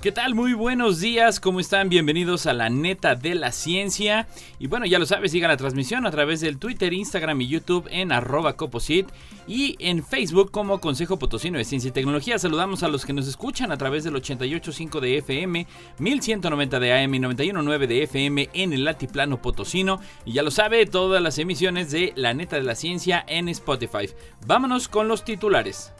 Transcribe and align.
¿Qué 0.00 0.12
tal? 0.12 0.34
Muy 0.34 0.54
buenos 0.54 1.00
días, 1.00 1.40
¿cómo 1.40 1.60
están? 1.60 1.90
Bienvenidos 1.90 2.46
a 2.46 2.54
la 2.54 2.70
neta 2.70 3.16
de 3.16 3.34
la 3.34 3.52
ciencia. 3.52 4.28
Y 4.58 4.66
bueno, 4.66 4.86
ya 4.86 4.98
lo 4.98 5.04
sabes, 5.04 5.30
sigan 5.30 5.50
la 5.50 5.58
transmisión 5.58 6.06
a 6.06 6.10
través 6.10 6.40
del 6.40 6.56
Twitter, 6.56 6.94
Instagram 6.94 7.38
y 7.42 7.48
YouTube 7.48 7.86
en 7.90 8.10
arroba 8.10 8.54
coposit 8.54 9.10
y 9.46 9.76
en 9.78 10.02
Facebook 10.02 10.52
como 10.52 10.80
Consejo 10.80 11.18
Potosino 11.18 11.58
de 11.58 11.66
Ciencia 11.66 11.88
y 11.88 11.92
Tecnología. 11.92 12.38
Saludamos 12.38 12.82
a 12.82 12.88
los 12.88 13.04
que 13.04 13.12
nos 13.12 13.28
escuchan 13.28 13.72
a 13.72 13.76
través 13.76 14.02
del 14.02 14.14
88.5 14.14 15.00
de 15.00 15.18
FM, 15.18 15.66
1190 15.98 16.80
de 16.80 16.92
AM 16.94 17.14
y 17.16 17.18
91.9 17.18 17.86
de 17.86 18.02
FM 18.04 18.48
en 18.54 18.72
el 18.72 18.88
Altiplano 18.88 19.42
Potosino. 19.42 20.00
Y 20.24 20.32
ya 20.32 20.42
lo 20.42 20.50
sabe, 20.50 20.86
todas 20.86 21.22
las 21.22 21.36
emisiones 21.36 21.90
de 21.90 22.14
La 22.16 22.32
neta 22.32 22.56
de 22.56 22.62
la 22.62 22.74
ciencia 22.74 23.22
en 23.28 23.50
Spotify. 23.50 24.08
Vámonos 24.46 24.88
con 24.88 25.08
los 25.08 25.26
titulares. 25.26 25.92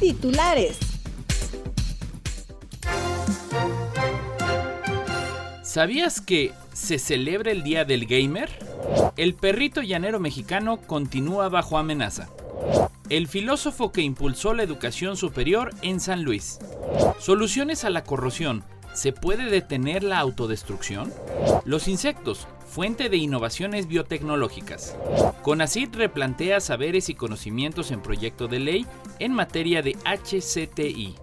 Titulares. 0.00 0.78
¿Sabías 5.62 6.20
que 6.20 6.52
se 6.74 6.98
celebra 6.98 7.50
el 7.50 7.62
Día 7.62 7.86
del 7.86 8.04
Gamer? 8.06 8.50
El 9.16 9.34
perrito 9.34 9.80
llanero 9.80 10.20
mexicano 10.20 10.76
continúa 10.86 11.48
bajo 11.48 11.78
amenaza. 11.78 12.28
El 13.08 13.26
filósofo 13.26 13.90
que 13.90 14.02
impulsó 14.02 14.52
la 14.52 14.62
educación 14.64 15.16
superior 15.16 15.74
en 15.80 16.00
San 16.00 16.24
Luis. 16.24 16.58
Soluciones 17.18 17.84
a 17.84 17.90
la 17.90 18.04
corrosión. 18.04 18.64
¿Se 18.96 19.12
puede 19.12 19.50
detener 19.50 20.02
la 20.02 20.18
autodestrucción? 20.20 21.12
Los 21.66 21.86
insectos, 21.86 22.48
fuente 22.66 23.10
de 23.10 23.18
innovaciones 23.18 23.88
biotecnológicas. 23.88 24.96
CONACYT 25.42 25.94
replantea 25.94 26.60
saberes 26.60 27.10
y 27.10 27.14
conocimientos 27.14 27.90
en 27.90 28.00
proyecto 28.00 28.48
de 28.48 28.58
ley 28.58 28.86
en 29.18 29.34
materia 29.34 29.82
de 29.82 29.98
HCTI. 30.06 31.14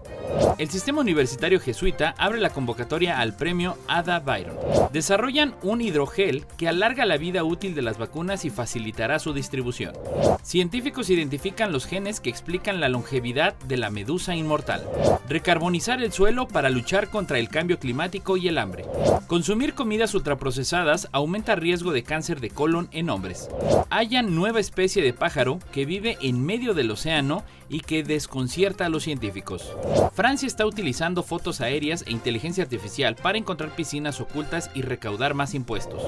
El 0.56 0.70
sistema 0.70 1.00
universitario 1.00 1.58
jesuita 1.58 2.14
abre 2.16 2.40
la 2.40 2.50
convocatoria 2.50 3.18
al 3.18 3.34
premio 3.34 3.76
Ada 3.88 4.20
Byron. 4.20 4.56
Desarrollan 4.92 5.54
un 5.62 5.80
hidrogel 5.80 6.44
que 6.56 6.68
alarga 6.68 7.04
la 7.04 7.16
vida 7.16 7.42
útil 7.42 7.74
de 7.74 7.82
las 7.82 7.98
vacunas 7.98 8.44
y 8.44 8.50
facilitará 8.50 9.18
su 9.18 9.32
distribución. 9.32 9.94
Científicos 10.42 11.10
identifican 11.10 11.72
los 11.72 11.86
genes 11.86 12.20
que 12.20 12.30
explican 12.30 12.80
la 12.80 12.88
longevidad 12.88 13.54
de 13.66 13.78
la 13.78 13.90
medusa 13.90 14.36
inmortal. 14.36 14.84
Recarbonizar 15.28 16.00
el 16.00 16.12
suelo 16.12 16.46
para 16.46 16.70
luchar 16.70 17.08
contra 17.08 17.40
el 17.40 17.48
cambio 17.48 17.80
climático 17.80 18.36
y 18.36 18.46
el 18.46 18.58
hambre. 18.58 18.84
Consumir 19.26 19.74
comidas 19.74 20.14
ultraprocesadas 20.14 21.08
aumenta 21.10 21.56
riesgo 21.56 21.92
de 21.92 22.04
cáncer 22.04 22.40
de 22.40 22.50
colon 22.50 22.88
en 22.92 23.10
hombres. 23.10 23.48
Hallan 23.90 24.34
nueva 24.34 24.60
especie 24.60 25.02
de 25.02 25.12
pájaro 25.12 25.58
que 25.72 25.84
vive 25.84 26.16
en 26.20 26.44
medio 26.44 26.74
del 26.74 26.90
océano 26.90 27.42
y 27.68 27.80
que 27.80 28.04
desconcierta 28.04 28.86
a 28.86 28.88
los 28.88 29.02
científicos. 29.02 29.74
Francia 30.12 30.43
está 30.46 30.66
utilizando 30.66 31.22
fotos 31.22 31.60
aéreas 31.60 32.04
e 32.06 32.12
inteligencia 32.12 32.64
artificial 32.64 33.16
para 33.16 33.38
encontrar 33.38 33.74
piscinas 33.74 34.20
ocultas 34.20 34.70
y 34.74 34.82
recaudar 34.82 35.34
más 35.34 35.54
impuestos. 35.54 36.02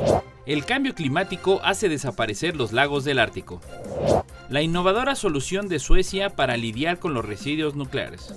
El 0.47 0.65
cambio 0.65 0.95
climático 0.95 1.61
hace 1.65 1.89
desaparecer 1.89 2.57
los 2.57 2.73
lagos 2.73 3.05
del 3.05 3.19
Ártico. 3.19 3.61
La 4.49 4.63
innovadora 4.63 5.17
solución 5.17 5.69
de 5.69 5.81
Suecia 5.81 6.31
para 6.31 6.57
lidiar 6.57 7.01
con 7.01 7.15
los 7.15 7.25
residuos 7.25 7.75
nucleares. 7.75 8.33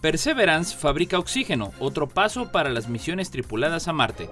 Perseverance 0.00 0.76
fabrica 0.76 1.18
oxígeno, 1.18 1.72
otro 1.78 2.08
paso 2.08 2.50
para 2.50 2.70
las 2.70 2.88
misiones 2.88 3.30
tripuladas 3.30 3.86
a 3.86 3.92
Marte. 3.92 4.28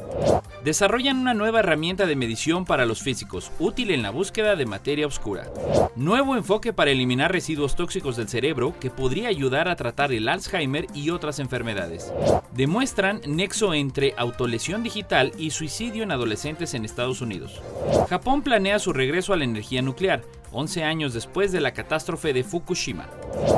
Desarrollan 0.65 1.19
una 1.19 1.33
nueva 1.34 1.61
herramienta 1.61 2.06
de 2.06 2.17
medición 2.17 2.65
para 2.65 2.87
los 2.87 3.03
físicos, 3.03 3.53
útil 3.61 3.93
en 3.93 4.03
la 4.03 4.11
búsqueda 4.11 4.56
de 4.56 4.67
materia 4.67 5.06
oscura. 5.06 5.49
Nuevo 5.94 6.37
enfoque 6.37 6.72
para 6.72 6.91
eliminar 6.91 7.31
residuos 7.31 7.77
tóxicos 7.77 8.17
del 8.17 8.28
cerebro 8.28 8.75
que 8.81 8.91
podría 8.91 9.28
ayudar 9.28 9.69
a 9.69 9.77
tratar 9.77 10.12
el 10.12 10.28
Alzheimer 10.28 10.87
y 10.93 11.11
otras 11.11 11.38
enfermedades. 11.38 12.12
Demuestran 12.53 13.21
nexo 13.27 13.75
entre 13.75 14.15
autolesión 14.17 14.83
digital 14.83 15.33
y 15.38 15.50
suicidio 15.50 16.03
en 16.03 16.11
adolescentes 16.11 16.75
en 16.75 16.84
Estados 16.84 17.21
Unidos. 17.21 17.61
Japón 18.09 18.43
planea 18.43 18.78
su 18.78 18.93
regreso 18.93 19.33
a 19.33 19.37
la 19.37 19.44
energía 19.44 19.83
nuclear, 19.83 20.23
11 20.59 20.84
años 20.84 21.12
después 21.12 21.53
de 21.53 21.61
la 21.61 21.72
catástrofe 21.72 22.33
de 22.33 22.43
Fukushima. 22.43 23.11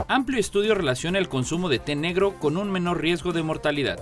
Amplio 0.09 0.41
estudio 0.41 0.75
relaciona 0.75 1.21
el 1.21 1.29
consumo 1.29 1.69
de 1.69 1.79
té 1.79 1.95
negro 1.95 2.35
con 2.41 2.57
un 2.57 2.73
menor 2.73 3.01
riesgo 3.01 3.33
de 3.33 3.45
mortalidad. 3.45 4.01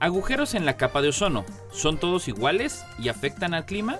Agujeros 0.00 0.54
en 0.54 0.64
la 0.64 0.78
capa 0.78 1.02
de 1.02 1.10
ozono. 1.10 1.44
¿Son 1.70 1.98
todos 1.98 2.26
iguales 2.26 2.86
y 2.98 3.10
afectan 3.10 3.52
al 3.52 3.66
clima? 3.66 3.98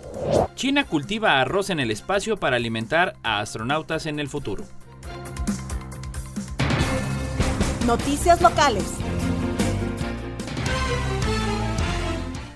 China 0.55 0.85
cultiva 0.85 1.43
arroz 1.43 1.69
en 1.69 1.79
el 1.79 1.91
espacio 1.91 2.39
para 2.39 2.57
alimentar 2.57 3.17
a 3.23 3.41
astronautas 3.41 4.07
en 4.07 4.19
el 4.19 4.29
futuro. 4.29 4.65
Noticias 7.85 8.41
locales. 8.41 8.95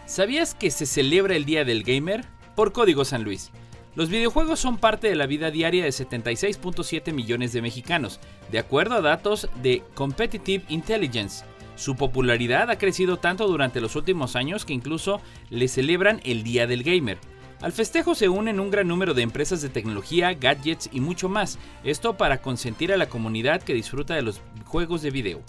¿Sabías 0.07 0.55
que 0.55 0.71
se 0.71 0.87
celebra 0.87 1.37
el 1.37 1.45
Día 1.45 1.67
del 1.67 1.83
Gamer? 1.83 2.25
Por 2.57 2.73
Código 2.73 3.05
San 3.05 3.25
Luis. 3.25 3.53
Los 3.95 4.09
videojuegos 4.09 4.59
son 4.59 4.79
parte 4.79 5.07
de 5.09 5.15
la 5.15 5.27
vida 5.27 5.51
diaria 5.51 5.85
de 5.85 5.91
76.7 5.91 7.13
millones 7.13 7.53
de 7.53 7.61
mexicanos, 7.61 8.21
de 8.51 8.59
acuerdo 8.59 8.95
a 8.95 9.03
datos 9.03 9.51
de 9.63 9.83
Competitive 9.93 10.65
Intelligence. 10.71 11.45
Su 11.77 11.95
popularidad 11.95 12.71
ha 12.71 12.79
crecido 12.79 13.19
tanto 13.19 13.47
durante 13.47 13.83
los 13.83 13.95
últimos 13.95 14.35
años 14.35 14.65
que 14.65 14.73
incluso 14.73 15.21
le 15.51 15.69
celebran 15.69 16.23
el 16.25 16.43
Día 16.43 16.67
del 16.67 16.85
Gamer. 16.85 17.19
Al 17.61 17.73
festejo 17.73 18.15
se 18.15 18.31
unen 18.31 18.61
un 18.61 18.71
gran 18.71 18.89
número 18.89 19.13
de 19.13 19.23
empresas 19.23 19.61
de 19.61 19.69
tecnología, 19.69 20.33
gadgets 20.33 20.89
y 20.91 21.01
mucho 21.01 21.29
más, 21.29 21.59
esto 21.85 22.17
para 22.17 22.41
consentir 22.41 22.95
a 22.95 22.97
la 22.97 23.11
comunidad 23.11 23.63
que 23.63 23.75
disfruta 23.75 24.15
de 24.15 24.23
los 24.23 24.41
juegos 24.65 25.03
de 25.03 25.11
video. 25.11 25.43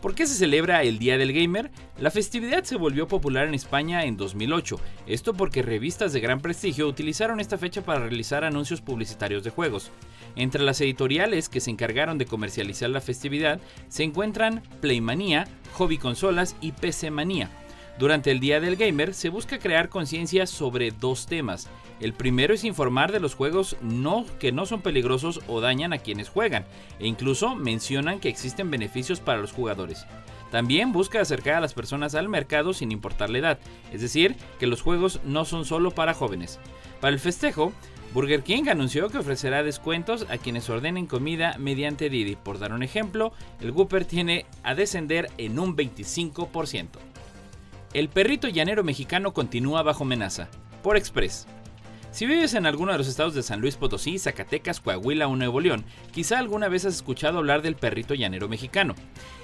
¿Por 0.00 0.14
qué 0.14 0.26
se 0.26 0.34
celebra 0.34 0.82
el 0.82 0.98
Día 0.98 1.16
del 1.16 1.32
Gamer? 1.32 1.70
La 1.98 2.10
festividad 2.10 2.64
se 2.64 2.76
volvió 2.76 3.08
popular 3.08 3.48
en 3.48 3.54
España 3.54 4.04
en 4.04 4.16
2008, 4.16 4.78
esto 5.06 5.32
porque 5.32 5.62
revistas 5.62 6.12
de 6.12 6.20
gran 6.20 6.40
prestigio 6.40 6.86
utilizaron 6.86 7.40
esta 7.40 7.56
fecha 7.56 7.82
para 7.82 8.00
realizar 8.00 8.44
anuncios 8.44 8.82
publicitarios 8.82 9.42
de 9.42 9.50
juegos. 9.50 9.90
Entre 10.36 10.62
las 10.62 10.80
editoriales 10.82 11.48
que 11.48 11.60
se 11.60 11.70
encargaron 11.70 12.18
de 12.18 12.26
comercializar 12.26 12.90
la 12.90 13.00
festividad 13.00 13.58
se 13.88 14.04
encuentran 14.04 14.62
Playmania, 14.80 15.48
Hobby 15.74 15.96
Consolas 15.96 16.56
y 16.60 16.72
PC 16.72 17.10
Manía. 17.10 17.50
Durante 17.98 18.30
el 18.30 18.40
Día 18.40 18.60
del 18.60 18.76
Gamer 18.76 19.14
se 19.14 19.30
busca 19.30 19.58
crear 19.58 19.88
conciencia 19.88 20.46
sobre 20.46 20.90
dos 20.90 21.26
temas. 21.26 21.68
El 22.00 22.12
primero 22.12 22.52
es 22.52 22.64
informar 22.64 23.10
de 23.10 23.20
los 23.20 23.34
juegos 23.34 23.76
no, 23.80 24.26
que 24.38 24.52
no 24.52 24.66
son 24.66 24.82
peligrosos 24.82 25.40
o 25.48 25.60
dañan 25.60 25.92
a 25.92 25.98
quienes 25.98 26.28
juegan, 26.28 26.66
e 26.98 27.06
incluso 27.06 27.54
mencionan 27.54 28.20
que 28.20 28.28
existen 28.28 28.70
beneficios 28.70 29.20
para 29.20 29.40
los 29.40 29.52
jugadores. 29.52 30.06
También 30.50 30.92
busca 30.92 31.20
acercar 31.20 31.54
a 31.54 31.60
las 31.60 31.74
personas 31.74 32.14
al 32.14 32.28
mercado 32.28 32.72
sin 32.72 32.92
importar 32.92 33.30
la 33.30 33.38
edad, 33.38 33.58
es 33.92 34.00
decir, 34.00 34.36
que 34.58 34.66
los 34.66 34.82
juegos 34.82 35.20
no 35.24 35.44
son 35.44 35.64
solo 35.64 35.90
para 35.90 36.14
jóvenes. 36.14 36.60
Para 37.00 37.14
el 37.14 37.20
festejo, 37.20 37.72
Burger 38.14 38.42
King 38.42 38.68
anunció 38.68 39.08
que 39.08 39.18
ofrecerá 39.18 39.62
descuentos 39.62 40.26
a 40.30 40.38
quienes 40.38 40.70
ordenen 40.70 41.06
comida 41.06 41.56
mediante 41.58 42.08
Didi. 42.08 42.36
Por 42.36 42.58
dar 42.58 42.72
un 42.72 42.82
ejemplo, 42.82 43.32
el 43.60 43.72
Whopper 43.72 44.04
tiene 44.04 44.46
a 44.62 44.74
descender 44.74 45.30
en 45.36 45.58
un 45.58 45.76
25%. 45.76 46.88
El 47.92 48.08
perrito 48.08 48.48
llanero 48.48 48.84
mexicano 48.84 49.32
continúa 49.32 49.82
bajo 49.82 50.04
amenaza. 50.04 50.48
Por 50.82 50.96
Express. 50.96 51.46
Si 52.16 52.24
vives 52.24 52.54
en 52.54 52.64
alguno 52.64 52.92
de 52.92 52.96
los 52.96 53.08
estados 53.08 53.34
de 53.34 53.42
San 53.42 53.60
Luis 53.60 53.76
Potosí, 53.76 54.18
Zacatecas, 54.18 54.80
Coahuila 54.80 55.28
o 55.28 55.36
Nuevo 55.36 55.60
León, 55.60 55.84
quizá 56.12 56.38
alguna 56.38 56.66
vez 56.66 56.86
has 56.86 56.94
escuchado 56.94 57.36
hablar 57.36 57.60
del 57.60 57.76
perrito 57.76 58.14
llanero 58.14 58.48
mexicano. 58.48 58.94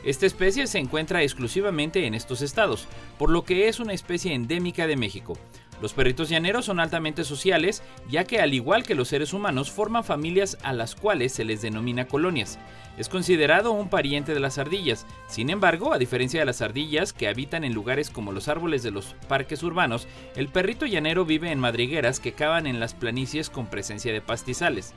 Esta 0.07 0.25
especie 0.25 0.67
se 0.67 0.79
encuentra 0.79 1.23
exclusivamente 1.23 2.07
en 2.07 2.15
estos 2.15 2.41
estados, 2.41 2.89
por 3.19 3.29
lo 3.29 3.45
que 3.45 3.69
es 3.69 3.79
una 3.79 3.93
especie 3.93 4.33
endémica 4.33 4.87
de 4.87 4.97
México. 4.97 5.37
Los 5.83 5.95
perritos 5.95 6.29
llaneros 6.29 6.67
son 6.67 6.79
altamente 6.79 7.25
sociales, 7.25 7.83
ya 8.09 8.23
que 8.23 8.41
al 8.41 8.55
igual 8.55 8.85
que 8.85 8.95
los 8.95 9.09
seres 9.09 9.33
humanos 9.33 9.73
forman 9.73 10.05
familias 10.05 10.57
a 10.63 10.73
las 10.73 10.95
cuales 10.95 11.33
se 11.33 11.45
les 11.45 11.61
denomina 11.61 12.07
colonias. 12.07 12.61
Es 12.99 13.09
considerado 13.09 13.73
un 13.73 13.89
pariente 13.89 14.33
de 14.33 14.39
las 14.39 14.59
ardillas, 14.59 15.07
sin 15.27 15.51
embargo, 15.51 15.93
a 15.93 15.99
diferencia 15.99 16.39
de 16.39 16.47
las 16.47 16.63
ardillas 16.63 17.13
que 17.13 17.27
habitan 17.27 17.65
en 17.65 17.75
lugares 17.75 18.11
como 18.11 18.31
los 18.31 18.47
árboles 18.47 18.85
de 18.85 18.93
los 18.93 19.17
parques 19.29 19.65
urbanos, 19.65 20.07
el 20.37 20.47
perrito 20.47 20.87
llanero 20.87 21.25
vive 21.25 21.51
en 21.51 21.59
madrigueras 21.59 22.21
que 22.21 22.33
cavan 22.33 22.69
en 22.69 22.79
las 22.79 22.95
planicies 22.95 23.51
con 23.51 23.67
presencia 23.67 24.13
de 24.13 24.21
pastizales. 24.21 24.95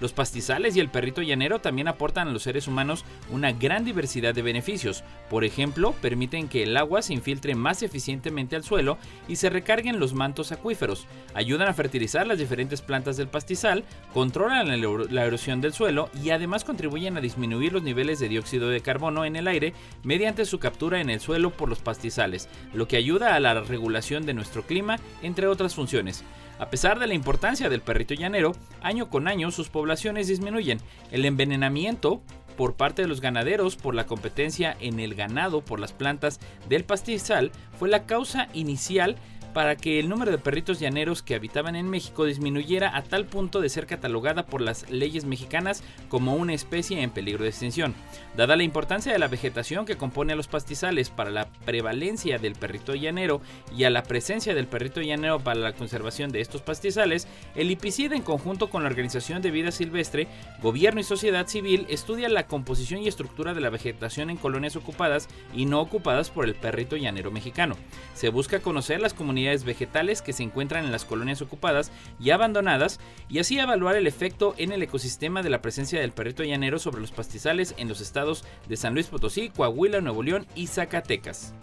Los 0.00 0.12
pastizales 0.12 0.76
y 0.76 0.80
el 0.80 0.88
perrito 0.88 1.22
llanero 1.22 1.60
también 1.60 1.88
aportan 1.88 2.28
a 2.28 2.32
los 2.32 2.42
seres 2.42 2.68
humanos 2.68 3.04
una 3.30 3.52
gran 3.52 3.84
diversidad 3.84 4.34
de 4.34 4.42
beneficios. 4.42 5.04
Por 5.30 5.44
ejemplo, 5.44 5.92
permiten 6.00 6.48
que 6.48 6.62
el 6.62 6.76
agua 6.76 7.02
se 7.02 7.14
infiltre 7.14 7.54
más 7.54 7.82
eficientemente 7.82 8.56
al 8.56 8.64
suelo 8.64 8.98
y 9.28 9.36
se 9.36 9.50
recarguen 9.50 9.98
los 9.98 10.14
mantos 10.14 10.52
acuíferos. 10.52 11.06
Ayudan 11.34 11.68
a 11.68 11.74
fertilizar 11.74 12.26
las 12.26 12.38
diferentes 12.38 12.82
plantas 12.82 13.16
del 13.16 13.28
pastizal, 13.28 13.84
controlan 14.12 14.80
la 15.10 15.24
erosión 15.24 15.60
del 15.60 15.72
suelo 15.72 16.10
y 16.22 16.30
además 16.30 16.64
contribuyen 16.64 17.16
a 17.16 17.20
disminuir 17.20 17.72
los 17.72 17.82
niveles 17.82 18.18
de 18.18 18.28
dióxido 18.28 18.68
de 18.68 18.80
carbono 18.80 19.24
en 19.24 19.36
el 19.36 19.48
aire 19.48 19.72
mediante 20.02 20.44
su 20.44 20.58
captura 20.58 21.00
en 21.00 21.10
el 21.10 21.20
suelo 21.20 21.50
por 21.50 21.68
los 21.68 21.80
pastizales, 21.80 22.48
lo 22.72 22.86
que 22.88 22.96
ayuda 22.96 23.34
a 23.34 23.40
la 23.40 23.54
regulación 23.62 24.26
de 24.26 24.34
nuestro 24.34 24.62
clima, 24.62 24.98
entre 25.22 25.46
otras 25.46 25.74
funciones. 25.74 26.24
A 26.58 26.70
pesar 26.70 26.98
de 26.98 27.06
la 27.06 27.14
importancia 27.14 27.68
del 27.68 27.82
perrito 27.82 28.14
llanero, 28.14 28.52
año 28.80 29.10
con 29.10 29.28
año 29.28 29.50
sus 29.50 29.68
poblaciones 29.68 30.26
disminuyen. 30.26 30.78
El 31.10 31.26
envenenamiento 31.26 32.22
por 32.56 32.74
parte 32.74 33.02
de 33.02 33.08
los 33.08 33.20
ganaderos 33.20 33.76
por 33.76 33.94
la 33.94 34.06
competencia 34.06 34.76
en 34.80 34.98
el 34.98 35.14
ganado 35.14 35.60
por 35.60 35.78
las 35.78 35.92
plantas 35.92 36.40
del 36.68 36.84
pastizal 36.84 37.52
fue 37.78 37.90
la 37.90 38.06
causa 38.06 38.48
inicial 38.54 39.16
para 39.56 39.74
que 39.74 39.98
el 39.98 40.10
número 40.10 40.30
de 40.30 40.36
perritos 40.36 40.80
llaneros 40.80 41.22
que 41.22 41.34
habitaban 41.34 41.76
en 41.76 41.88
México 41.88 42.26
disminuyera 42.26 42.94
a 42.94 43.02
tal 43.02 43.24
punto 43.24 43.62
de 43.62 43.70
ser 43.70 43.86
catalogada 43.86 44.44
por 44.44 44.60
las 44.60 44.90
leyes 44.90 45.24
mexicanas 45.24 45.82
como 46.10 46.34
una 46.34 46.52
especie 46.52 47.00
en 47.00 47.08
peligro 47.08 47.42
de 47.42 47.48
extinción. 47.48 47.94
Dada 48.36 48.54
la 48.56 48.64
importancia 48.64 49.10
de 49.10 49.18
la 49.18 49.28
vegetación 49.28 49.86
que 49.86 49.96
compone 49.96 50.34
a 50.34 50.36
los 50.36 50.46
pastizales 50.46 51.08
para 51.08 51.30
la 51.30 51.48
prevalencia 51.64 52.36
del 52.36 52.54
perrito 52.54 52.94
llanero 52.94 53.40
y 53.74 53.84
a 53.84 53.90
la 53.90 54.02
presencia 54.02 54.54
del 54.54 54.66
perrito 54.66 55.00
llanero 55.00 55.40
para 55.40 55.58
la 55.58 55.72
conservación 55.72 56.32
de 56.32 56.42
estos 56.42 56.60
pastizales, 56.60 57.26
el 57.54 57.70
IPCID 57.70 58.12
en 58.12 58.20
conjunto 58.20 58.68
con 58.68 58.82
la 58.82 58.90
Organización 58.90 59.40
de 59.40 59.52
Vida 59.52 59.70
Silvestre, 59.70 60.28
Gobierno 60.60 61.00
y 61.00 61.04
Sociedad 61.04 61.46
Civil 61.46 61.86
estudia 61.88 62.28
la 62.28 62.46
composición 62.46 63.00
y 63.00 63.08
estructura 63.08 63.54
de 63.54 63.62
la 63.62 63.70
vegetación 63.70 64.28
en 64.28 64.36
colonias 64.36 64.76
ocupadas 64.76 65.30
y 65.54 65.64
no 65.64 65.80
ocupadas 65.80 66.28
por 66.28 66.44
el 66.44 66.56
perrito 66.56 66.98
llanero 66.98 67.30
mexicano. 67.30 67.74
Se 68.12 68.28
busca 68.28 68.60
conocer 68.60 69.00
las 69.00 69.14
comunidades 69.14 69.45
vegetales 69.64 70.22
que 70.22 70.32
se 70.32 70.42
encuentran 70.42 70.84
en 70.84 70.92
las 70.92 71.04
colonias 71.04 71.42
ocupadas 71.42 71.90
y 72.20 72.30
abandonadas 72.30 73.00
y 73.28 73.38
así 73.38 73.58
evaluar 73.58 73.96
el 73.96 74.06
efecto 74.06 74.54
en 74.58 74.72
el 74.72 74.82
ecosistema 74.82 75.42
de 75.42 75.50
la 75.50 75.62
presencia 75.62 76.00
del 76.00 76.12
perrito 76.12 76.44
llanero 76.44 76.78
sobre 76.78 77.00
los 77.00 77.12
pastizales 77.12 77.74
en 77.78 77.88
los 77.88 78.00
estados 78.00 78.44
de 78.68 78.76
San 78.76 78.94
Luis 78.94 79.06
Potosí, 79.06 79.50
Coahuila, 79.50 80.00
Nuevo 80.00 80.22
León 80.22 80.46
y 80.54 80.66
Zacatecas. 80.66 81.54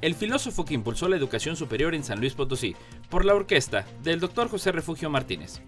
El 0.00 0.14
filósofo 0.14 0.64
que 0.64 0.74
impulsó 0.74 1.08
la 1.08 1.16
educación 1.16 1.56
superior 1.56 1.94
en 1.94 2.04
San 2.04 2.20
Luis 2.20 2.34
Potosí, 2.34 2.74
por 3.10 3.24
la 3.24 3.34
orquesta 3.34 3.84
del 4.02 4.18
Dr. 4.18 4.48
José 4.48 4.72
Refugio 4.72 5.10
Martínez. 5.10 5.60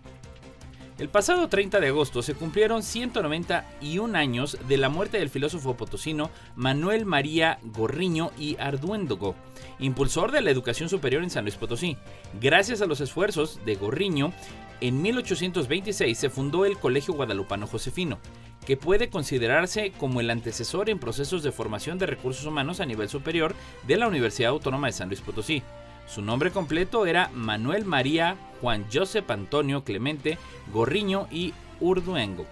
El 1.02 1.08
pasado 1.08 1.48
30 1.48 1.80
de 1.80 1.88
agosto 1.88 2.22
se 2.22 2.34
cumplieron 2.34 2.84
191 2.84 4.16
años 4.16 4.56
de 4.68 4.76
la 4.76 4.88
muerte 4.88 5.18
del 5.18 5.30
filósofo 5.30 5.76
potosino 5.76 6.30
Manuel 6.54 7.06
María 7.06 7.58
Gorriño 7.64 8.30
y 8.38 8.56
Arduendogo, 8.60 9.34
impulsor 9.80 10.30
de 10.30 10.42
la 10.42 10.52
educación 10.52 10.88
superior 10.88 11.24
en 11.24 11.30
San 11.30 11.42
Luis 11.42 11.56
Potosí. 11.56 11.96
Gracias 12.40 12.82
a 12.82 12.86
los 12.86 13.00
esfuerzos 13.00 13.58
de 13.64 13.74
Gorriño, 13.74 14.32
en 14.80 15.02
1826 15.02 16.16
se 16.16 16.30
fundó 16.30 16.66
el 16.66 16.78
Colegio 16.78 17.14
Guadalupano 17.14 17.66
Josefino, 17.66 18.20
que 18.64 18.76
puede 18.76 19.10
considerarse 19.10 19.90
como 19.98 20.20
el 20.20 20.30
antecesor 20.30 20.88
en 20.88 21.00
procesos 21.00 21.42
de 21.42 21.50
formación 21.50 21.98
de 21.98 22.06
recursos 22.06 22.46
humanos 22.46 22.78
a 22.78 22.86
nivel 22.86 23.08
superior 23.08 23.56
de 23.88 23.96
la 23.96 24.06
Universidad 24.06 24.52
Autónoma 24.52 24.86
de 24.86 24.92
San 24.92 25.08
Luis 25.08 25.20
Potosí. 25.20 25.64
Su 26.12 26.20
nombre 26.20 26.50
completo 26.50 27.06
era 27.06 27.30
Manuel 27.32 27.86
María 27.86 28.36
Juan 28.60 28.84
Josep 28.92 29.30
Antonio 29.30 29.82
Clemente 29.82 30.36
Gorriño 30.70 31.26
y 31.30 31.54
Urduengo. 31.80 32.44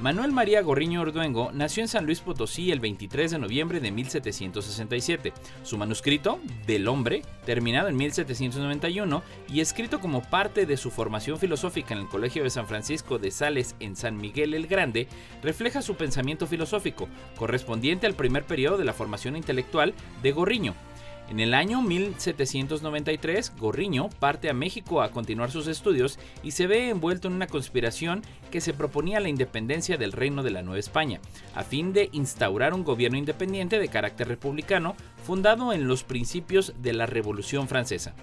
Manuel 0.00 0.30
María 0.30 0.62
Gorriño 0.62 1.02
Urduengo 1.02 1.50
nació 1.52 1.82
en 1.82 1.88
San 1.88 2.06
Luis 2.06 2.20
Potosí 2.20 2.70
el 2.70 2.78
23 2.78 3.32
de 3.32 3.38
noviembre 3.40 3.80
de 3.80 3.90
1767. 3.90 5.32
Su 5.64 5.76
manuscrito, 5.76 6.38
Del 6.68 6.86
Hombre, 6.86 7.22
terminado 7.44 7.88
en 7.88 7.96
1791 7.96 9.22
y 9.48 9.58
escrito 9.58 9.98
como 9.98 10.22
parte 10.22 10.64
de 10.64 10.76
su 10.76 10.92
formación 10.92 11.38
filosófica 11.40 11.94
en 11.94 12.00
el 12.00 12.08
Colegio 12.08 12.44
de 12.44 12.50
San 12.50 12.68
Francisco 12.68 13.18
de 13.18 13.32
Sales 13.32 13.74
en 13.80 13.96
San 13.96 14.16
Miguel 14.16 14.54
el 14.54 14.68
Grande, 14.68 15.08
refleja 15.42 15.82
su 15.82 15.96
pensamiento 15.96 16.46
filosófico, 16.46 17.08
correspondiente 17.36 18.06
al 18.06 18.14
primer 18.14 18.44
periodo 18.44 18.76
de 18.76 18.84
la 18.84 18.92
formación 18.92 19.36
intelectual 19.36 19.94
de 20.22 20.30
Gorriño, 20.30 20.74
en 21.30 21.40
el 21.40 21.54
año 21.54 21.80
1793, 21.80 23.54
Gorriño 23.58 24.10
parte 24.10 24.50
a 24.50 24.54
México 24.54 25.00
a 25.00 25.10
continuar 25.10 25.50
sus 25.50 25.66
estudios 25.66 26.18
y 26.42 26.50
se 26.50 26.66
ve 26.66 26.90
envuelto 26.90 27.28
en 27.28 27.34
una 27.34 27.46
conspiración 27.46 28.22
que 28.50 28.60
se 28.60 28.74
proponía 28.74 29.20
la 29.20 29.30
independencia 29.30 29.96
del 29.96 30.12
Reino 30.12 30.42
de 30.42 30.50
la 30.50 30.62
Nueva 30.62 30.78
España, 30.78 31.20
a 31.54 31.64
fin 31.64 31.92
de 31.92 32.10
instaurar 32.12 32.74
un 32.74 32.84
gobierno 32.84 33.16
independiente 33.16 33.78
de 33.78 33.88
carácter 33.88 34.28
republicano 34.28 34.94
fundado 35.24 35.72
en 35.72 35.88
los 35.88 36.04
principios 36.04 36.74
de 36.82 36.92
la 36.92 37.06
Revolución 37.06 37.68
Francesa. 37.68 38.14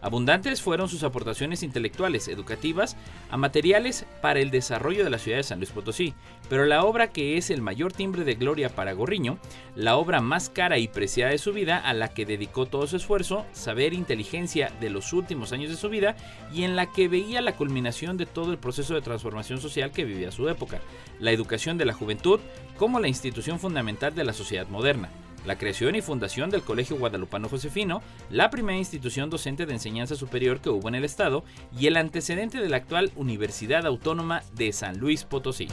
Abundantes 0.00 0.62
fueron 0.62 0.88
sus 0.88 1.02
aportaciones 1.02 1.62
intelectuales, 1.62 2.28
educativas, 2.28 2.96
a 3.30 3.36
materiales 3.36 4.06
para 4.22 4.40
el 4.40 4.50
desarrollo 4.50 5.04
de 5.04 5.10
la 5.10 5.18
ciudad 5.18 5.38
de 5.38 5.42
San 5.42 5.58
Luis 5.58 5.70
Potosí, 5.70 6.14
pero 6.48 6.64
la 6.64 6.84
obra 6.84 7.08
que 7.08 7.36
es 7.36 7.50
el 7.50 7.62
mayor 7.62 7.92
timbre 7.92 8.24
de 8.24 8.34
gloria 8.34 8.68
para 8.68 8.92
Gorriño, 8.92 9.38
la 9.74 9.96
obra 9.96 10.20
más 10.20 10.50
cara 10.50 10.78
y 10.78 10.88
preciada 10.88 11.32
de 11.32 11.38
su 11.38 11.52
vida, 11.52 11.78
a 11.78 11.94
la 11.94 12.08
que 12.08 12.26
dedicó 12.26 12.66
todo 12.66 12.86
su 12.86 12.96
esfuerzo, 12.96 13.44
saber, 13.52 13.94
inteligencia 13.94 14.72
de 14.80 14.90
los 14.90 15.12
últimos 15.12 15.52
años 15.52 15.70
de 15.70 15.76
su 15.76 15.88
vida 15.88 16.16
y 16.52 16.64
en 16.64 16.76
la 16.76 16.92
que 16.92 17.08
veía 17.08 17.40
la 17.40 17.56
culminación 17.56 18.16
de 18.16 18.26
todo 18.26 18.52
el 18.52 18.58
proceso 18.58 18.94
de 18.94 19.02
transformación 19.02 19.60
social 19.60 19.90
que 19.90 20.04
vivía 20.04 20.30
su 20.30 20.48
época, 20.48 20.80
la 21.20 21.32
educación 21.32 21.78
de 21.78 21.84
la 21.84 21.92
juventud 21.92 22.40
como 22.76 23.00
la 23.00 23.08
institución 23.08 23.58
fundamental 23.58 24.14
de 24.14 24.24
la 24.24 24.32
sociedad 24.32 24.68
moderna 24.68 25.10
la 25.46 25.56
creación 25.56 25.94
y 25.94 26.02
fundación 26.02 26.50
del 26.50 26.62
Colegio 26.62 26.98
Guadalupano 26.98 27.48
Josefino, 27.48 28.02
la 28.30 28.50
primera 28.50 28.76
institución 28.76 29.30
docente 29.30 29.64
de 29.64 29.72
enseñanza 29.72 30.16
superior 30.16 30.60
que 30.60 30.70
hubo 30.70 30.88
en 30.88 30.96
el 30.96 31.04
Estado 31.04 31.44
y 31.78 31.86
el 31.86 31.96
antecedente 31.96 32.58
de 32.58 32.68
la 32.68 32.78
actual 32.78 33.12
Universidad 33.16 33.86
Autónoma 33.86 34.42
de 34.54 34.72
San 34.72 34.98
Luis 34.98 35.24
Potosí. 35.24 35.68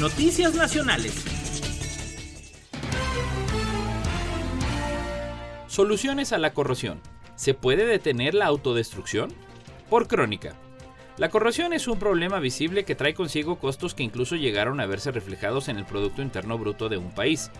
Noticias 0.00 0.54
Nacionales. 0.54 1.24
Soluciones 5.68 6.32
a 6.32 6.38
la 6.38 6.52
corrosión. 6.52 7.00
¿Se 7.36 7.54
puede 7.54 7.86
detener 7.86 8.34
la 8.34 8.46
autodestrucción? 8.46 9.32
Por 9.88 10.08
crónica. 10.08 10.56
La 11.20 11.28
corrosión 11.28 11.74
es 11.74 11.86
un 11.86 11.98
problema 11.98 12.38
visible 12.38 12.86
que 12.86 12.94
trae 12.94 13.12
consigo 13.12 13.58
costos 13.58 13.94
que 13.94 14.02
incluso 14.02 14.36
llegaron 14.36 14.80
a 14.80 14.86
verse 14.86 15.10
reflejados 15.10 15.68
en 15.68 15.76
el 15.76 15.84
Producto 15.84 16.22
Interno 16.22 16.56
Bruto 16.56 16.88
de 16.88 16.96
un 16.96 17.10
país. 17.10 17.50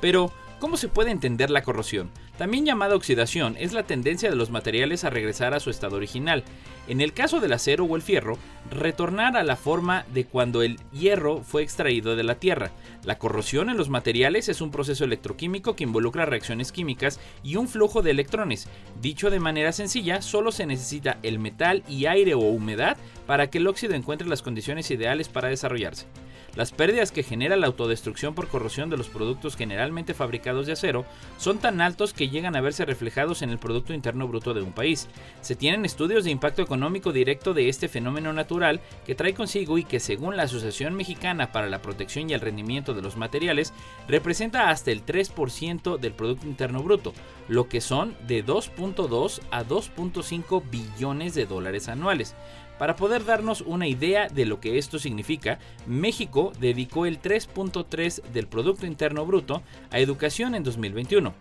Pero, 0.00 0.30
¿cómo 0.58 0.76
se 0.76 0.88
puede 0.88 1.10
entender 1.10 1.50
la 1.50 1.62
corrosión? 1.62 2.10
También 2.36 2.64
llamada 2.64 2.94
oxidación, 2.94 3.56
es 3.58 3.72
la 3.72 3.82
tendencia 3.82 4.30
de 4.30 4.36
los 4.36 4.50
materiales 4.50 5.04
a 5.04 5.10
regresar 5.10 5.54
a 5.54 5.60
su 5.60 5.70
estado 5.70 5.96
original. 5.96 6.44
En 6.86 7.00
el 7.00 7.12
caso 7.12 7.40
del 7.40 7.52
acero 7.52 7.84
o 7.84 7.96
el 7.96 8.02
fierro, 8.02 8.38
retornar 8.70 9.36
a 9.36 9.42
la 9.42 9.56
forma 9.56 10.04
de 10.14 10.24
cuando 10.24 10.62
el 10.62 10.78
hierro 10.92 11.42
fue 11.42 11.62
extraído 11.62 12.16
de 12.16 12.22
la 12.22 12.36
tierra. 12.36 12.70
La 13.04 13.18
corrosión 13.18 13.70
en 13.70 13.76
los 13.76 13.88
materiales 13.88 14.48
es 14.48 14.60
un 14.60 14.70
proceso 14.70 15.04
electroquímico 15.04 15.74
que 15.74 15.84
involucra 15.84 16.26
reacciones 16.26 16.72
químicas 16.72 17.18
y 17.42 17.56
un 17.56 17.68
flujo 17.68 18.02
de 18.02 18.12
electrones. 18.12 18.68
Dicho 19.00 19.30
de 19.30 19.40
manera 19.40 19.72
sencilla, 19.72 20.22
solo 20.22 20.52
se 20.52 20.66
necesita 20.66 21.18
el 21.22 21.38
metal 21.38 21.82
y 21.88 22.06
aire 22.06 22.34
o 22.34 22.40
humedad 22.40 22.96
para 23.26 23.50
que 23.50 23.58
el 23.58 23.66
óxido 23.66 23.94
encuentre 23.94 24.28
las 24.28 24.42
condiciones 24.42 24.90
ideales 24.90 25.28
para 25.28 25.48
desarrollarse. 25.48 26.06
Las 26.56 26.72
pérdidas 26.72 27.12
que 27.12 27.22
genera 27.22 27.56
la 27.56 27.66
autodestrucción 27.68 28.34
por 28.34 28.48
corrosión 28.48 28.90
de 28.90 28.96
los 28.96 29.08
productos 29.08 29.56
generalmente 29.56 30.14
fabricados 30.14 30.66
de 30.66 30.72
acero 30.72 31.04
son 31.36 31.58
tan 31.58 31.80
altos 31.80 32.12
que 32.12 32.28
llegan 32.28 32.56
a 32.56 32.60
verse 32.60 32.84
reflejados 32.84 33.42
en 33.42 33.50
el 33.50 33.58
Producto 33.58 33.92
Interno 33.94 34.26
Bruto 34.26 34.54
de 34.54 34.62
un 34.62 34.72
país. 34.72 35.08
Se 35.40 35.54
tienen 35.54 35.84
estudios 35.84 36.24
de 36.24 36.30
impacto 36.30 36.62
económico 36.62 37.12
directo 37.12 37.54
de 37.54 37.68
este 37.68 37.88
fenómeno 37.88 38.32
natural 38.32 38.80
que 39.06 39.14
trae 39.14 39.34
consigo 39.34 39.78
y 39.78 39.84
que 39.84 40.00
según 40.00 40.36
la 40.36 40.44
Asociación 40.44 40.94
Mexicana 40.94 41.52
para 41.52 41.68
la 41.68 41.82
Protección 41.82 42.28
y 42.28 42.32
el 42.32 42.40
Rendimiento 42.40 42.94
de 42.94 43.02
los 43.02 43.16
Materiales 43.16 43.72
representa 44.08 44.70
hasta 44.70 44.90
el 44.90 45.04
3% 45.04 45.98
del 45.98 46.12
Producto 46.12 46.46
Interno 46.46 46.82
Bruto, 46.82 47.12
lo 47.48 47.68
que 47.68 47.80
son 47.80 48.16
de 48.26 48.44
2.2 48.44 49.40
a 49.50 49.64
2.5 49.64 50.62
billones 50.70 51.34
de 51.34 51.46
dólares 51.46 51.88
anuales. 51.88 52.34
Para 52.78 52.94
poder 52.94 53.24
darnos 53.24 53.62
una 53.62 53.88
idea 53.88 54.28
de 54.28 54.46
lo 54.46 54.60
que 54.60 54.78
esto 54.78 54.98
significa, 54.98 55.58
México 55.86 56.52
dedicó 56.60 57.06
el 57.06 57.20
3.3 57.20 58.22
del 58.32 58.46
Producto 58.46 58.86
Interno 58.86 59.26
Bruto 59.26 59.62
a 59.90 59.98
educación 59.98 60.54
en 60.54 60.62
2021. 60.62 61.34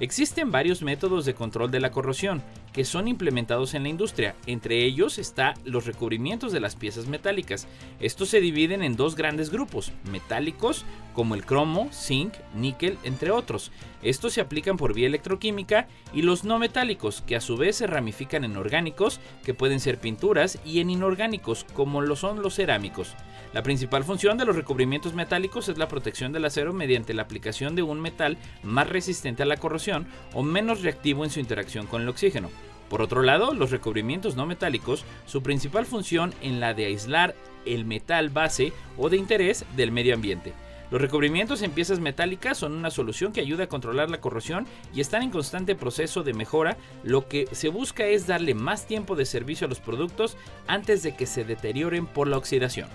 Existen 0.00 0.50
varios 0.50 0.82
métodos 0.82 1.24
de 1.24 1.34
control 1.34 1.70
de 1.70 1.80
la 1.80 1.90
corrosión 1.90 2.42
que 2.72 2.84
son 2.84 3.08
implementados 3.08 3.74
en 3.74 3.84
la 3.84 3.88
industria. 3.88 4.34
Entre 4.46 4.84
ellos 4.84 5.18
está 5.18 5.54
los 5.64 5.86
recubrimientos 5.86 6.52
de 6.52 6.60
las 6.60 6.76
piezas 6.76 7.06
metálicas. 7.06 7.66
Estos 8.00 8.28
se 8.28 8.40
dividen 8.40 8.82
en 8.82 8.96
dos 8.96 9.14
grandes 9.16 9.50
grupos, 9.50 9.92
metálicos 10.10 10.84
como 11.14 11.34
el 11.34 11.44
cromo, 11.44 11.88
zinc, 11.92 12.34
níquel, 12.54 12.98
entre 13.04 13.30
otros. 13.30 13.70
Estos 14.02 14.32
se 14.32 14.40
aplican 14.40 14.76
por 14.76 14.94
vía 14.94 15.06
electroquímica 15.06 15.86
y 16.12 16.22
los 16.22 16.44
no 16.44 16.58
metálicos, 16.58 17.22
que 17.22 17.36
a 17.36 17.40
su 17.40 17.56
vez 17.56 17.76
se 17.76 17.86
ramifican 17.86 18.44
en 18.44 18.56
orgánicos, 18.56 19.20
que 19.44 19.54
pueden 19.54 19.78
ser 19.78 19.98
pinturas, 19.98 20.58
y 20.64 20.80
en 20.80 20.90
inorgánicos, 20.90 21.64
como 21.72 22.00
lo 22.00 22.16
son 22.16 22.42
los 22.42 22.56
cerámicos. 22.56 23.14
La 23.52 23.62
principal 23.62 24.02
función 24.02 24.38
de 24.38 24.44
los 24.44 24.56
recubrimientos 24.56 25.14
metálicos 25.14 25.68
es 25.68 25.78
la 25.78 25.88
protección 25.88 26.32
del 26.32 26.44
acero 26.44 26.72
mediante 26.72 27.14
la 27.14 27.22
aplicación 27.22 27.76
de 27.76 27.82
un 27.82 28.00
metal 28.00 28.38
más 28.62 28.88
resistente 28.88 29.42
a 29.42 29.46
la 29.46 29.56
corrosión 29.56 30.06
o 30.32 30.42
menos 30.42 30.82
reactivo 30.82 31.24
en 31.24 31.30
su 31.30 31.38
interacción 31.38 31.86
con 31.86 32.02
el 32.02 32.08
oxígeno. 32.08 32.50
Por 32.88 33.02
otro 33.02 33.22
lado, 33.22 33.54
los 33.54 33.70
recubrimientos 33.70 34.36
no 34.36 34.46
metálicos, 34.46 35.04
su 35.26 35.42
principal 35.42 35.86
función 35.86 36.34
en 36.42 36.60
la 36.60 36.74
de 36.74 36.86
aislar 36.86 37.34
el 37.64 37.84
metal 37.84 38.30
base 38.30 38.72
o 38.98 39.08
de 39.08 39.16
interés 39.16 39.64
del 39.76 39.92
medio 39.92 40.14
ambiente. 40.14 40.52
Los 40.92 41.00
recubrimientos 41.00 41.62
en 41.62 41.70
piezas 41.70 42.00
metálicas 42.00 42.58
son 42.58 42.74
una 42.74 42.90
solución 42.90 43.32
que 43.32 43.40
ayuda 43.40 43.64
a 43.64 43.68
controlar 43.68 44.10
la 44.10 44.20
corrosión 44.20 44.66
y 44.94 45.00
están 45.00 45.22
en 45.22 45.30
constante 45.30 45.74
proceso 45.74 46.22
de 46.22 46.34
mejora. 46.34 46.76
Lo 47.02 47.28
que 47.28 47.48
se 47.50 47.70
busca 47.70 48.04
es 48.04 48.26
darle 48.26 48.52
más 48.52 48.86
tiempo 48.86 49.16
de 49.16 49.24
servicio 49.24 49.64
a 49.64 49.70
los 49.70 49.80
productos 49.80 50.36
antes 50.66 51.02
de 51.02 51.16
que 51.16 51.24
se 51.24 51.44
deterioren 51.44 52.04
por 52.04 52.28
la 52.28 52.36
oxidación. 52.36 52.90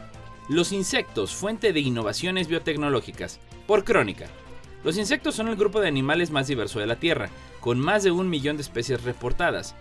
Los 0.47 0.73
insectos, 0.73 1.33
fuente 1.33 1.73
de 1.73 1.79
innovaciones 1.79 2.47
biotecnológicas. 2.47 3.39
Por 3.65 3.83
crónica. 3.83 4.27
Los 4.83 4.95
insectos 4.99 5.33
son 5.33 5.47
el 5.47 5.55
grupo 5.55 5.81
de 5.81 5.87
animales 5.87 6.29
más 6.29 6.45
diverso 6.45 6.79
de 6.79 6.85
la 6.85 6.97
Tierra, 6.97 7.31
con 7.61 7.79
más 7.79 8.03
de 8.03 8.11
un 8.11 8.29
millón 8.29 8.57
de 8.57 8.61
especies 8.61 9.03
reportadas. 9.05 9.75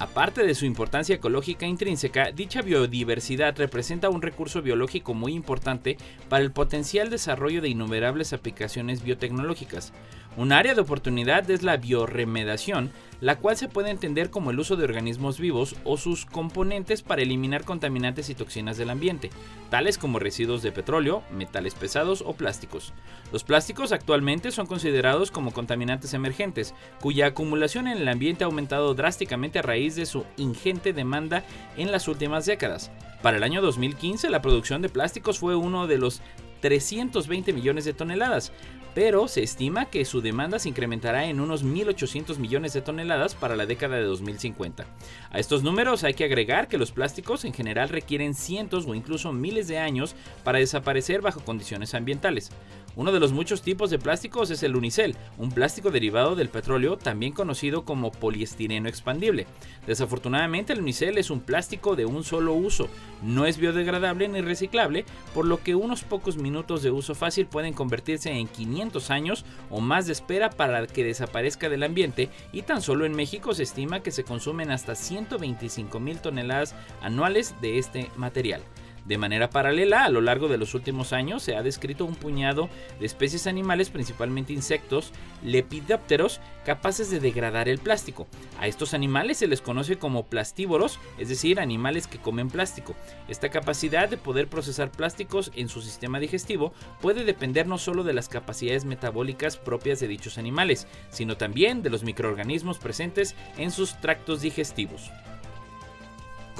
Aparte 0.00 0.46
de 0.46 0.54
su 0.54 0.64
importancia 0.64 1.16
ecológica 1.16 1.66
intrínseca, 1.66 2.32
dicha 2.32 2.62
biodiversidad 2.62 3.54
representa 3.58 4.08
un 4.08 4.22
recurso 4.22 4.62
biológico 4.62 5.12
muy 5.12 5.34
importante 5.34 5.98
para 6.30 6.42
el 6.42 6.52
potencial 6.52 7.10
desarrollo 7.10 7.60
de 7.60 7.68
innumerables 7.68 8.32
aplicaciones 8.32 9.04
biotecnológicas. 9.04 9.92
Un 10.36 10.52
área 10.52 10.74
de 10.74 10.80
oportunidad 10.80 11.50
es 11.50 11.64
la 11.64 11.76
bioremediación, 11.76 12.92
la 13.20 13.36
cual 13.36 13.56
se 13.56 13.68
puede 13.68 13.90
entender 13.90 14.30
como 14.30 14.50
el 14.50 14.60
uso 14.60 14.76
de 14.76 14.84
organismos 14.84 15.40
vivos 15.40 15.74
o 15.84 15.96
sus 15.96 16.24
componentes 16.24 17.02
para 17.02 17.22
eliminar 17.22 17.64
contaminantes 17.64 18.30
y 18.30 18.36
toxinas 18.36 18.78
del 18.78 18.90
ambiente, 18.90 19.30
tales 19.70 19.98
como 19.98 20.20
residuos 20.20 20.62
de 20.62 20.70
petróleo, 20.70 21.24
metales 21.32 21.74
pesados 21.74 22.22
o 22.24 22.34
plásticos. 22.34 22.92
Los 23.32 23.42
plásticos 23.42 23.90
actualmente 23.90 24.52
son 24.52 24.66
considerados 24.66 25.32
como 25.32 25.52
contaminantes 25.52 26.14
emergentes, 26.14 26.74
cuya 27.00 27.26
acumulación 27.26 27.88
en 27.88 27.98
el 27.98 28.08
ambiente 28.08 28.44
ha 28.44 28.46
aumentado 28.46 28.94
drásticamente 28.94 29.58
a 29.58 29.62
raíz 29.62 29.96
de 29.96 30.06
su 30.06 30.24
ingente 30.36 30.92
demanda 30.92 31.44
en 31.76 31.90
las 31.90 32.06
últimas 32.06 32.46
décadas. 32.46 32.92
Para 33.20 33.36
el 33.36 33.42
año 33.42 33.60
2015, 33.60 34.30
la 34.30 34.42
producción 34.42 34.80
de 34.80 34.88
plásticos 34.88 35.40
fue 35.40 35.56
uno 35.56 35.88
de 35.88 35.98
los 35.98 36.22
320 36.60 37.52
millones 37.52 37.84
de 37.84 37.94
toneladas, 37.94 38.52
pero 38.94 39.28
se 39.28 39.42
estima 39.42 39.86
que 39.86 40.04
su 40.04 40.20
demanda 40.20 40.58
se 40.58 40.68
incrementará 40.68 41.26
en 41.26 41.40
unos 41.40 41.64
1.800 41.64 42.38
millones 42.38 42.72
de 42.72 42.82
toneladas 42.82 43.34
para 43.34 43.56
la 43.56 43.66
década 43.66 43.96
de 43.96 44.04
2050. 44.04 44.86
A 45.30 45.38
estos 45.38 45.62
números 45.62 46.04
hay 46.04 46.14
que 46.14 46.24
agregar 46.24 46.68
que 46.68 46.78
los 46.78 46.92
plásticos 46.92 47.44
en 47.44 47.52
general 47.52 47.88
requieren 47.88 48.34
cientos 48.34 48.86
o 48.86 48.94
incluso 48.94 49.32
miles 49.32 49.68
de 49.68 49.78
años 49.78 50.14
para 50.44 50.58
desaparecer 50.58 51.20
bajo 51.20 51.40
condiciones 51.40 51.94
ambientales. 51.94 52.50
Uno 52.96 53.12
de 53.12 53.20
los 53.20 53.32
muchos 53.32 53.62
tipos 53.62 53.90
de 53.90 53.98
plásticos 53.98 54.50
es 54.50 54.62
el 54.62 54.76
unicel, 54.76 55.16
un 55.38 55.52
plástico 55.52 55.90
derivado 55.90 56.34
del 56.34 56.48
petróleo 56.48 56.96
también 56.96 57.32
conocido 57.32 57.84
como 57.84 58.10
poliestireno 58.10 58.88
expandible. 58.88 59.46
Desafortunadamente 59.86 60.72
el 60.72 60.80
unicel 60.80 61.18
es 61.18 61.30
un 61.30 61.40
plástico 61.40 61.96
de 61.96 62.06
un 62.06 62.24
solo 62.24 62.54
uso, 62.54 62.88
no 63.22 63.46
es 63.46 63.58
biodegradable 63.58 64.28
ni 64.28 64.40
reciclable, 64.40 65.04
por 65.34 65.46
lo 65.46 65.62
que 65.62 65.74
unos 65.74 66.02
pocos 66.02 66.36
minutos 66.36 66.82
de 66.82 66.90
uso 66.90 67.14
fácil 67.14 67.46
pueden 67.46 67.74
convertirse 67.74 68.30
en 68.30 68.48
500 68.48 69.10
años 69.10 69.44
o 69.70 69.80
más 69.80 70.06
de 70.06 70.12
espera 70.12 70.50
para 70.50 70.86
que 70.86 71.04
desaparezca 71.04 71.68
del 71.68 71.84
ambiente 71.84 72.28
y 72.52 72.62
tan 72.62 72.82
solo 72.82 73.04
en 73.04 73.12
México 73.12 73.54
se 73.54 73.62
estima 73.62 74.00
que 74.00 74.10
se 74.10 74.24
consumen 74.24 74.70
hasta 74.70 74.94
125 74.94 76.00
mil 76.00 76.18
toneladas 76.18 76.74
anuales 77.02 77.54
de 77.60 77.78
este 77.78 78.10
material. 78.16 78.62
De 79.10 79.18
manera 79.18 79.50
paralela, 79.50 80.04
a 80.04 80.08
lo 80.08 80.20
largo 80.20 80.46
de 80.46 80.56
los 80.56 80.72
últimos 80.72 81.12
años 81.12 81.42
se 81.42 81.56
ha 81.56 81.64
descrito 81.64 82.04
un 82.04 82.14
puñado 82.14 82.68
de 83.00 83.06
especies 83.06 83.48
animales, 83.48 83.90
principalmente 83.90 84.52
insectos, 84.52 85.10
lepidópteros, 85.42 86.40
capaces 86.64 87.10
de 87.10 87.18
degradar 87.18 87.68
el 87.68 87.80
plástico. 87.80 88.28
A 88.60 88.68
estos 88.68 88.94
animales 88.94 89.38
se 89.38 89.48
les 89.48 89.62
conoce 89.62 89.98
como 89.98 90.26
plastívoros, 90.26 91.00
es 91.18 91.28
decir, 91.28 91.58
animales 91.58 92.06
que 92.06 92.20
comen 92.20 92.50
plástico. 92.50 92.94
Esta 93.26 93.48
capacidad 93.48 94.08
de 94.08 94.16
poder 94.16 94.46
procesar 94.46 94.92
plásticos 94.92 95.50
en 95.56 95.68
su 95.68 95.82
sistema 95.82 96.20
digestivo 96.20 96.72
puede 97.00 97.24
depender 97.24 97.66
no 97.66 97.78
solo 97.78 98.04
de 98.04 98.12
las 98.12 98.28
capacidades 98.28 98.84
metabólicas 98.84 99.56
propias 99.56 99.98
de 99.98 100.06
dichos 100.06 100.38
animales, 100.38 100.86
sino 101.10 101.36
también 101.36 101.82
de 101.82 101.90
los 101.90 102.04
microorganismos 102.04 102.78
presentes 102.78 103.34
en 103.58 103.72
sus 103.72 104.00
tractos 104.00 104.40
digestivos. 104.40 105.10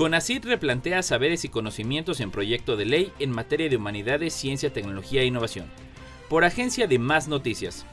CONACYT 0.00 0.46
replantea 0.46 1.02
saberes 1.02 1.44
y 1.44 1.50
conocimientos 1.50 2.20
en 2.20 2.30
proyecto 2.30 2.78
de 2.78 2.86
ley 2.86 3.12
en 3.18 3.30
materia 3.30 3.68
de 3.68 3.76
humanidades, 3.76 4.32
ciencia, 4.32 4.72
tecnología 4.72 5.20
e 5.20 5.26
innovación. 5.26 5.66
Por 6.30 6.42
Agencia 6.42 6.86
de 6.86 6.98
Más 6.98 7.28
Noticias. 7.28 7.84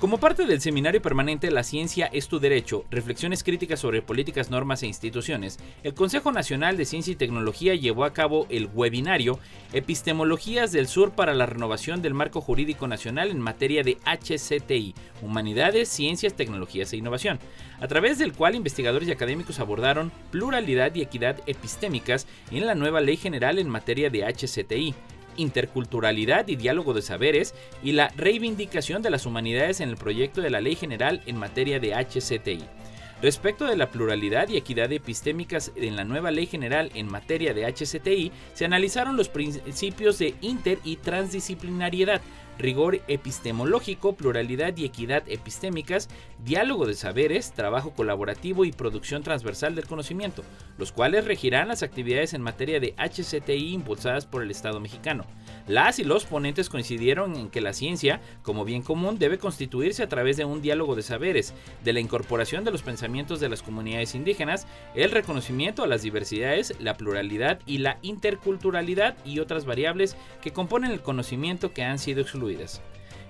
Como 0.00 0.16
parte 0.16 0.46
del 0.46 0.62
seminario 0.62 1.02
permanente 1.02 1.50
La 1.50 1.62
ciencia 1.62 2.06
es 2.06 2.26
tu 2.26 2.40
derecho, 2.40 2.86
reflexiones 2.90 3.44
críticas 3.44 3.80
sobre 3.80 4.00
políticas, 4.00 4.50
normas 4.50 4.82
e 4.82 4.86
instituciones, 4.86 5.58
el 5.82 5.92
Consejo 5.92 6.32
Nacional 6.32 6.78
de 6.78 6.86
Ciencia 6.86 7.12
y 7.12 7.16
Tecnología 7.16 7.74
llevó 7.74 8.04
a 8.04 8.14
cabo 8.14 8.46
el 8.48 8.70
webinario 8.72 9.38
Epistemologías 9.74 10.72
del 10.72 10.88
Sur 10.88 11.10
para 11.10 11.34
la 11.34 11.44
renovación 11.44 12.00
del 12.00 12.14
marco 12.14 12.40
jurídico 12.40 12.88
nacional 12.88 13.28
en 13.28 13.40
materia 13.40 13.82
de 13.82 13.98
HCTI, 14.06 14.94
Humanidades, 15.20 15.90
Ciencias, 15.90 16.32
Tecnologías 16.32 16.90
e 16.94 16.96
Innovación, 16.96 17.38
a 17.78 17.86
través 17.86 18.16
del 18.16 18.32
cual 18.32 18.54
investigadores 18.54 19.06
y 19.06 19.12
académicos 19.12 19.60
abordaron 19.60 20.12
pluralidad 20.30 20.94
y 20.94 21.02
equidad 21.02 21.42
epistémicas 21.46 22.26
en 22.50 22.66
la 22.66 22.74
nueva 22.74 23.02
ley 23.02 23.18
general 23.18 23.58
en 23.58 23.68
materia 23.68 24.08
de 24.08 24.24
HCTI 24.24 24.94
interculturalidad 25.36 26.48
y 26.48 26.56
diálogo 26.56 26.94
de 26.94 27.02
saberes 27.02 27.54
y 27.82 27.92
la 27.92 28.08
reivindicación 28.16 29.02
de 29.02 29.10
las 29.10 29.26
humanidades 29.26 29.80
en 29.80 29.88
el 29.88 29.96
proyecto 29.96 30.40
de 30.40 30.50
la 30.50 30.60
Ley 30.60 30.76
General 30.76 31.22
en 31.26 31.36
materia 31.36 31.80
de 31.80 31.94
HCTI. 31.94 32.64
Respecto 33.22 33.66
de 33.66 33.76
la 33.76 33.90
pluralidad 33.90 34.48
y 34.48 34.56
equidad 34.56 34.90
epistémicas 34.92 35.72
en 35.76 35.94
la 35.94 36.04
nueva 36.04 36.30
Ley 36.30 36.46
General 36.46 36.90
en 36.94 37.06
materia 37.06 37.52
de 37.52 37.66
HCTI, 37.66 38.32
se 38.54 38.64
analizaron 38.64 39.18
los 39.18 39.28
principios 39.28 40.18
de 40.18 40.34
inter 40.40 40.78
y 40.84 40.96
transdisciplinariedad, 40.96 42.22
rigor 42.56 43.02
epistemológico, 43.08 44.14
pluralidad 44.14 44.74
y 44.78 44.86
equidad 44.86 45.22
epistémicas, 45.26 46.08
diálogo 46.42 46.86
de 46.86 46.94
saberes, 46.94 47.52
trabajo 47.52 47.90
colaborativo 47.90 48.64
y 48.64 48.72
producción 48.72 49.22
transversal 49.22 49.74
del 49.74 49.86
conocimiento, 49.86 50.42
los 50.78 50.90
cuales 50.90 51.26
regirán 51.26 51.68
las 51.68 51.82
actividades 51.82 52.32
en 52.32 52.40
materia 52.40 52.80
de 52.80 52.94
HCTI 52.96 53.74
impulsadas 53.74 54.24
por 54.24 54.42
el 54.42 54.50
Estado 54.50 54.80
mexicano. 54.80 55.26
Las 55.66 55.98
y 55.98 56.04
los 56.04 56.24
ponentes 56.24 56.68
coincidieron 56.68 57.36
en 57.36 57.50
que 57.50 57.60
la 57.60 57.72
ciencia, 57.72 58.20
como 58.42 58.64
bien 58.64 58.82
común, 58.82 59.18
debe 59.18 59.38
constituirse 59.38 60.02
a 60.02 60.08
través 60.08 60.36
de 60.36 60.44
un 60.44 60.62
diálogo 60.62 60.96
de 60.96 61.02
saberes, 61.02 61.54
de 61.84 61.92
la 61.92 62.00
incorporación 62.00 62.64
de 62.64 62.70
los 62.70 62.82
pensamientos 62.82 63.40
de 63.40 63.48
las 63.48 63.62
comunidades 63.62 64.14
indígenas, 64.14 64.66
el 64.94 65.10
reconocimiento 65.10 65.82
a 65.82 65.86
las 65.86 66.02
diversidades, 66.02 66.74
la 66.80 66.94
pluralidad 66.94 67.60
y 67.66 67.78
la 67.78 67.98
interculturalidad 68.02 69.16
y 69.24 69.38
otras 69.38 69.64
variables 69.64 70.16
que 70.42 70.52
componen 70.52 70.90
el 70.90 71.02
conocimiento 71.02 71.72
que 71.72 71.82
han 71.82 71.98
sido 71.98 72.22
excluidas. 72.22 72.82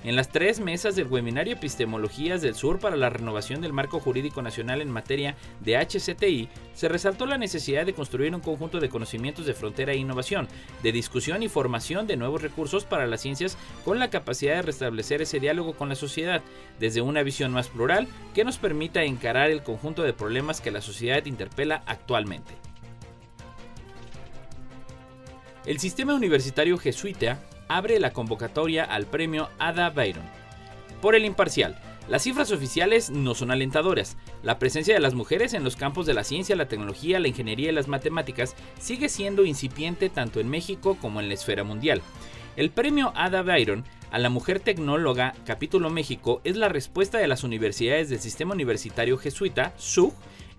En 0.03 0.17
las 0.17 0.31
tres 0.31 0.61
mesas 0.61 0.97
del 0.97 1.09
webinario 1.09 1.53
Epistemologías 1.53 2.41
del 2.41 2.55
Sur 2.55 2.79
para 2.79 2.97
la 2.97 3.11
renovación 3.11 3.61
del 3.61 3.75
marco 3.75 4.01
jurídico 4.01 4.41
nacional 4.41 4.81
en 4.81 4.91
materia 4.91 5.37
de 5.61 5.77
HCTI, 5.77 6.49
se 6.73 6.89
resaltó 6.89 7.27
la 7.27 7.37
necesidad 7.37 7.85
de 7.85 7.93
construir 7.93 8.35
un 8.35 8.41
conjunto 8.41 8.81
de 8.81 8.89
conocimientos 8.89 9.45
de 9.45 9.53
frontera 9.53 9.93
e 9.93 9.99
innovación, 9.99 10.49
de 10.83 10.93
discusión 10.93 11.43
y 11.43 11.49
formación 11.49 12.07
de 12.07 12.17
nuevos 12.17 12.41
recursos 12.41 12.87
para 12.87 13.07
las 13.07 13.21
ciencias 13.21 13.59
con 13.85 13.99
la 13.99 14.09
capacidad 14.09 14.55
de 14.55 14.63
restablecer 14.63 15.21
ese 15.21 15.39
diálogo 15.39 15.75
con 15.75 15.91
la 15.91 15.95
sociedad, 15.95 16.41
desde 16.79 17.03
una 17.03 17.23
visión 17.23 17.53
más 17.53 17.69
plural 17.69 18.09
que 18.35 18.45
nos 18.45 18.57
permita 18.57 19.05
encarar 19.05 19.51
el 19.51 19.63
conjunto 19.63 20.03
de 20.03 20.15
problemas 20.15 20.63
que 20.63 20.71
la 20.71 20.81
sociedad 20.81 21.27
interpela 21.27 21.83
actualmente. 21.85 22.55
El 25.67 25.79
sistema 25.79 26.15
universitario 26.15 26.79
jesuita 26.79 27.39
abre 27.71 28.01
la 28.01 28.13
convocatoria 28.13 28.85
al 28.85 29.07
premio 29.07 29.49
Ada 29.61 29.91
Byron. 29.91 30.25
Por 31.01 31.15
el 31.15 31.25
imparcial, 31.25 31.79
las 32.09 32.25
cifras 32.25 32.51
oficiales 32.51 33.11
no 33.11 33.37
son 33.37 33.53
alentadoras. 33.53 34.17
La 34.43 34.59
presencia 34.59 34.93
de 34.93 34.99
las 34.99 35.15
mujeres 35.15 35.55
en 35.55 35.63
los 35.63 35.77
campos 35.77 36.05
de 36.05 36.13
la 36.13 36.25
ciencia, 36.25 36.57
la 36.57 36.67
tecnología, 36.67 37.21
la 37.21 37.29
ingeniería 37.29 37.71
y 37.71 37.75
las 37.75 37.87
matemáticas 37.87 38.57
sigue 38.81 39.09
siendo 39.09 39.45
incipiente 39.45 40.09
tanto 40.11 40.41
en 40.41 40.49
México 40.49 40.99
como 41.01 41.21
en 41.21 41.29
la 41.29 41.35
esfera 41.35 41.63
mundial. 41.63 42.03
El 42.57 42.71
premio 42.71 43.13
Ada 43.15 43.43
Byron 43.43 43.85
a 44.11 44.19
la 44.19 44.31
mujer 44.31 44.59
tecnóloga 44.59 45.35
capítulo 45.47 45.91
México 45.91 46.41
es 46.43 46.57
la 46.57 46.69
respuesta 46.69 47.19
de 47.19 47.29
las 47.29 47.45
universidades 47.45 48.11
del 48.11 48.19
sistema 48.19 48.55
universitario 48.55 49.17
jesuita, 49.17 49.73
SUG, 49.77 50.13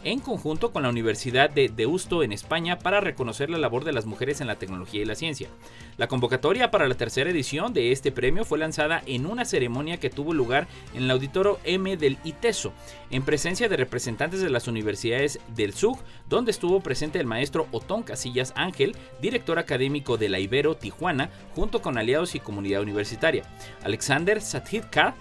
en 0.04 0.20
conjunto 0.20 0.72
con 0.72 0.84
la 0.84 0.90
Universidad 0.90 1.50
de 1.50 1.70
Deusto 1.70 2.24
en 2.24 2.32
España 2.32 2.80
para 2.80 3.02
reconocer 3.02 3.50
la 3.50 3.58
labor 3.58 3.84
de 3.84 3.94
las 3.94 4.06
mujeres 4.06 4.42
en 4.42 4.48
la 4.48 4.56
tecnología 4.56 5.02
y 5.02 5.06
la 5.06 5.16
ciencia. 5.16 5.50
La 5.98 6.08
convocatoria 6.08 6.72
para 6.72 6.88
la 6.88 6.96
tercera 6.96 7.30
edición 7.30 7.74
de 7.74 7.92
este 7.92 8.12
premio 8.12 8.46
fue 8.46 8.58
lanzada 8.58 9.02
en 9.06 9.26
una 9.26 9.46
ceremonia 9.46 10.00
que 10.00 10.10
tuvo 10.10 10.34
lugar 10.34 10.68
en 10.94 11.04
el 11.04 11.12
auditorio 11.12 11.60
M 11.64 11.98
del 11.98 12.18
ITESO, 12.24 12.74
en 13.10 13.24
presencia 13.24 13.70
de 13.70 13.78
representantes 13.78 14.42
de 14.42 14.50
las 14.50 14.68
universidades 14.68 15.40
del 15.56 15.74
SUG, 15.74 16.00
donde 16.30 16.52
estuvo 16.52 16.80
presente 16.80 17.20
el 17.20 17.28
maestro 17.28 17.68
Otón 17.72 18.04
Casillas 18.04 18.54
Ángel, 18.56 18.96
director 19.22 19.60
académico 19.60 20.18
de 20.18 20.30
la 20.30 20.40
Ibero 20.40 20.76
Tijuana, 20.76 21.30
junto 21.56 21.82
con 21.82 21.98
aliados 21.98 22.36
y 22.36 22.40
comunidad 22.40 22.82
universitaria. 22.82 23.44
Alexander 23.84 24.42
Sathitkar 24.42 25.14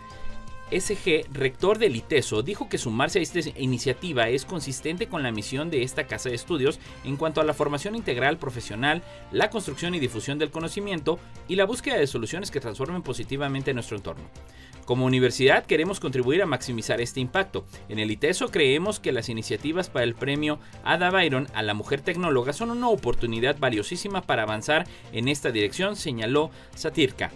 SG, 0.70 1.26
rector 1.32 1.78
del 1.78 1.96
ITESO, 1.96 2.42
dijo 2.42 2.68
que 2.68 2.78
sumarse 2.78 3.18
a 3.18 3.22
esta 3.22 3.40
iniciativa 3.58 4.28
es 4.28 4.44
consistente 4.44 5.08
con 5.08 5.22
la 5.22 5.32
misión 5.32 5.70
de 5.70 5.82
esta 5.82 6.06
casa 6.06 6.28
de 6.28 6.36
estudios 6.36 6.78
en 7.04 7.16
cuanto 7.16 7.40
a 7.40 7.44
la 7.44 7.54
formación 7.54 7.96
integral 7.96 8.38
profesional, 8.38 9.02
la 9.32 9.50
construcción 9.50 9.94
y 9.94 9.98
difusión 9.98 10.38
del 10.38 10.50
conocimiento 10.50 11.18
y 11.48 11.56
la 11.56 11.64
búsqueda 11.64 11.98
de 11.98 12.06
soluciones 12.06 12.50
que 12.50 12.60
transformen 12.60 13.02
positivamente 13.02 13.74
nuestro 13.74 13.96
entorno. 13.96 14.24
Como 14.84 15.06
universidad 15.06 15.66
queremos 15.66 16.00
contribuir 16.00 16.42
a 16.42 16.46
maximizar 16.46 17.00
este 17.00 17.20
impacto. 17.20 17.64
En 17.88 17.98
el 17.98 18.10
ITESO 18.10 18.50
creemos 18.50 18.98
que 18.98 19.12
las 19.12 19.28
iniciativas 19.28 19.88
para 19.88 20.04
el 20.04 20.14
premio 20.14 20.58
Ada 20.84 21.10
Byron 21.10 21.48
a 21.54 21.62
la 21.62 21.74
mujer 21.74 22.00
tecnóloga 22.00 22.52
son 22.52 22.70
una 22.70 22.88
oportunidad 22.88 23.58
valiosísima 23.58 24.22
para 24.22 24.42
avanzar 24.42 24.86
en 25.12 25.28
esta 25.28 25.52
dirección, 25.52 25.96
señaló 25.96 26.50
Satirka. 26.74 27.30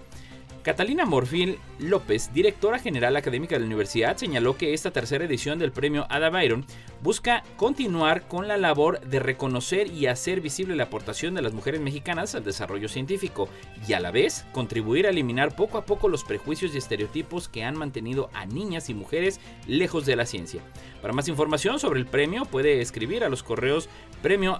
Catalina 0.64 1.04
Morfil 1.04 1.58
López, 1.78 2.32
directora 2.32 2.78
general 2.78 3.16
académica 3.16 3.54
de 3.54 3.60
la 3.60 3.66
universidad, 3.66 4.16
señaló 4.16 4.56
que 4.56 4.72
esta 4.72 4.92
tercera 4.92 5.26
edición 5.26 5.58
del 5.58 5.72
premio 5.72 6.06
Ada 6.08 6.30
Byron 6.30 6.64
busca 7.02 7.42
continuar 7.58 8.26
con 8.28 8.48
la 8.48 8.56
labor 8.56 8.98
de 9.02 9.20
reconocer 9.20 9.88
y 9.88 10.06
hacer 10.06 10.40
visible 10.40 10.74
la 10.74 10.84
aportación 10.84 11.34
de 11.34 11.42
las 11.42 11.52
mujeres 11.52 11.82
mexicanas 11.82 12.34
al 12.34 12.44
desarrollo 12.44 12.88
científico 12.88 13.46
y 13.86 13.92
a 13.92 14.00
la 14.00 14.10
vez 14.10 14.46
contribuir 14.52 15.06
a 15.06 15.10
eliminar 15.10 15.54
poco 15.54 15.76
a 15.76 15.84
poco 15.84 16.08
los 16.08 16.24
prejuicios 16.24 16.74
y 16.74 16.78
estereotipos 16.78 17.50
que 17.50 17.62
han 17.62 17.76
mantenido 17.76 18.30
a 18.32 18.46
niñas 18.46 18.88
y 18.88 18.94
mujeres 18.94 19.40
lejos 19.66 20.06
de 20.06 20.16
la 20.16 20.24
ciencia. 20.24 20.62
Para 21.02 21.12
más 21.12 21.28
información 21.28 21.78
sobre 21.78 22.00
el 22.00 22.06
premio 22.06 22.46
puede 22.46 22.80
escribir 22.80 23.22
a 23.22 23.28
los 23.28 23.42
correos 23.42 23.90
premio 24.22 24.56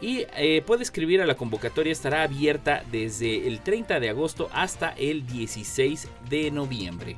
y 0.00 0.26
eh, 0.36 0.62
puede 0.66 0.82
escribir 0.82 1.20
a 1.20 1.26
la 1.26 1.36
convocatoria, 1.36 1.92
estará 1.92 2.22
abierta 2.22 2.82
desde 2.90 3.46
el 3.46 3.60
30 3.60 4.00
de 4.00 4.08
agosto 4.08 4.48
hasta 4.52 4.90
el 4.90 5.26
16 5.26 6.08
de 6.28 6.50
noviembre. 6.50 7.16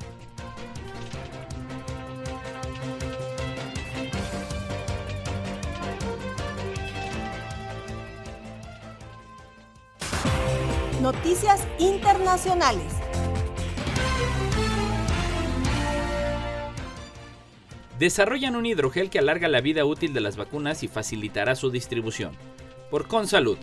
Noticias 11.01 11.67
internacionales. 11.79 12.93
Desarrollan 17.99 18.55
un 18.55 18.65
hidrogel 18.65 19.09
que 19.09 19.19
alarga 19.19 19.47
la 19.47 19.61
vida 19.61 19.85
útil 19.85 20.13
de 20.13 20.21
las 20.21 20.35
vacunas 20.35 20.81
y 20.83 20.87
facilitará 20.87 21.55
su 21.55 21.69
distribución 21.71 22.31
por 22.93 23.07
Consalud. 23.07 23.57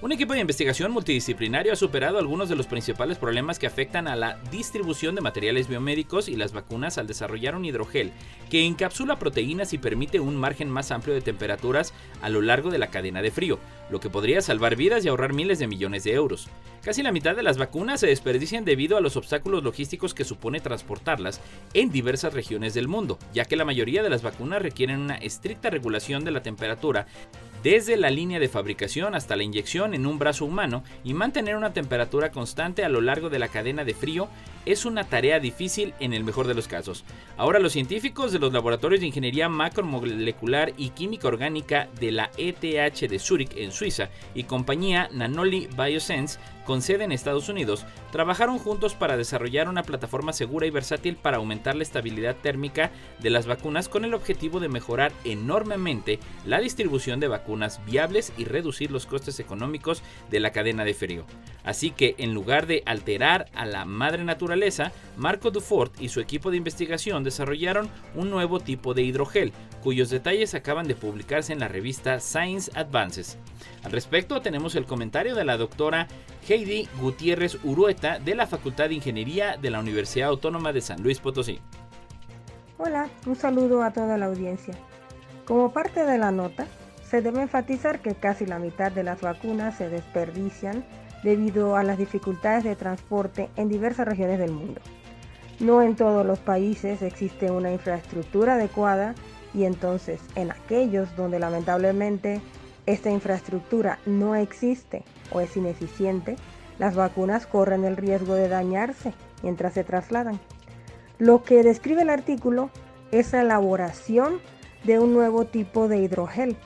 Un 0.00 0.10
equipo 0.10 0.32
de 0.32 0.40
investigación 0.40 0.90
multidisciplinario 0.90 1.70
ha 1.70 1.76
superado 1.76 2.16
algunos 2.16 2.48
de 2.48 2.56
los 2.56 2.66
principales 2.66 3.18
problemas 3.18 3.58
que 3.58 3.66
afectan 3.66 4.08
a 4.08 4.16
la 4.16 4.38
distribución 4.50 5.14
de 5.14 5.20
materiales 5.20 5.68
biomédicos 5.68 6.30
y 6.30 6.34
las 6.34 6.54
vacunas 6.54 6.96
al 6.96 7.06
desarrollar 7.06 7.54
un 7.54 7.66
hidrogel 7.66 8.10
que 8.48 8.64
encapsula 8.64 9.18
proteínas 9.18 9.74
y 9.74 9.78
permite 9.78 10.18
un 10.18 10.34
margen 10.34 10.70
más 10.70 10.92
amplio 10.92 11.14
de 11.14 11.20
temperaturas 11.20 11.92
a 12.22 12.30
lo 12.30 12.40
largo 12.40 12.70
de 12.70 12.78
la 12.78 12.86
cadena 12.86 13.20
de 13.20 13.30
frío, 13.30 13.58
lo 13.90 14.00
que 14.00 14.08
podría 14.08 14.40
salvar 14.40 14.76
vidas 14.76 15.04
y 15.04 15.08
ahorrar 15.08 15.34
miles 15.34 15.58
de 15.58 15.66
millones 15.66 16.04
de 16.04 16.14
euros. 16.14 16.48
Casi 16.82 17.02
la 17.02 17.12
mitad 17.12 17.36
de 17.36 17.42
las 17.42 17.58
vacunas 17.58 18.00
se 18.00 18.06
desperdician 18.06 18.64
debido 18.64 18.96
a 18.96 19.02
los 19.02 19.18
obstáculos 19.18 19.62
logísticos 19.62 20.14
que 20.14 20.24
supone 20.24 20.60
transportarlas 20.60 21.42
en 21.74 21.92
diversas 21.92 22.32
regiones 22.32 22.72
del 22.72 22.88
mundo, 22.88 23.18
ya 23.34 23.44
que 23.44 23.56
la 23.56 23.66
mayoría 23.66 24.02
de 24.02 24.08
las 24.08 24.22
vacunas 24.22 24.62
requieren 24.62 25.00
una 25.00 25.16
estricta 25.16 25.68
regulación 25.68 26.24
de 26.24 26.30
la 26.30 26.42
temperatura 26.42 27.06
desde 27.62 27.96
la 27.96 28.10
línea 28.10 28.38
de 28.38 28.48
fabricación 28.48 29.14
hasta 29.14 29.36
la 29.36 29.42
inyección 29.42 29.94
en 29.94 30.06
un 30.06 30.18
brazo 30.18 30.44
humano 30.44 30.82
y 31.04 31.14
mantener 31.14 31.56
una 31.56 31.72
temperatura 31.72 32.30
constante 32.30 32.84
a 32.84 32.88
lo 32.88 33.00
largo 33.00 33.28
de 33.28 33.38
la 33.38 33.48
cadena 33.48 33.84
de 33.84 33.94
frío 33.94 34.28
es 34.66 34.84
una 34.84 35.04
tarea 35.04 35.40
difícil 35.40 35.94
en 36.00 36.12
el 36.12 36.24
mejor 36.24 36.46
de 36.46 36.54
los 36.54 36.68
casos. 36.68 37.04
Ahora 37.36 37.58
los 37.58 37.72
científicos 37.72 38.32
de 38.32 38.38
los 38.38 38.52
laboratorios 38.52 39.00
de 39.00 39.06
ingeniería 39.06 39.48
macromolecular 39.48 40.72
y 40.76 40.90
química 40.90 41.28
orgánica 41.28 41.88
de 41.98 42.12
la 42.12 42.30
ETH 42.36 43.08
de 43.08 43.18
Zurich 43.18 43.56
en 43.56 43.72
Suiza 43.72 44.10
y 44.34 44.44
compañía 44.44 45.08
Nanoli 45.12 45.68
Biosense 45.76 46.38
con 46.64 46.82
sede 46.82 47.04
en 47.04 47.12
Estados 47.12 47.48
Unidos, 47.48 47.86
trabajaron 48.12 48.58
juntos 48.58 48.94
para 48.94 49.16
desarrollar 49.16 49.68
una 49.68 49.82
plataforma 49.82 50.32
segura 50.32 50.66
y 50.66 50.70
versátil 50.70 51.16
para 51.16 51.38
aumentar 51.38 51.74
la 51.74 51.82
estabilidad 51.82 52.36
térmica 52.36 52.90
de 53.20 53.30
las 53.30 53.46
vacunas 53.46 53.88
con 53.88 54.04
el 54.04 54.14
objetivo 54.14 54.60
de 54.60 54.68
mejorar 54.68 55.12
enormemente 55.24 56.18
la 56.44 56.60
distribución 56.60 57.20
de 57.20 57.28
vacunas 57.28 57.84
viables 57.86 58.32
y 58.36 58.44
reducir 58.44 58.90
los 58.90 59.06
costes 59.06 59.40
económicos 59.40 60.02
de 60.30 60.40
la 60.40 60.52
cadena 60.52 60.84
de 60.84 60.94
frío. 60.94 61.24
Así 61.64 61.90
que 61.90 62.14
en 62.18 62.34
lugar 62.34 62.66
de 62.66 62.82
alterar 62.86 63.46
a 63.54 63.66
la 63.66 63.84
madre 63.84 64.24
naturaleza, 64.24 64.92
Marco 65.16 65.50
Dufort 65.50 66.00
y 66.00 66.08
su 66.08 66.20
equipo 66.20 66.50
de 66.50 66.56
investigación 66.56 67.24
desarrollaron 67.24 67.90
un 68.14 68.30
nuevo 68.30 68.60
tipo 68.60 68.94
de 68.94 69.02
hidrogel, 69.02 69.52
cuyos 69.82 70.10
detalles 70.10 70.54
acaban 70.54 70.86
de 70.86 70.94
publicarse 70.94 71.52
en 71.52 71.60
la 71.60 71.68
revista 71.68 72.20
Science 72.20 72.70
Advances. 72.74 73.38
Al 73.82 73.92
respecto 73.92 74.40
tenemos 74.40 74.74
el 74.74 74.84
comentario 74.84 75.34
de 75.34 75.44
la 75.44 75.56
doctora 75.56 76.08
Heidi 76.48 76.88
Gutiérrez 77.00 77.58
Urueta 77.64 78.18
de 78.18 78.34
la 78.34 78.46
Facultad 78.46 78.88
de 78.88 78.94
Ingeniería 78.94 79.56
de 79.56 79.70
la 79.70 79.80
Universidad 79.80 80.28
Autónoma 80.28 80.72
de 80.72 80.80
San 80.80 81.02
Luis 81.02 81.20
Potosí. 81.20 81.60
Hola, 82.78 83.08
un 83.26 83.36
saludo 83.36 83.82
a 83.82 83.92
toda 83.92 84.16
la 84.16 84.26
audiencia. 84.26 84.74
Como 85.44 85.72
parte 85.72 86.04
de 86.04 86.18
la 86.18 86.30
nota, 86.30 86.66
se 87.02 87.22
debe 87.22 87.42
enfatizar 87.42 88.00
que 88.00 88.14
casi 88.14 88.46
la 88.46 88.58
mitad 88.58 88.92
de 88.92 89.02
las 89.02 89.20
vacunas 89.20 89.76
se 89.76 89.88
desperdician 89.88 90.84
debido 91.22 91.76
a 91.76 91.82
las 91.82 91.98
dificultades 91.98 92.64
de 92.64 92.76
transporte 92.76 93.50
en 93.56 93.68
diversas 93.68 94.06
regiones 94.06 94.38
del 94.38 94.52
mundo. 94.52 94.80
No 95.58 95.82
en 95.82 95.94
todos 95.94 96.24
los 96.24 96.38
países 96.38 97.02
existe 97.02 97.50
una 97.50 97.70
infraestructura 97.70 98.54
adecuada 98.54 99.14
y 99.52 99.64
entonces 99.64 100.20
en 100.36 100.50
aquellos 100.50 101.14
donde 101.16 101.38
lamentablemente 101.38 102.40
esta 102.86 103.10
infraestructura 103.10 103.98
no 104.06 104.34
existe 104.34 105.04
o 105.32 105.40
es 105.40 105.56
ineficiente, 105.56 106.36
las 106.78 106.94
vacunas 106.94 107.46
corren 107.46 107.84
el 107.84 107.96
riesgo 107.96 108.34
de 108.34 108.48
dañarse 108.48 109.12
mientras 109.42 109.74
se 109.74 109.84
trasladan. 109.84 110.40
Lo 111.18 111.42
que 111.42 111.62
describe 111.62 112.02
el 112.02 112.10
artículo 112.10 112.70
es 113.12 113.32
la 113.32 113.42
elaboración 113.42 114.40
de 114.84 114.98
un 114.98 115.12
nuevo 115.12 115.44
tipo 115.44 115.88
de 115.88 115.98
hidrogel, 115.98 116.56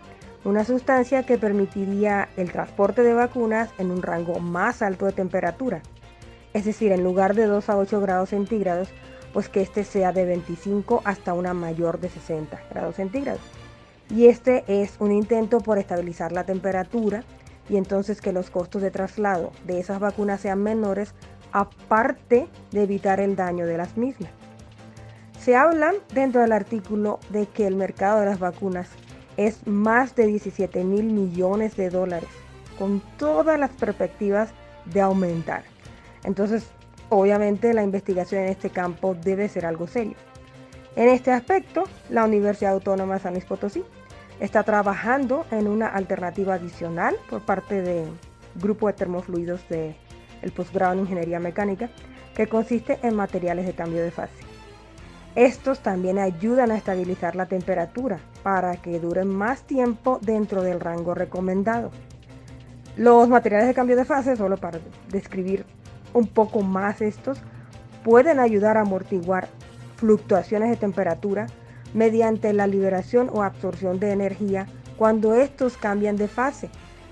una 0.45 0.65
sustancia 0.65 1.25
que 1.25 1.39
permitiría 1.39 2.29
el 2.37 2.53
transporte 2.53 3.03
de 3.03 3.15
vacunas 3.15 3.71
en 3.79 3.91
un 3.91 4.03
rango 4.03 4.39
más 4.39 4.83
alto 4.83 5.07
de 5.07 5.13
temperatura, 5.13 5.83
es 6.53 6.65
decir, 6.65 6.93
en 6.93 7.03
lugar 7.03 7.35
de 7.35 7.47
2 7.47 7.69
a 7.69 7.77
8 7.77 8.01
grados 8.01 8.29
centígrados, 8.29 8.89
pues 9.33 9.49
que 9.49 9.63
este 9.63 9.83
sea 9.83 10.13
de 10.13 10.25
25 10.25 11.03
hasta 11.05 11.35
una 11.35 11.55
mayor 11.55 11.99
de 11.99 12.09
60 12.09 12.63
grados 12.71 12.95
centígrados 12.95 13.41
y 14.11 14.27
este 14.27 14.65
es 14.67 14.97
un 14.99 15.13
intento 15.13 15.61
por 15.61 15.79
estabilizar 15.79 16.33
la 16.33 16.45
temperatura 16.45 17.25
y 17.69 17.77
entonces 17.77 18.21
que 18.21 18.33
los 18.33 18.51
costos 18.51 18.83
de 18.83 18.91
traslado 18.91 19.53
de 19.67 19.81
esas 19.81 19.99
vacunas 19.99 20.41
sean 20.41 20.63
menores 20.63 21.15
aparte 21.53 22.49
de 22.73 22.83
evitar 22.83 23.21
el 23.21 23.37
daño 23.37 23.67
de 23.67 23.79
las 23.79 23.97
mismas. 23.97 24.31
Se 25.41 25.57
habla 25.57 25.93
dentro 26.13 26.41
del 26.41 26.53
artículo 26.53 27.21
de 27.31 27.47
que 27.47 27.67
el 27.67 27.77
mercado 27.77 28.21
de 28.21 28.27
las 28.27 28.39
vacunas 28.39 28.89
es 29.37 29.67
más 29.67 30.15
de 30.15 30.27
17 30.27 30.85
mil 30.85 31.05
millones 31.05 31.77
de 31.77 31.91
dólares, 31.91 32.29
con 32.79 33.03
todas 33.19 33.59
las 33.59 33.71
perspectivas 33.71 34.51
de 34.87 35.01
aumentar. 35.01 35.65
Entonces, 36.25 36.67
obviamente 37.09 37.75
la 37.75 37.83
investigación 37.83 38.43
en 38.43 38.49
este 38.49 38.71
campo 38.71 39.15
debe 39.15 39.49
ser 39.49 39.67
algo 39.67 39.87
serio. 39.87 40.17
En 40.97 41.09
este 41.09 41.33
aspecto, 41.33 41.85
la 42.09 42.25
Universidad 42.25 42.73
Autónoma 42.73 43.15
de 43.15 43.21
San 43.21 43.33
Luis 43.33 43.45
Potosí 43.45 43.85
está 44.39 44.63
trabajando 44.63 45.45
en 45.51 45.67
una 45.67 45.89
alternativa 45.89 46.55
adicional 46.55 47.17
por 47.29 47.43
parte 47.43 47.83
del 47.83 48.07
grupo 48.55 48.87
de 48.87 48.93
termofluidos 48.93 49.69
del 49.69 49.97
el 50.43 50.53
posgrado 50.53 50.93
en 50.93 51.01
Ingeniería 51.01 51.41
Mecánica, 51.41 51.89
que 52.35 52.47
consiste 52.47 52.99
en 53.03 53.17
materiales 53.17 53.67
de 53.67 53.73
cambio 53.73 54.03
de 54.03 54.11
fase. 54.11 54.35
Estos 55.35 55.81
también 55.81 56.19
ayudan 56.19 56.71
a 56.71 56.77
estabilizar 56.77 57.35
la 57.35 57.47
temperatura 57.47 58.21
para 58.43 58.77
que 58.77 59.01
duren 59.01 59.29
más 59.29 59.63
tiempo 59.63 60.21
dentro 60.23 60.63
del 60.63 60.81
rango 60.81 61.15
recomendado. 61.15 61.91
Los 62.97 63.29
materiales 63.29 63.67
de 63.67 63.75
cambio 63.75 63.97
de 63.97 64.05
fase, 64.05 64.37
solo 64.37 64.59
para 64.59 64.79
describir 65.09 65.65
un 66.13 66.29
poco 66.29 66.61
más 66.61 67.01
estos, 67.01 67.41
pueden 68.05 68.39
ayudar 68.39 68.77
a 68.77 68.83
amortiguar 68.83 69.49
fluctuaciones 69.97 70.71
de 70.71 70.77
temperatura 70.77 71.47
mediante 71.95 72.53
la 72.53 72.67
liberación 72.67 73.31
o 73.33 73.43
absorción 73.43 74.01
de 74.01 74.13
energía 74.13 74.67
cuando 74.97 75.35
estos 75.35 75.77
cambian 75.77 76.17
de 76.17 76.29
fase, 76.29 76.71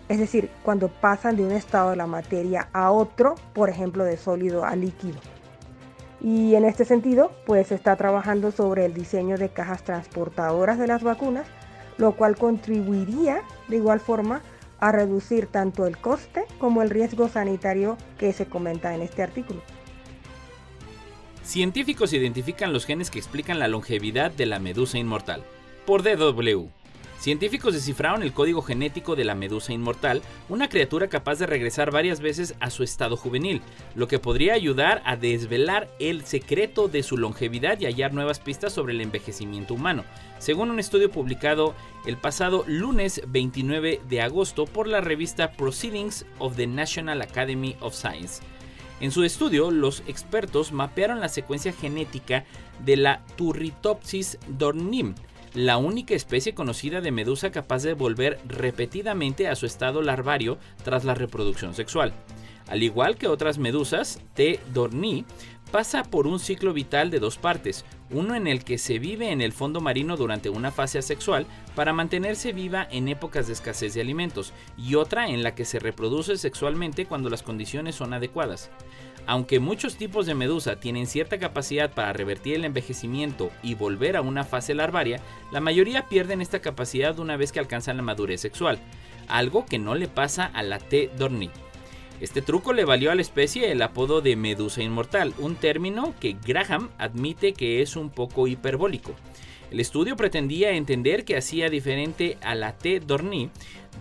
es 0.09 0.19
decir, 0.19 0.51
cuando 0.63 0.89
pasan 0.89 1.37
de 1.37 1.45
un 1.45 1.53
estado 1.53 1.91
de 1.91 1.97
la 1.97 2.07
materia 2.07 2.69
a 2.73 2.91
otro, 2.91 3.35
por 3.55 3.71
ejemplo, 3.71 4.05
de 4.05 4.17
sólido 4.17 4.65
a 4.65 4.77
líquido. 4.77 5.19
Y 6.21 6.55
en 6.55 6.65
este 6.65 6.85
sentido, 6.85 7.33
pues 7.47 7.69
se 7.69 7.75
está 7.75 7.97
trabajando 7.97 8.53
sobre 8.53 8.85
el 8.85 8.95
diseño 8.95 9.37
de 9.37 9.49
cajas 9.49 9.83
transportadoras 9.83 10.79
de 10.79 10.87
las 10.87 11.03
vacunas, 11.03 11.47
lo 11.99 12.13
cual 12.13 12.37
contribuiría 12.37 13.43
de 13.69 13.77
igual 13.77 13.99
forma 13.99 14.43
a 14.79 14.93
reducir 14.93 15.47
tanto 15.47 15.87
el 15.87 15.99
coste 15.99 16.45
como 16.59 16.83
el 16.83 16.91
riesgo 16.91 17.29
sanitario 17.29 17.97
que 18.19 18.33
se 18.33 18.47
comenta 18.47 18.95
en 18.95 19.03
este 19.03 19.23
artículo. 19.23 19.61
Científicos 21.45 22.13
identifican 22.13 22.73
los 22.73 22.87
genes 22.87 23.11
que 23.11 23.19
explican 23.19 23.59
la 23.59 23.69
longevidad 23.69 24.31
de 24.31 24.47
la 24.47 24.61
medusa 24.61 24.99
inmortal. 24.99 25.43
Por 25.85 26.03
DW. 26.03 26.69
Científicos 27.19 27.75
descifraron 27.75 28.23
el 28.23 28.33
código 28.33 28.63
genético 28.63 29.15
de 29.15 29.25
la 29.25 29.37
medusa 29.37 29.73
inmortal, 29.73 30.23
una 30.49 30.69
criatura 30.69 31.09
capaz 31.09 31.39
de 31.39 31.47
regresar 31.47 31.93
varias 31.93 32.21
veces 32.21 32.55
a 32.59 32.71
su 32.71 32.83
estado 32.83 33.17
juvenil, 33.17 33.61
lo 33.95 34.09
que 34.09 34.19
podría 34.19 34.55
ayudar 34.55 35.03
a 35.05 35.17
desvelar 35.17 35.89
el 36.01 36.25
secreto 36.25 36.89
de 36.89 37.05
su 37.05 37.17
longevidad 37.17 37.79
y 37.79 37.87
hallar 37.87 38.13
nuevas 38.13 38.41
pistas 38.41 38.73
sobre 38.73 38.93
el 38.93 39.01
envejecimiento 39.01 39.75
humano, 39.75 40.05
según 40.39 40.71
un 40.71 40.81
estudio 40.81 41.11
publicado 41.11 41.75
el 42.07 42.17
pasado 42.17 42.65
lunes 42.67 43.23
29 43.29 44.01
de 44.09 44.21
agosto 44.21 44.65
por 44.67 44.89
la 44.89 45.01
revista 45.01 45.53
Proceedings 45.53 46.27
of 46.39 46.57
the 46.57 46.67
National 46.67 47.23
Academy 47.23 47.77
of 47.81 47.95
Science. 47.95 48.43
En 49.03 49.11
su 49.11 49.25
estudio, 49.25 49.73
los 49.73 50.05
expertos 50.07 50.71
mapearon 50.71 51.19
la 51.19 51.29
secuencia 51.29 51.73
genética 51.73 52.45
de 52.85 52.97
la 52.97 53.25
Turritopsis 53.35 54.39
dornim, 54.47 55.17
la 55.55 55.77
única 55.77 56.15
especie 56.15 56.55
conocida 56.55 57.01
de 57.01 57.11
medusa 57.11 57.51
capaz 57.51 57.83
de 57.83 57.95
volver 57.95 58.39
repetidamente 58.47 59.49
a 59.49 59.57
su 59.57 59.67
estado 59.67 60.03
larvario 60.03 60.57
tras 60.85 61.05
la 61.05 61.17
reproducción 61.17 61.75
sexual. 61.75 62.15
Al 62.69 62.85
igual 62.85 63.17
que 63.17 63.27
otras 63.27 63.59
medusas, 63.59 64.21
T. 64.35 64.61
dorni 64.73 65.25
pasa 65.73 66.05
por 66.05 66.27
un 66.27 66.39
ciclo 66.39 66.75
vital 66.75 67.11
de 67.11 67.19
dos 67.19 67.39
partes, 67.39 67.87
uno 68.11 68.35
en 68.35 68.47
el 68.47 68.63
que 68.63 68.77
se 68.77 68.99
vive 68.99 69.33
en 69.33 69.41
el 69.41 69.53
fondo 69.53 69.81
marino 69.81 70.19
durante 70.19 70.51
una 70.51 70.71
fase 70.71 70.99
asexual 70.99 71.47
para 71.75 71.95
mantenerse 71.95 72.53
viva 72.53 72.87
en 72.91 73.09
épocas 73.09 73.47
de 73.47 73.55
escasez 73.55 73.95
de 73.95 74.03
alimentos, 74.03 74.53
y 74.77 74.97
otra 74.97 75.29
en 75.29 75.43
la 75.43 75.55
que 75.55 75.65
se 75.65 75.79
reproduce 75.79 76.37
sexualmente 76.37 77.07
cuando 77.07 77.31
las 77.31 77.43
condiciones 77.43 77.95
son 77.95 78.13
adecuadas. 78.13 78.71
Aunque 79.27 79.61
muchos 79.61 79.97
tipos 79.97 80.27
de 80.27 80.35
medusa 80.35 80.77
tienen 80.79 81.07
cierta 81.07 81.39
capacidad 81.39 81.91
para 81.93 82.13
revertir 82.13 82.57
el 82.57 82.67
envejecimiento 82.67 83.51
y 83.63 83.75
volver 83.75 84.17
a 84.17 84.21
una 84.21 84.45
fase 84.45 84.75
larvaria, 84.75 85.21
la 85.53 85.61
mayoría 85.61 86.07
pierden 86.07 86.43
esta 86.43 86.61
capacidad 86.61 87.19
una 87.19 87.39
vez 87.39 87.51
que 87.51 87.61
alcanzan 87.61 87.97
la 87.97 88.03
madurez 88.03 88.43
sexual, 88.43 88.79
algo 89.27 89.65
que 89.65 89.79
no 89.79 89.95
le 89.95 90.09
pasa 90.09 90.45
a 90.45 90.63
la 90.63 90.79
T. 90.79 91.11
dorni. 91.17 91.51
Este 92.23 92.41
truco 92.41 92.73
le 92.73 92.85
valió 92.85 93.11
a 93.11 93.17
la 93.17 93.21
especie 93.21 93.73
el 93.73 93.83
apodo 93.83 94.21
de 94.21 94.37
medusa 94.37 94.81
inmortal, 94.81 95.35
un 95.39 95.57
término 95.57 96.15
que 96.21 96.37
Graham 96.47 96.89
admite 96.97 97.53
que 97.53 97.83
es 97.83 97.97
un 97.97 98.11
poco 98.11 98.47
hiperbólico. 98.47 99.17
El 99.73 99.81
estudio 99.81 100.15
pretendía 100.15 100.71
entender 100.71 101.25
qué 101.25 101.37
hacía 101.37 101.69
diferente 101.69 102.39
a 102.41 102.55
la 102.55 102.79
T. 102.79 103.01
dorni 103.01 103.51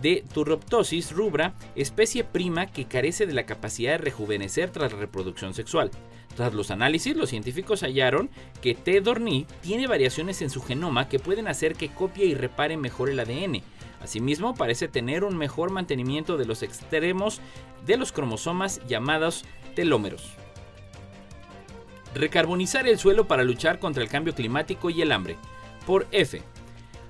de 0.00 0.22
Turroptosis 0.32 1.10
rubra, 1.10 1.54
especie 1.74 2.22
prima 2.22 2.68
que 2.68 2.84
carece 2.84 3.26
de 3.26 3.32
la 3.32 3.44
capacidad 3.44 3.90
de 3.90 3.98
rejuvenecer 3.98 4.70
tras 4.70 4.92
la 4.92 5.00
reproducción 5.00 5.52
sexual. 5.52 5.90
Tras 6.36 6.54
los 6.54 6.70
análisis, 6.70 7.16
los 7.16 7.28
científicos 7.28 7.82
hallaron 7.82 8.30
que 8.60 8.76
T. 8.76 9.00
dorni 9.00 9.46
tiene 9.62 9.88
variaciones 9.88 10.42
en 10.42 10.50
su 10.50 10.62
genoma 10.62 11.08
que 11.08 11.18
pueden 11.18 11.48
hacer 11.48 11.74
que 11.74 11.88
copie 11.88 12.26
y 12.26 12.34
repare 12.34 12.76
mejor 12.76 13.10
el 13.10 13.18
ADN. 13.18 13.62
Asimismo, 14.02 14.54
parece 14.54 14.88
tener 14.88 15.24
un 15.24 15.36
mejor 15.36 15.70
mantenimiento 15.70 16.36
de 16.36 16.44
los 16.44 16.62
extremos 16.62 17.40
de 17.86 17.96
los 17.96 18.12
cromosomas 18.12 18.80
llamados 18.86 19.44
telómeros. 19.74 20.32
Recarbonizar 22.14 22.86
el 22.86 22.98
suelo 22.98 23.26
para 23.26 23.44
luchar 23.44 23.78
contra 23.78 24.02
el 24.02 24.08
cambio 24.08 24.34
climático 24.34 24.90
y 24.90 25.00
el 25.02 25.12
hambre. 25.12 25.36
Por 25.86 26.06
F. 26.10 26.42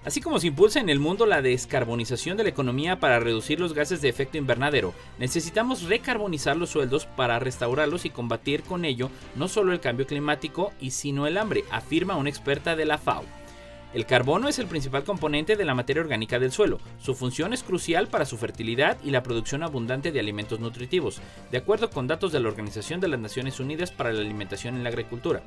Así 0.05 0.21
como 0.21 0.41
se 0.41 0.49
impulsa 0.49 0.81
en 0.81 0.89
el 0.89 0.99
mundo 0.99 1.27
la 1.27 1.43
descarbonización 1.43 2.37
de 2.37 2.43
la 2.43 2.49
economía 2.49 2.99
para 2.99 3.21
reducir 3.21 3.61
los 3.61 3.73
gases 3.73 4.03
de 4.03 4.09
efecto 4.09 4.37
invernadero, 4.37 4.95
necesitamos 5.19 5.85
recarbonizar 5.85 6.57
los 6.57 6.71
sueldos 6.71 7.07
para 7.07 7.39
restaurarlos 7.39 8.05
y 8.05 8.11
combatir 8.11 8.65
con 8.65 8.85
ello 8.85 9.11
no 9.37 9.47
solo 9.47 9.73
el 9.73 9.81
cambio 9.81 10.07
climático 10.07 10.73
y 10.81 10.91
sino 10.91 11.29
el 11.29 11.39
hambre, 11.39 11.65
afirma 11.71 12.17
una 12.17 12.31
experta 12.31 12.75
de 12.75 12.85
la 12.85 12.99
FAO. 12.99 13.25
El 13.95 14.07
carbono 14.07 14.49
es 14.49 14.59
el 14.59 14.67
principal 14.69 15.05
componente 15.05 15.55
de 15.55 15.67
la 15.67 15.75
materia 15.75 16.03
orgánica 16.03 16.39
del 16.39 16.51
suelo. 16.51 16.81
Su 16.99 17.15
función 17.15 17.53
es 17.53 17.63
crucial 17.63 18.09
para 18.09 18.25
su 18.25 18.39
fertilidad 18.39 18.97
y 19.05 19.11
la 19.11 19.23
producción 19.23 19.63
abundante 19.63 20.13
de 20.13 20.19
alimentos 20.19 20.61
nutritivos, 20.61 21.21
de 21.51 21.59
acuerdo 21.59 21.91
con 21.91 22.07
datos 22.07 22.33
de 22.33 22.41
la 22.41 22.49
Organización 22.49 23.01
de 23.01 23.09
las 23.09 23.21
Naciones 23.21 23.61
Unidas 23.61 23.91
para 23.91 24.11
la 24.11 24.23
Alimentación 24.23 24.77
en 24.77 24.85
la 24.85 24.89
Agricultura. 24.89 25.43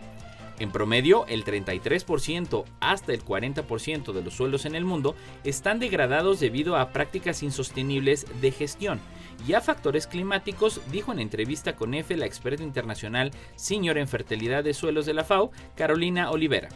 En 0.60 0.72
promedio, 0.72 1.26
el 1.28 1.44
33% 1.44 2.64
hasta 2.80 3.14
el 3.14 3.24
40% 3.24 4.14
de 4.14 4.22
los 4.22 4.34
suelos 4.34 4.66
en 4.66 4.76
el 4.76 4.86
mundo 4.86 5.16
están 5.44 5.80
degradados 5.80 6.40
debido 6.40 6.78
a 6.78 6.90
prácticas 6.90 7.44
insostenibles 7.44 8.26
de 8.40 8.52
gestión 8.52 9.02
y 9.46 9.54
a 9.54 9.62
factores 9.62 10.08
climáticos, 10.08 10.80
dijo 10.92 11.12
en 11.12 11.20
entrevista 11.20 11.76
con 11.76 11.94
EFE 11.94 12.16
la 12.16 12.26
experta 12.26 12.64
internacional 12.64 13.32
senior 13.56 13.98
en 13.98 14.08
fertilidad 14.08 14.64
de 14.64 14.74
suelos 14.74 15.06
de 15.06 15.14
la 15.14 15.26
FAO, 15.26 15.52
Carolina 15.76 16.32
Olivera. 16.32 16.70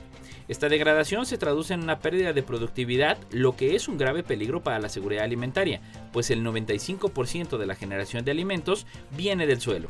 Esta 0.50 0.68
degradación 0.68 1.26
se 1.26 1.38
traduce 1.38 1.74
en 1.74 1.84
una 1.84 2.00
pérdida 2.00 2.34
de 2.34 2.44
productividad, 2.44 3.18
lo 3.32 3.56
que 3.56 3.76
es 3.76 3.88
un 3.88 3.98
grave 3.98 4.24
peligro 4.24 4.62
para 4.62 4.80
la 4.80 4.90
seguridad 4.90 5.24
alimentaria, 5.24 5.80
pues 6.12 6.32
el 6.32 6.44
95% 6.44 7.58
de 7.58 7.68
la 7.68 7.76
generación 7.76 8.26
de 8.26 8.32
alimentos 8.32 8.88
viene 9.16 9.46
del 9.46 9.62
suelo. 9.62 9.90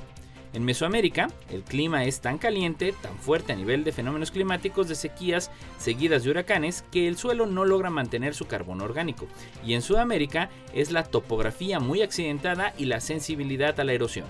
En 0.52 0.66
Mesoamérica, 0.66 1.28
el 1.52 1.62
clima 1.62 2.06
es 2.06 2.22
tan 2.22 2.40
caliente, 2.40 2.96
tan 3.00 3.16
fuerte 3.20 3.54
a 3.54 3.56
nivel 3.56 3.84
de 3.84 3.92
fenómenos 3.92 4.32
climáticos 4.32 4.88
de 4.88 4.96
sequías 4.96 5.52
seguidas 5.78 6.24
de 6.24 6.32
huracanes, 6.32 6.84
que 6.92 7.08
el 7.08 7.18
suelo 7.18 7.46
no 7.46 7.66
logra 7.66 7.92
mantener 7.92 8.34
su 8.34 8.48
carbono 8.48 8.84
orgánico. 8.84 9.28
Y 9.64 9.76
en 9.76 9.84
Sudamérica 9.84 10.50
es 10.74 10.92
la 10.92 11.04
topografía 11.04 11.80
muy 11.80 12.02
accidentada 12.02 12.74
y 12.80 12.86
la 12.86 13.00
sensibilidad 13.00 13.80
a 13.80 13.84
la 13.84 13.94
erosión. 13.94 14.26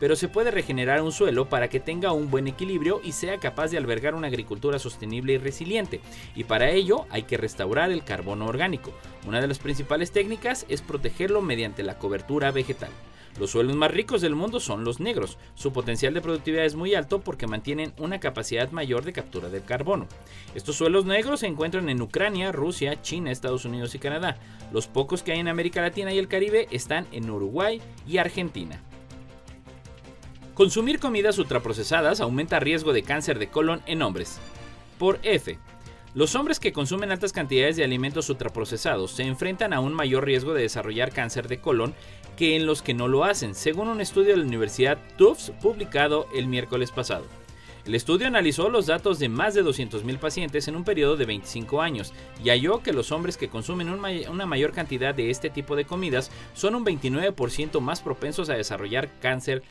Pero 0.00 0.16
se 0.16 0.26
puede 0.26 0.50
regenerar 0.50 1.00
un 1.02 1.12
suelo 1.12 1.48
para 1.48 1.68
que 1.68 1.78
tenga 1.78 2.10
un 2.10 2.32
buen 2.32 2.48
equilibrio 2.48 3.00
y 3.04 3.12
sea 3.12 3.38
capaz 3.38 3.68
de 3.68 3.78
albergar 3.78 4.16
una 4.16 4.26
agricultura 4.26 4.80
sostenible 4.80 5.34
y 5.34 5.38
resiliente. 5.38 6.00
Y 6.34 6.44
para 6.44 6.70
ello 6.70 7.06
hay 7.10 7.22
que 7.22 7.36
restaurar 7.36 7.92
el 7.92 8.02
carbono 8.02 8.46
orgánico. 8.46 8.92
Una 9.24 9.40
de 9.40 9.46
las 9.46 9.60
principales 9.60 10.10
técnicas 10.10 10.66
es 10.68 10.82
protegerlo 10.82 11.42
mediante 11.42 11.84
la 11.84 11.96
cobertura 11.96 12.50
vegetal. 12.50 12.90
Los 13.38 13.50
suelos 13.50 13.74
más 13.74 13.90
ricos 13.90 14.20
del 14.20 14.36
mundo 14.36 14.60
son 14.60 14.84
los 14.84 15.00
negros. 15.00 15.38
Su 15.54 15.72
potencial 15.72 16.14
de 16.14 16.20
productividad 16.20 16.64
es 16.64 16.76
muy 16.76 16.94
alto 16.94 17.20
porque 17.20 17.48
mantienen 17.48 17.92
una 17.98 18.20
capacidad 18.20 18.70
mayor 18.70 19.04
de 19.04 19.12
captura 19.12 19.48
del 19.48 19.64
carbono. 19.64 20.06
Estos 20.54 20.76
suelos 20.76 21.04
negros 21.04 21.40
se 21.40 21.48
encuentran 21.48 21.88
en 21.88 22.00
Ucrania, 22.00 22.52
Rusia, 22.52 23.02
China, 23.02 23.32
Estados 23.32 23.64
Unidos 23.64 23.94
y 23.94 23.98
Canadá. 23.98 24.38
Los 24.72 24.86
pocos 24.86 25.22
que 25.22 25.32
hay 25.32 25.40
en 25.40 25.48
América 25.48 25.82
Latina 25.82 26.12
y 26.12 26.18
el 26.18 26.28
Caribe 26.28 26.68
están 26.70 27.06
en 27.10 27.28
Uruguay 27.28 27.82
y 28.06 28.18
Argentina. 28.18 28.80
Consumir 30.54 31.00
comidas 31.00 31.36
ultraprocesadas 31.38 32.20
aumenta 32.20 32.60
riesgo 32.60 32.92
de 32.92 33.02
cáncer 33.02 33.40
de 33.40 33.48
colon 33.48 33.82
en 33.86 34.02
hombres. 34.02 34.38
Por 35.00 35.18
F. 35.24 35.58
Los 36.14 36.36
hombres 36.36 36.60
que 36.60 36.72
consumen 36.72 37.10
altas 37.10 37.32
cantidades 37.32 37.74
de 37.74 37.82
alimentos 37.82 38.30
ultraprocesados 38.30 39.10
se 39.10 39.24
enfrentan 39.24 39.72
a 39.72 39.80
un 39.80 39.92
mayor 39.92 40.24
riesgo 40.24 40.54
de 40.54 40.62
desarrollar 40.62 41.10
cáncer 41.10 41.48
de 41.48 41.58
colon 41.58 41.92
que 42.36 42.56
en 42.56 42.66
los 42.66 42.82
que 42.82 42.94
no 42.94 43.08
lo 43.08 43.24
hacen, 43.24 43.54
según 43.54 43.88
un 43.88 44.00
estudio 44.00 44.30
de 44.30 44.38
la 44.38 44.44
Universidad 44.44 44.98
Tufts 45.16 45.52
publicado 45.62 46.26
el 46.34 46.46
miércoles 46.46 46.90
pasado. 46.90 47.24
El 47.86 47.94
estudio 47.94 48.26
analizó 48.26 48.70
los 48.70 48.86
datos 48.86 49.18
de 49.18 49.28
más 49.28 49.52
de 49.52 49.62
200.000 49.62 50.18
pacientes 50.18 50.68
en 50.68 50.76
un 50.76 50.84
periodo 50.84 51.16
de 51.16 51.26
25 51.26 51.82
años 51.82 52.14
y 52.42 52.48
halló 52.48 52.82
que 52.82 52.94
los 52.94 53.12
hombres 53.12 53.36
que 53.36 53.50
consumen 53.50 53.90
una 53.90 54.46
mayor 54.46 54.72
cantidad 54.72 55.14
de 55.14 55.28
este 55.28 55.50
tipo 55.50 55.76
de 55.76 55.84
comidas 55.84 56.30
son 56.54 56.76
un 56.76 56.84
29% 56.84 57.80
más 57.80 58.00
propensos 58.00 58.48
a 58.48 58.54
desarrollar 58.54 59.10
cáncer 59.20 59.62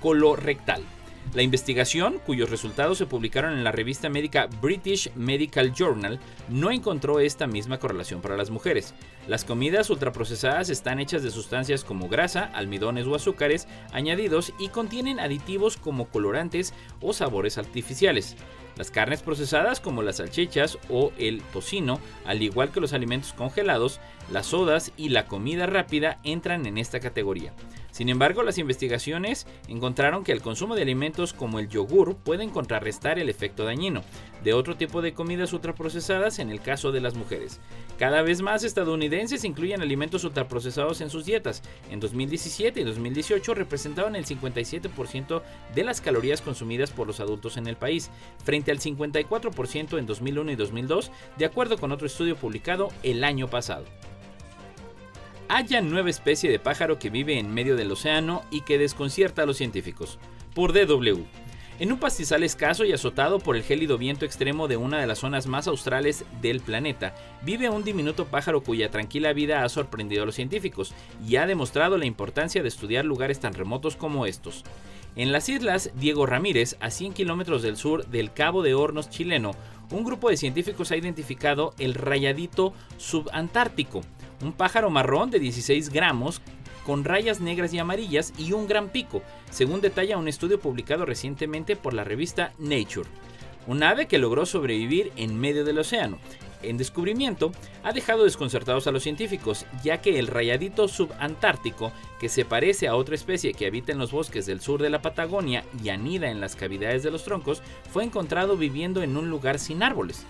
colorectal. 0.00 0.82
La 1.34 1.42
investigación, 1.42 2.20
cuyos 2.24 2.48
resultados 2.48 2.96
se 2.96 3.06
publicaron 3.06 3.52
en 3.52 3.62
la 3.62 3.70
revista 3.70 4.08
médica 4.08 4.48
British 4.62 5.12
Medical 5.14 5.74
Journal, 5.74 6.18
no 6.48 6.70
encontró 6.70 7.20
esta 7.20 7.46
misma 7.46 7.78
correlación 7.78 8.22
para 8.22 8.36
las 8.36 8.48
mujeres. 8.50 8.94
Las 9.26 9.44
comidas 9.44 9.90
ultraprocesadas 9.90 10.70
están 10.70 11.00
hechas 11.00 11.22
de 11.22 11.30
sustancias 11.30 11.84
como 11.84 12.08
grasa, 12.08 12.50
almidones 12.54 13.06
o 13.06 13.14
azúcares 13.14 13.68
añadidos 13.92 14.54
y 14.58 14.68
contienen 14.68 15.20
aditivos 15.20 15.76
como 15.76 16.08
colorantes 16.08 16.72
o 17.02 17.12
sabores 17.12 17.58
artificiales. 17.58 18.34
Las 18.76 18.90
carnes 18.90 19.22
procesadas 19.22 19.80
como 19.80 20.02
las 20.02 20.16
salchichas 20.16 20.78
o 20.88 21.12
el 21.18 21.42
tocino, 21.42 22.00
al 22.24 22.42
igual 22.42 22.70
que 22.70 22.80
los 22.80 22.94
alimentos 22.94 23.34
congelados, 23.34 24.00
las 24.32 24.46
sodas 24.46 24.92
y 24.96 25.10
la 25.10 25.26
comida 25.26 25.66
rápida 25.66 26.20
entran 26.22 26.64
en 26.64 26.78
esta 26.78 27.00
categoría. 27.00 27.52
Sin 27.98 28.10
embargo, 28.10 28.44
las 28.44 28.58
investigaciones 28.58 29.44
encontraron 29.66 30.22
que 30.22 30.30
el 30.30 30.40
consumo 30.40 30.76
de 30.76 30.82
alimentos 30.82 31.32
como 31.32 31.58
el 31.58 31.68
yogur 31.68 32.14
pueden 32.14 32.50
contrarrestar 32.50 33.18
el 33.18 33.28
efecto 33.28 33.64
dañino 33.64 34.04
de 34.44 34.52
otro 34.52 34.76
tipo 34.76 35.02
de 35.02 35.14
comidas 35.14 35.52
ultraprocesadas 35.52 36.38
en 36.38 36.50
el 36.50 36.60
caso 36.60 36.92
de 36.92 37.00
las 37.00 37.16
mujeres. 37.16 37.58
Cada 37.98 38.22
vez 38.22 38.40
más 38.40 38.62
estadounidenses 38.62 39.42
incluyen 39.42 39.82
alimentos 39.82 40.22
ultraprocesados 40.22 41.00
en 41.00 41.10
sus 41.10 41.24
dietas. 41.24 41.60
En 41.90 41.98
2017 41.98 42.82
y 42.82 42.84
2018 42.84 43.54
representaban 43.54 44.14
el 44.14 44.26
57% 44.26 45.42
de 45.74 45.82
las 45.82 46.00
calorías 46.00 46.40
consumidas 46.40 46.92
por 46.92 47.08
los 47.08 47.18
adultos 47.18 47.56
en 47.56 47.66
el 47.66 47.74
país, 47.74 48.12
frente 48.44 48.70
al 48.70 48.78
54% 48.78 49.98
en 49.98 50.06
2001 50.06 50.52
y 50.52 50.54
2002, 50.54 51.10
de 51.36 51.46
acuerdo 51.46 51.76
con 51.78 51.90
otro 51.90 52.06
estudio 52.06 52.36
publicado 52.36 52.90
el 53.02 53.24
año 53.24 53.48
pasado. 53.48 53.86
Haya 55.50 55.80
nueva 55.80 56.10
especie 56.10 56.50
de 56.50 56.58
pájaro 56.58 56.98
que 56.98 57.08
vive 57.08 57.38
en 57.38 57.54
medio 57.54 57.74
del 57.74 57.90
océano 57.90 58.42
y 58.50 58.60
que 58.60 58.76
desconcierta 58.76 59.42
a 59.42 59.46
los 59.46 59.56
científicos. 59.56 60.18
Por 60.54 60.74
DW. 60.74 61.24
En 61.78 61.90
un 61.90 61.98
pastizal 61.98 62.42
escaso 62.42 62.84
y 62.84 62.92
azotado 62.92 63.38
por 63.38 63.56
el 63.56 63.62
gélido 63.62 63.96
viento 63.96 64.26
extremo 64.26 64.68
de 64.68 64.76
una 64.76 65.00
de 65.00 65.06
las 65.06 65.20
zonas 65.20 65.46
más 65.46 65.66
australes 65.66 66.26
del 66.42 66.60
planeta, 66.60 67.14
vive 67.42 67.70
un 67.70 67.82
diminuto 67.82 68.26
pájaro 68.26 68.62
cuya 68.62 68.90
tranquila 68.90 69.32
vida 69.32 69.64
ha 69.64 69.68
sorprendido 69.70 70.24
a 70.24 70.26
los 70.26 70.34
científicos 70.34 70.92
y 71.26 71.36
ha 71.36 71.46
demostrado 71.46 71.96
la 71.96 72.04
importancia 72.04 72.60
de 72.60 72.68
estudiar 72.68 73.06
lugares 73.06 73.40
tan 73.40 73.54
remotos 73.54 73.96
como 73.96 74.26
estos. 74.26 74.64
En 75.16 75.32
las 75.32 75.48
islas 75.48 75.92
Diego 75.94 76.26
Ramírez, 76.26 76.76
a 76.80 76.90
100 76.90 77.14
kilómetros 77.14 77.62
del 77.62 77.78
sur 77.78 78.06
del 78.08 78.34
Cabo 78.34 78.62
de 78.62 78.74
Hornos 78.74 79.08
chileno, 79.08 79.52
un 79.90 80.04
grupo 80.04 80.28
de 80.28 80.36
científicos 80.36 80.90
ha 80.90 80.96
identificado 80.96 81.72
el 81.78 81.94
rayadito 81.94 82.74
subantártico, 82.98 84.02
un 84.42 84.52
pájaro 84.52 84.90
marrón 84.90 85.30
de 85.30 85.40
16 85.40 85.90
gramos 85.90 86.40
con 86.86 87.04
rayas 87.04 87.40
negras 87.40 87.74
y 87.74 87.78
amarillas 87.78 88.32
y 88.38 88.52
un 88.52 88.66
gran 88.66 88.88
pico, 88.88 89.22
según 89.50 89.80
detalla 89.80 90.16
un 90.16 90.28
estudio 90.28 90.58
publicado 90.58 91.04
recientemente 91.04 91.76
por 91.76 91.92
la 91.92 92.04
revista 92.04 92.52
Nature. 92.58 93.08
Un 93.66 93.82
ave 93.82 94.06
que 94.06 94.16
logró 94.16 94.46
sobrevivir 94.46 95.12
en 95.16 95.38
medio 95.38 95.64
del 95.64 95.78
océano. 95.78 96.18
En 96.62 96.78
descubrimiento, 96.78 97.52
ha 97.84 97.92
dejado 97.92 98.24
desconcertados 98.24 98.86
a 98.86 98.90
los 98.90 99.02
científicos, 99.02 99.66
ya 99.84 100.00
que 100.00 100.18
el 100.18 100.26
rayadito 100.26 100.88
subantártico, 100.88 101.92
que 102.18 102.28
se 102.28 102.44
parece 102.44 102.88
a 102.88 102.96
otra 102.96 103.14
especie 103.14 103.52
que 103.52 103.66
habita 103.66 103.92
en 103.92 103.98
los 103.98 104.10
bosques 104.10 104.46
del 104.46 104.60
sur 104.60 104.80
de 104.80 104.90
la 104.90 105.02
Patagonia 105.02 105.64
y 105.84 105.90
anida 105.90 106.30
en 106.30 106.40
las 106.40 106.56
cavidades 106.56 107.02
de 107.02 107.10
los 107.10 107.22
troncos, 107.22 107.62
fue 107.92 108.02
encontrado 108.02 108.56
viviendo 108.56 109.02
en 109.02 109.16
un 109.16 109.28
lugar 109.28 109.58
sin 109.58 109.82
árboles. 109.82 110.26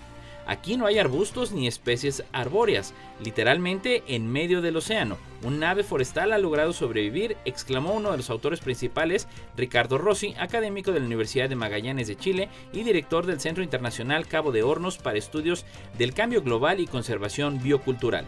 Aquí 0.49 0.77
no 0.77 0.87
hay 0.87 0.97
arbustos 0.97 1.51
ni 1.51 1.67
especies 1.67 2.23
arbóreas, 2.33 2.95
literalmente 3.23 4.01
en 4.07 4.31
medio 4.31 4.63
del 4.63 4.77
océano. 4.77 5.19
Un 5.43 5.63
ave 5.63 5.83
forestal 5.83 6.33
ha 6.33 6.39
logrado 6.39 6.73
sobrevivir, 6.73 7.37
exclamó 7.45 7.93
uno 7.93 8.09
de 8.09 8.17
los 8.17 8.31
autores 8.31 8.59
principales, 8.59 9.27
Ricardo 9.55 9.99
Rossi, 9.99 10.33
académico 10.39 10.91
de 10.91 11.01
la 11.01 11.05
Universidad 11.05 11.49
de 11.49 11.55
Magallanes 11.55 12.07
de 12.07 12.15
Chile 12.15 12.49
y 12.73 12.81
director 12.81 13.27
del 13.27 13.39
Centro 13.39 13.63
Internacional 13.63 14.25
Cabo 14.25 14.51
de 14.51 14.63
Hornos 14.63 14.97
para 14.97 15.19
Estudios 15.19 15.67
del 15.99 16.15
Cambio 16.15 16.41
Global 16.41 16.79
y 16.79 16.87
Conservación 16.87 17.61
Biocultural. 17.61 18.25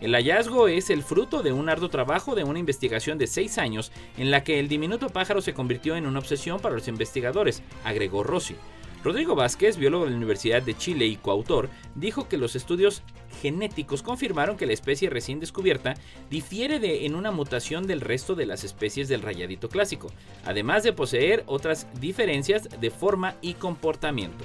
El 0.00 0.14
hallazgo 0.14 0.68
es 0.68 0.90
el 0.90 1.02
fruto 1.02 1.42
de 1.42 1.52
un 1.52 1.68
arduo 1.68 1.88
trabajo 1.88 2.36
de 2.36 2.44
una 2.44 2.60
investigación 2.60 3.18
de 3.18 3.26
seis 3.26 3.58
años 3.58 3.90
en 4.16 4.30
la 4.30 4.44
que 4.44 4.60
el 4.60 4.68
diminuto 4.68 5.08
pájaro 5.08 5.40
se 5.40 5.54
convirtió 5.54 5.96
en 5.96 6.06
una 6.06 6.20
obsesión 6.20 6.60
para 6.60 6.76
los 6.76 6.86
investigadores, 6.86 7.64
agregó 7.82 8.22
Rossi. 8.22 8.54
Rodrigo 9.04 9.36
Vázquez, 9.36 9.76
biólogo 9.76 10.04
de 10.04 10.10
la 10.10 10.16
Universidad 10.16 10.62
de 10.62 10.76
Chile 10.76 11.06
y 11.06 11.16
coautor, 11.16 11.68
dijo 11.94 12.28
que 12.28 12.36
los 12.36 12.56
estudios 12.56 13.02
genéticos 13.40 14.02
confirmaron 14.02 14.56
que 14.56 14.66
la 14.66 14.72
especie 14.72 15.08
recién 15.08 15.38
descubierta 15.38 15.94
difiere 16.30 16.80
de, 16.80 17.06
en 17.06 17.14
una 17.14 17.30
mutación 17.30 17.86
del 17.86 18.00
resto 18.00 18.34
de 18.34 18.46
las 18.46 18.64
especies 18.64 19.08
del 19.08 19.22
rayadito 19.22 19.68
clásico, 19.68 20.08
además 20.44 20.82
de 20.82 20.92
poseer 20.92 21.44
otras 21.46 21.86
diferencias 22.00 22.68
de 22.80 22.90
forma 22.90 23.36
y 23.40 23.54
comportamiento. 23.54 24.44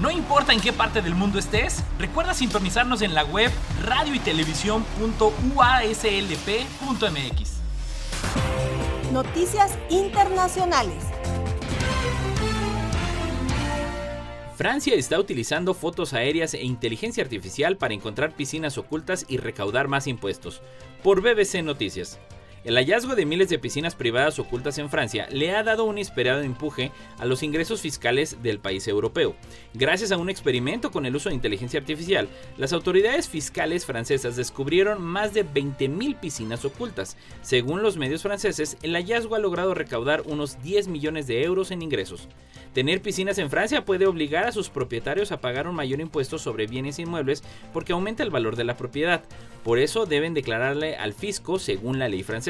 No 0.00 0.12
importa 0.12 0.52
en 0.52 0.60
qué 0.60 0.72
parte 0.72 1.02
del 1.02 1.16
mundo 1.16 1.40
estés, 1.40 1.82
recuerda 1.98 2.32
sintonizarnos 2.32 3.02
en 3.02 3.14
la 3.14 3.24
web 3.24 3.50
radio 3.82 4.14
y 4.14 4.20
Noticias 9.12 9.76
internacionales. 9.90 11.04
Francia 14.54 14.94
está 14.94 15.18
utilizando 15.18 15.74
fotos 15.74 16.14
aéreas 16.14 16.54
e 16.54 16.62
inteligencia 16.62 17.24
artificial 17.24 17.76
para 17.76 17.94
encontrar 17.94 18.34
piscinas 18.34 18.78
ocultas 18.78 19.26
y 19.28 19.38
recaudar 19.38 19.88
más 19.88 20.06
impuestos. 20.06 20.62
Por 21.02 21.22
BBC 21.22 21.64
Noticias. 21.64 22.20
El 22.64 22.74
hallazgo 22.74 23.14
de 23.14 23.24
miles 23.24 23.48
de 23.48 23.58
piscinas 23.58 23.94
privadas 23.94 24.38
ocultas 24.40 24.78
en 24.78 24.90
Francia 24.90 25.28
le 25.30 25.54
ha 25.54 25.62
dado 25.62 25.84
un 25.84 25.96
inesperado 25.96 26.40
empuje 26.40 26.90
a 27.18 27.24
los 27.24 27.44
ingresos 27.44 27.80
fiscales 27.80 28.42
del 28.42 28.58
país 28.58 28.88
europeo. 28.88 29.36
Gracias 29.74 30.10
a 30.10 30.16
un 30.16 30.28
experimento 30.28 30.90
con 30.90 31.06
el 31.06 31.14
uso 31.14 31.28
de 31.28 31.36
inteligencia 31.36 31.78
artificial, 31.78 32.28
las 32.56 32.72
autoridades 32.72 33.28
fiscales 33.28 33.86
francesas 33.86 34.34
descubrieron 34.34 35.00
más 35.00 35.34
de 35.34 35.46
20.000 35.46 36.18
piscinas 36.18 36.64
ocultas. 36.64 37.16
Según 37.42 37.82
los 37.82 37.96
medios 37.96 38.22
franceses, 38.22 38.76
el 38.82 38.94
hallazgo 38.94 39.36
ha 39.36 39.38
logrado 39.38 39.74
recaudar 39.74 40.22
unos 40.26 40.60
10 40.62 40.88
millones 40.88 41.28
de 41.28 41.44
euros 41.44 41.70
en 41.70 41.82
ingresos. 41.82 42.28
Tener 42.74 43.00
piscinas 43.00 43.38
en 43.38 43.50
Francia 43.50 43.84
puede 43.84 44.06
obligar 44.06 44.46
a 44.46 44.52
sus 44.52 44.68
propietarios 44.68 45.32
a 45.32 45.40
pagar 45.40 45.68
un 45.68 45.74
mayor 45.74 46.00
impuesto 46.00 46.38
sobre 46.38 46.66
bienes 46.66 46.98
inmuebles 46.98 47.42
porque 47.72 47.92
aumenta 47.92 48.22
el 48.22 48.30
valor 48.30 48.56
de 48.56 48.64
la 48.64 48.76
propiedad. 48.76 49.24
Por 49.64 49.78
eso 49.78 50.06
deben 50.06 50.34
declararle 50.34 50.96
al 50.96 51.12
fisco 51.12 51.58
según 51.58 51.98
la 51.98 52.08
ley 52.08 52.22
francesa. 52.22 52.47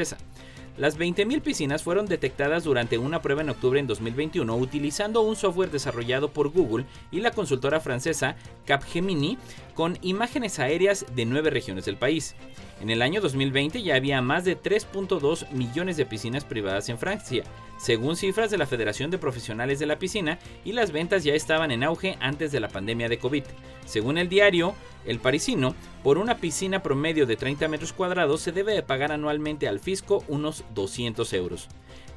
Las 0.77 0.97
20.000 0.97 1.41
piscinas 1.41 1.83
fueron 1.83 2.05
detectadas 2.05 2.63
durante 2.63 2.97
una 2.97 3.21
prueba 3.21 3.41
en 3.41 3.49
octubre 3.49 3.81
en 3.81 3.87
2021 3.87 4.55
utilizando 4.55 5.21
un 5.21 5.35
software 5.35 5.71
desarrollado 5.71 6.31
por 6.31 6.49
Google 6.53 6.85
y 7.11 7.19
la 7.19 7.31
consultora 7.31 7.81
francesa 7.81 8.37
Capgemini 8.65 9.37
con 9.73 9.97
imágenes 10.01 10.57
aéreas 10.57 11.05
de 11.13 11.25
nueve 11.25 11.49
regiones 11.49 11.83
del 11.83 11.97
país. 11.97 12.33
En 12.81 12.89
el 12.89 13.01
año 13.01 13.19
2020 13.19 13.81
ya 13.81 13.95
había 13.95 14.21
más 14.21 14.45
de 14.45 14.57
3.2 14.57 15.51
millones 15.51 15.97
de 15.97 16.05
piscinas 16.05 16.45
privadas 16.45 16.87
en 16.87 16.97
Francia, 16.97 17.43
según 17.79 18.17
cifras 18.17 18.51
de 18.51 18.57
la 18.57 18.67
Federación 18.67 19.09
de 19.09 19.17
Profesionales 19.17 19.79
de 19.79 19.85
la 19.85 19.97
Piscina, 19.97 20.37
y 20.65 20.73
las 20.73 20.91
ventas 20.91 21.23
ya 21.23 21.33
estaban 21.33 21.71
en 21.71 21.83
auge 21.83 22.17
antes 22.19 22.51
de 22.51 22.59
la 22.59 22.67
pandemia 22.67 23.09
de 23.09 23.17
COVID. 23.17 23.43
Según 23.85 24.17
el 24.17 24.29
diario 24.29 24.75
El 25.05 25.19
Parisino, 25.19 25.73
por 26.03 26.17
una 26.17 26.37
piscina 26.37 26.83
promedio 26.83 27.25
de 27.25 27.37
30 27.37 27.67
metros 27.69 27.93
cuadrados 27.93 28.41
se 28.41 28.51
debe 28.51 28.73
de 28.73 28.83
pagar 28.83 29.11
anualmente 29.11 29.67
al 29.67 29.79
fisco 29.79 30.23
unos 30.27 30.63
200 30.75 31.31
euros. 31.33 31.69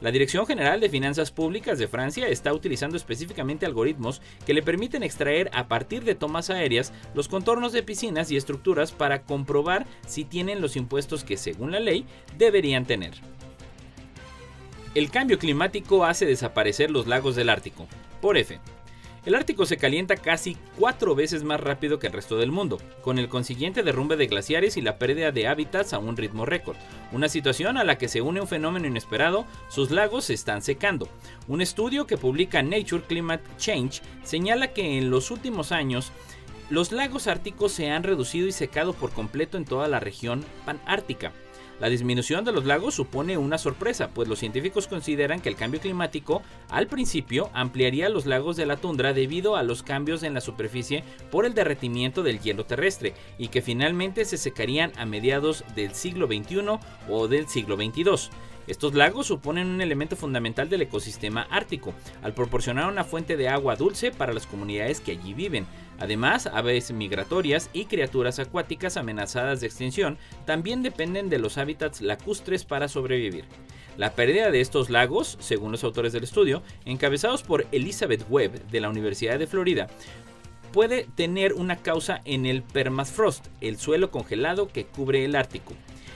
La 0.02 0.10
Dirección 0.10 0.46
General 0.46 0.80
de 0.80 0.88
Finanzas 0.88 1.30
Públicas 1.30 1.78
de 1.78 1.86
Francia 1.86 2.26
está 2.26 2.52
utilizando 2.52 2.96
específicamente 2.96 3.66
algoritmos 3.66 4.20
que 4.44 4.52
le 4.52 4.62
permiten 4.62 5.04
extraer 5.04 5.48
a 5.54 5.68
partir 5.68 6.02
de 6.02 6.16
tomas 6.16 6.50
aéreas 6.50 6.92
los 7.14 7.28
contornos 7.28 7.72
de 7.72 7.84
piscinas 7.84 8.32
y 8.32 8.36
estructuras 8.36 8.90
para 8.90 9.22
comprobar 9.22 9.86
si 10.04 10.24
tienen 10.24 10.60
los 10.60 10.74
impuestos 10.74 11.22
que 11.22 11.36
según 11.36 11.70
la 11.70 11.78
ley 11.78 12.04
deberían 12.36 12.84
tener. 12.84 13.12
El 14.94 15.10
cambio 15.10 15.38
climático 15.38 16.04
hace 16.04 16.26
desaparecer 16.26 16.90
los 16.90 17.06
lagos 17.06 17.34
del 17.34 17.48
Ártico. 17.48 17.88
Por 18.20 18.36
F. 18.36 18.60
El 19.24 19.34
Ártico 19.34 19.64
se 19.64 19.78
calienta 19.78 20.16
casi 20.16 20.54
cuatro 20.78 21.14
veces 21.14 21.44
más 21.44 21.60
rápido 21.60 21.98
que 21.98 22.08
el 22.08 22.12
resto 22.12 22.36
del 22.36 22.52
mundo, 22.52 22.78
con 23.00 23.18
el 23.18 23.30
consiguiente 23.30 23.82
derrumbe 23.82 24.16
de 24.16 24.26
glaciares 24.26 24.76
y 24.76 24.82
la 24.82 24.98
pérdida 24.98 25.32
de 25.32 25.46
hábitats 25.46 25.94
a 25.94 25.98
un 25.98 26.16
ritmo 26.18 26.44
récord, 26.44 26.76
una 27.10 27.30
situación 27.30 27.78
a 27.78 27.84
la 27.84 27.96
que 27.96 28.08
se 28.08 28.20
une 28.20 28.42
un 28.42 28.48
fenómeno 28.48 28.86
inesperado, 28.86 29.46
sus 29.70 29.90
lagos 29.90 30.26
se 30.26 30.34
están 30.34 30.60
secando. 30.60 31.08
Un 31.48 31.62
estudio 31.62 32.06
que 32.06 32.18
publica 32.18 32.62
Nature 32.62 33.04
Climate 33.04 33.44
Change 33.56 34.02
señala 34.24 34.74
que 34.74 34.98
en 34.98 35.08
los 35.08 35.30
últimos 35.30 35.72
años 35.72 36.12
los 36.68 36.92
lagos 36.92 37.28
árticos 37.28 37.72
se 37.72 37.90
han 37.90 38.02
reducido 38.02 38.46
y 38.46 38.52
secado 38.52 38.92
por 38.92 39.12
completo 39.12 39.56
en 39.56 39.64
toda 39.64 39.88
la 39.88 40.00
región 40.00 40.44
panártica. 40.66 41.32
La 41.82 41.88
disminución 41.88 42.44
de 42.44 42.52
los 42.52 42.64
lagos 42.64 42.94
supone 42.94 43.36
una 43.36 43.58
sorpresa, 43.58 44.10
pues 44.14 44.28
los 44.28 44.38
científicos 44.38 44.86
consideran 44.86 45.40
que 45.40 45.48
el 45.48 45.56
cambio 45.56 45.80
climático 45.80 46.40
al 46.68 46.86
principio 46.86 47.50
ampliaría 47.54 48.08
los 48.08 48.24
lagos 48.24 48.56
de 48.56 48.66
la 48.66 48.76
tundra 48.76 49.12
debido 49.12 49.56
a 49.56 49.64
los 49.64 49.82
cambios 49.82 50.22
en 50.22 50.32
la 50.32 50.40
superficie 50.40 51.02
por 51.32 51.44
el 51.44 51.54
derretimiento 51.54 52.22
del 52.22 52.38
hielo 52.38 52.66
terrestre 52.66 53.14
y 53.36 53.48
que 53.48 53.62
finalmente 53.62 54.24
se 54.24 54.36
secarían 54.36 54.92
a 54.96 55.06
mediados 55.06 55.64
del 55.74 55.92
siglo 55.92 56.28
XXI 56.28 56.78
o 57.08 57.26
del 57.26 57.48
siglo 57.48 57.74
XXII. 57.74 58.30
Estos 58.72 58.94
lagos 58.94 59.26
suponen 59.26 59.68
un 59.68 59.82
elemento 59.82 60.16
fundamental 60.16 60.70
del 60.70 60.80
ecosistema 60.80 61.46
ártico, 61.50 61.92
al 62.22 62.32
proporcionar 62.32 62.90
una 62.90 63.04
fuente 63.04 63.36
de 63.36 63.50
agua 63.50 63.76
dulce 63.76 64.12
para 64.12 64.32
las 64.32 64.46
comunidades 64.46 64.98
que 64.98 65.12
allí 65.12 65.34
viven. 65.34 65.66
Además, 65.98 66.46
aves 66.46 66.90
migratorias 66.90 67.68
y 67.74 67.84
criaturas 67.84 68.38
acuáticas 68.38 68.96
amenazadas 68.96 69.60
de 69.60 69.66
extinción 69.66 70.16
también 70.46 70.82
dependen 70.82 71.28
de 71.28 71.38
los 71.38 71.58
hábitats 71.58 72.00
lacustres 72.00 72.64
para 72.64 72.88
sobrevivir. 72.88 73.44
La 73.98 74.14
pérdida 74.14 74.50
de 74.50 74.62
estos 74.62 74.88
lagos, 74.88 75.36
según 75.38 75.70
los 75.70 75.84
autores 75.84 76.14
del 76.14 76.24
estudio, 76.24 76.62
encabezados 76.86 77.42
por 77.42 77.66
Elizabeth 77.72 78.24
Webb 78.30 78.70
de 78.70 78.80
la 78.80 78.88
Universidad 78.88 79.38
de 79.38 79.46
Florida, 79.46 79.88
puede 80.72 81.06
tener 81.14 81.52
una 81.52 81.76
causa 81.76 82.22
en 82.24 82.46
el 82.46 82.62
permafrost, 82.62 83.48
el 83.60 83.76
suelo 83.76 84.10
congelado 84.10 84.68
que 84.68 84.86
cubre 84.86 85.26
el 85.26 85.36
Ártico. 85.36 85.74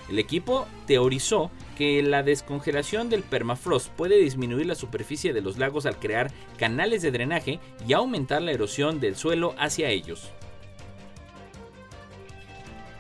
El 0.09 0.19
equipo 0.19 0.67
teorizó 0.87 1.51
que 1.77 2.03
la 2.03 2.23
descongelación 2.23 3.11
del 3.11 3.23
permafrost 3.23 3.91
puede 3.91 4.19
disminuir 4.19 4.67
la 4.67 4.75
superficie 4.75 5.33
de 5.33 5.41
los 5.41 5.59
lagos 5.59 5.85
al 5.85 5.99
crear 5.99 6.33
canales 6.57 7.03
de 7.03 7.11
drenaje 7.11 7.61
y 7.87 7.93
aumentar 7.93 8.41
la 8.43 8.53
erosión 8.53 9.01
del 9.01 9.17
suelo 9.17 9.55
hacia 9.59 9.91
ellos. 9.91 10.31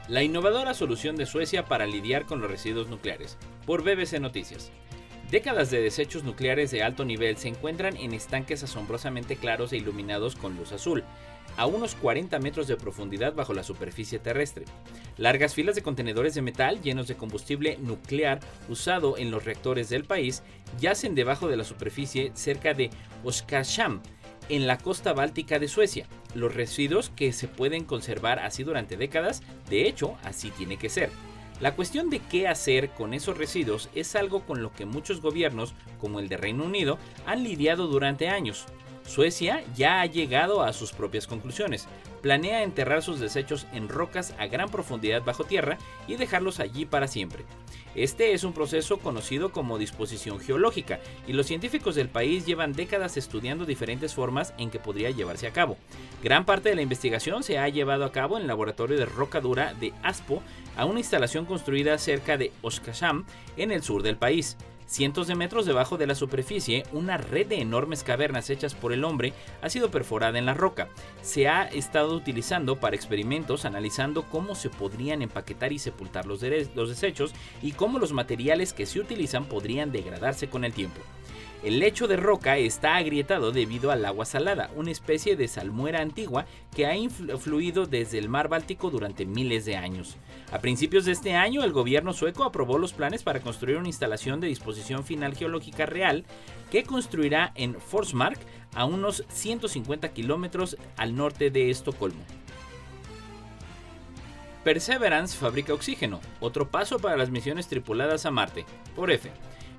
La 0.09 0.23
innovadora 0.23 0.75
solución 0.75 1.17
de 1.17 1.27
Suecia 1.27 1.65
para 1.65 1.87
lidiar 1.87 2.27
con 2.27 2.41
los 2.41 2.51
residuos 2.51 2.89
nucleares, 2.89 3.37
por 3.67 3.83
BBC 3.83 4.21
Noticias. 4.21 4.71
Décadas 5.31 5.71
de 5.73 5.81
desechos 5.81 6.23
nucleares 6.23 6.71
de 6.71 6.85
alto 6.85 7.05
nivel 7.05 7.37
se 7.37 7.49
encuentran 7.49 7.97
en 7.97 8.15
estanques 8.15 8.63
asombrosamente 8.63 9.35
claros 9.35 9.73
e 9.73 9.79
iluminados 9.79 10.37
con 10.37 10.57
luz 10.57 10.71
azul, 10.71 11.03
a 11.57 11.67
unos 11.67 11.95
40 11.95 12.39
metros 12.39 12.67
de 12.67 12.77
profundidad 12.77 13.35
bajo 13.35 13.55
la 13.55 13.63
superficie 13.63 14.19
terrestre. 14.19 14.65
Largas 15.17 15.55
filas 15.55 15.75
de 15.75 15.83
contenedores 15.83 16.35
de 16.35 16.43
metal 16.43 16.81
llenos 16.83 17.09
de 17.09 17.17
combustible 17.17 17.79
nuclear 17.81 18.41
usado 18.69 19.17
en 19.19 19.31
los 19.31 19.45
reactores 19.45 19.89
del 19.89 20.05
país 20.05 20.43
yacen 20.81 21.15
debajo 21.15 21.49
de 21.49 21.57
la 21.57 21.65
superficie 21.65 22.33
cerca 22.35 22.75
de 22.75 22.91
Oskarshamn, 23.25 24.03
en 24.49 24.67
la 24.67 24.79
costa 24.79 25.13
báltica 25.13 25.59
de 25.59 25.69
Suecia. 25.69 26.07
Los 26.35 26.55
residuos 26.55 27.11
que 27.11 27.33
se 27.33 27.49
pueden 27.49 27.85
conservar 27.85 28.39
así 28.39 28.63
durante 28.63 28.97
décadas, 28.97 29.43
de 29.69 29.89
hecho, 29.89 30.17
así 30.23 30.51
tiene 30.51 30.77
que 30.77 30.89
ser. 30.89 31.11
La 31.61 31.75
cuestión 31.75 32.11
de 32.11 32.19
qué 32.19 32.49
hacer 32.49 32.91
con 32.91 33.15
esos 33.15 33.39
residuos 33.39 33.89
es 33.95 34.15
algo 34.15 34.45
con 34.45 34.63
lo 34.63 34.73
que 34.73 34.85
muchos 34.85 35.23
gobiernos, 35.23 35.75
como 35.99 36.21
el 36.21 36.29
de 36.29 36.37
Reino 36.37 36.65
Unido, 36.65 36.99
han 37.25 37.45
lidiado 37.45 37.87
durante 37.87 38.29
años. 38.29 38.67
Suecia 39.07 39.65
ya 39.75 40.01
ha 40.01 40.07
llegado 40.07 40.63
a 40.63 40.73
sus 40.73 40.93
propias 40.93 41.27
conclusiones. 41.27 41.87
Planea 42.23 42.63
enterrar 42.63 43.03
sus 43.03 43.21
desechos 43.21 43.67
en 43.73 43.89
rocas 43.89 44.35
a 44.39 44.47
gran 44.47 44.69
profundidad 44.69 45.23
bajo 45.25 45.45
tierra 45.45 45.79
y 46.09 46.17
dejarlos 46.17 46.61
allí 46.61 46.85
para 46.85 47.07
siempre. 47.07 47.45
Este 47.95 48.35
es 48.35 48.45
un 48.45 48.53
proceso 48.53 48.99
conocido 48.99 49.53
como 49.53 49.79
disposición 49.79 50.39
geológica 50.39 51.01
y 51.27 51.33
los 51.33 51.47
científicos 51.47 51.95
del 51.95 52.11
país 52.11 52.45
llevan 52.45 52.75
décadas 52.75 53.17
estudiando 53.17 53.65
diferentes 53.65 54.13
formas 54.13 54.53
en 54.59 54.71
que 54.71 54.79
podría 54.79 55.11
llevarse 55.11 55.47
a 55.47 55.53
cabo. 55.53 55.79
Gran 56.23 56.45
parte 56.45 56.69
de 56.69 56.75
la 56.75 56.83
investigación 56.83 57.43
se 57.43 57.59
ha 57.59 57.69
llevado 57.69 58.05
a 58.05 58.13
cabo 58.13 58.37
en 58.37 58.43
el 58.43 58.49
laboratorio 58.49 58.99
de 58.99 59.07
roca 59.07 59.41
dura 59.41 59.73
de 59.75 59.95
Aspo, 60.03 60.43
a 60.77 60.85
una 60.85 61.01
instalación 61.01 61.47
construida 61.47 61.97
cerca 61.97 62.37
de 62.37 62.53
Oskarshamn 62.61 63.25
en 63.57 63.71
el 63.71 63.83
sur 63.83 64.03
del 64.03 64.19
país. 64.19 64.59
Cientos 64.87 65.27
de 65.27 65.35
metros 65.35 65.67
debajo 65.67 65.99
de 65.99 66.07
la 66.07 66.15
superficie, 66.15 66.85
una 66.93 67.17
red 67.17 67.49
de 67.49 67.61
enormes 67.61 68.05
cavernas 68.05 68.51
hechas 68.51 68.77
por 68.77 68.93
el 68.93 69.03
hombre 69.03 69.33
ha 69.61 69.69
sido 69.69 69.91
perforada 69.91 70.39
en 70.39 70.47
la 70.47 70.55
roca. 70.55 70.89
Se 71.23 71.49
ha 71.49 71.65
estado 71.65 72.15
utilizando 72.15 72.77
para 72.77 72.95
experimentos 72.95 73.65
analizando 73.65 74.23
cómo 74.23 74.55
se 74.55 74.71
podrían 74.71 75.23
empaquetar 75.23 75.73
y 75.73 75.81
sepultar 75.81 76.27
los, 76.27 76.41
desechos 76.41 77.35
y 77.63 77.73
cómo 77.73 77.99
los 77.99 78.13
materiales 78.13 78.73
que 78.73 78.87
se 78.87 79.01
utilizan 79.01 79.47
podrían 79.47 79.91
degradarse 79.91 80.49
con 80.49 80.65
el 80.65 80.73
tiempo. 80.73 81.01
El 81.65 81.81
lecho 81.81 82.07
de 82.07 82.17
roca 82.17 82.57
está 82.59 82.95
agrietado 82.95 83.51
debido 83.51 83.91
al 83.91 84.05
agua 84.05 84.25
salada, 84.25 84.71
una 84.77 84.93
especie 84.93 85.35
de 85.35 85.49
salmuera 85.49 86.01
antigua 86.01 86.47
que 86.77 86.87
ha 86.87 86.95
influido 86.95 87.87
desde 87.87 88.19
el 88.19 88.29
mar 88.29 88.47
Báltico 88.49 88.91
durante 88.91 89.27
miles 89.27 89.65
de 89.65 89.77
años. 89.77 90.17
A 90.53 90.61
principios 90.61 91.05
de 91.05 91.13
este 91.13 91.35
año, 91.35 91.65
el 91.65 91.73
gobierno 91.73 92.13
sueco 92.13 92.45
aprobó 92.45 92.79
los 92.79 92.93
planes 92.93 93.25
para 93.25 93.41
construir 93.41 93.79
una 93.79 93.89
instalación 93.89 94.41
de 94.41 94.47
disposición 94.47 95.05
final 95.05 95.35
geológica 95.35 95.87
real 95.87 96.25
que 96.71 96.85
construirá 96.85 97.53
en 97.57 97.75
Forsmark, 97.81 98.39
a 98.75 98.85
unos 98.85 99.25
150 99.29 100.11
kilómetros 100.11 100.77
al 100.97 101.17
norte 101.17 101.51
de 101.51 101.71
Estocolmo. 101.71 102.23
Perseverance 104.63 105.37
fabrica 105.37 105.73
oxígeno, 105.73 106.21
otro 106.41 106.71
paso 106.71 106.99
para 106.99 107.17
las 107.17 107.31
misiones 107.31 107.69
tripuladas 107.69 108.27
a 108.27 108.31
Marte, 108.31 108.67
por 108.95 109.11
F. 109.11 109.31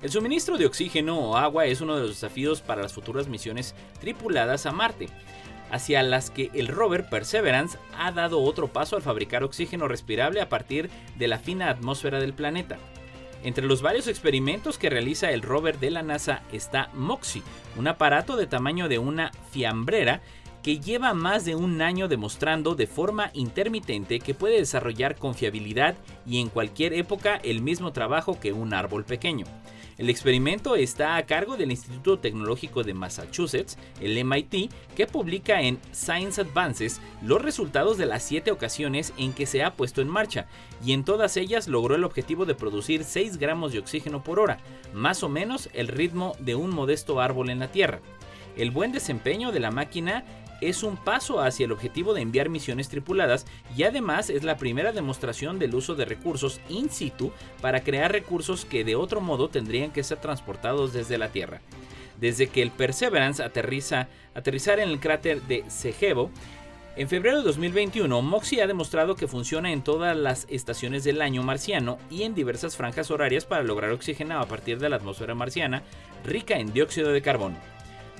El 0.02 0.10
suministro 0.10 0.58
de 0.58 0.66
oxígeno 0.66 1.18
o 1.18 1.36
agua 1.36 1.66
es 1.66 1.80
uno 1.80 1.94
de 1.94 2.02
los 2.02 2.10
desafíos 2.10 2.60
para 2.60 2.82
las 2.82 2.92
futuras 2.92 3.28
misiones 3.28 3.74
tripuladas 4.00 4.66
a 4.66 4.72
Marte, 4.72 5.08
hacia 5.70 6.02
las 6.02 6.30
que 6.30 6.50
el 6.54 6.68
rover 6.68 7.08
Perseverance 7.08 7.78
ha 7.96 8.12
dado 8.12 8.40
otro 8.40 8.68
paso 8.68 8.96
al 8.96 9.02
fabricar 9.02 9.44
oxígeno 9.44 9.88
respirable 9.88 10.40
a 10.40 10.48
partir 10.48 10.90
de 11.16 11.28
la 11.28 11.38
fina 11.38 11.70
atmósfera 11.70 12.20
del 12.20 12.34
planeta. 12.34 12.78
Entre 13.44 13.64
los 13.64 13.82
varios 13.82 14.08
experimentos 14.08 14.78
que 14.78 14.90
realiza 14.90 15.30
el 15.30 15.42
rover 15.42 15.78
de 15.78 15.90
la 15.90 16.02
NASA 16.02 16.42
está 16.52 16.90
MOXIE, 16.94 17.42
un 17.76 17.86
aparato 17.86 18.36
de 18.36 18.46
tamaño 18.46 18.88
de 18.88 18.98
una 18.98 19.30
fiambrera 19.50 20.20
que 20.62 20.80
lleva 20.80 21.14
más 21.14 21.44
de 21.44 21.54
un 21.54 21.80
año 21.80 22.08
demostrando 22.08 22.74
de 22.74 22.86
forma 22.86 23.30
intermitente 23.32 24.18
que 24.18 24.34
puede 24.34 24.58
desarrollar 24.58 25.16
confiabilidad 25.16 25.94
y 26.26 26.40
en 26.40 26.48
cualquier 26.48 26.94
época 26.94 27.36
el 27.36 27.62
mismo 27.62 27.92
trabajo 27.92 28.40
que 28.40 28.52
un 28.52 28.74
árbol 28.74 29.04
pequeño. 29.04 29.46
El 29.98 30.10
experimento 30.10 30.76
está 30.76 31.16
a 31.16 31.26
cargo 31.26 31.56
del 31.56 31.72
Instituto 31.72 32.20
Tecnológico 32.20 32.84
de 32.84 32.94
Massachusetts, 32.94 33.76
el 34.00 34.24
MIT, 34.24 34.72
que 34.94 35.08
publica 35.08 35.60
en 35.60 35.80
Science 35.92 36.40
Advances 36.40 37.00
los 37.20 37.42
resultados 37.42 37.98
de 37.98 38.06
las 38.06 38.22
siete 38.22 38.52
ocasiones 38.52 39.12
en 39.18 39.32
que 39.32 39.44
se 39.44 39.64
ha 39.64 39.74
puesto 39.74 40.00
en 40.00 40.06
marcha, 40.06 40.46
y 40.84 40.92
en 40.92 41.04
todas 41.04 41.36
ellas 41.36 41.66
logró 41.66 41.96
el 41.96 42.04
objetivo 42.04 42.46
de 42.46 42.54
producir 42.54 43.02
6 43.02 43.38
gramos 43.38 43.72
de 43.72 43.80
oxígeno 43.80 44.22
por 44.22 44.38
hora, 44.38 44.58
más 44.94 45.24
o 45.24 45.28
menos 45.28 45.68
el 45.72 45.88
ritmo 45.88 46.36
de 46.38 46.54
un 46.54 46.70
modesto 46.70 47.20
árbol 47.20 47.50
en 47.50 47.58
la 47.58 47.72
Tierra. 47.72 48.00
El 48.56 48.70
buen 48.70 48.92
desempeño 48.92 49.50
de 49.50 49.58
la 49.58 49.72
máquina 49.72 50.24
es 50.60 50.82
un 50.82 50.96
paso 50.96 51.40
hacia 51.40 51.66
el 51.66 51.72
objetivo 51.72 52.14
de 52.14 52.22
enviar 52.22 52.48
misiones 52.48 52.88
tripuladas 52.88 53.46
y 53.76 53.84
además 53.84 54.30
es 54.30 54.44
la 54.44 54.56
primera 54.56 54.92
demostración 54.92 55.58
del 55.58 55.74
uso 55.74 55.94
de 55.94 56.04
recursos 56.04 56.60
in 56.68 56.90
situ 56.90 57.32
para 57.60 57.82
crear 57.82 58.12
recursos 58.12 58.64
que 58.64 58.84
de 58.84 58.96
otro 58.96 59.20
modo 59.20 59.48
tendrían 59.48 59.90
que 59.90 60.04
ser 60.04 60.18
transportados 60.18 60.92
desde 60.92 61.18
la 61.18 61.28
Tierra. 61.28 61.60
Desde 62.20 62.48
que 62.48 62.62
el 62.62 62.70
Perseverance 62.70 63.42
aterriza, 63.42 64.08
aterrizar 64.34 64.80
en 64.80 64.88
el 64.88 64.98
cráter 64.98 65.42
de 65.42 65.64
Segevo, 65.68 66.30
en 66.96 67.08
febrero 67.08 67.38
de 67.38 67.44
2021, 67.44 68.22
Moxie 68.22 68.60
ha 68.60 68.66
demostrado 68.66 69.14
que 69.14 69.28
funciona 69.28 69.70
en 69.70 69.82
todas 69.82 70.16
las 70.16 70.48
estaciones 70.50 71.04
del 71.04 71.22
año 71.22 71.44
marciano 71.44 71.96
y 72.10 72.24
en 72.24 72.34
diversas 72.34 72.76
franjas 72.76 73.12
horarias 73.12 73.44
para 73.44 73.62
lograr 73.62 73.92
oxígeno 73.92 74.40
a 74.40 74.48
partir 74.48 74.80
de 74.80 74.88
la 74.88 74.96
atmósfera 74.96 75.36
marciana 75.36 75.84
rica 76.24 76.58
en 76.58 76.72
dióxido 76.72 77.12
de 77.12 77.22
carbono. 77.22 77.77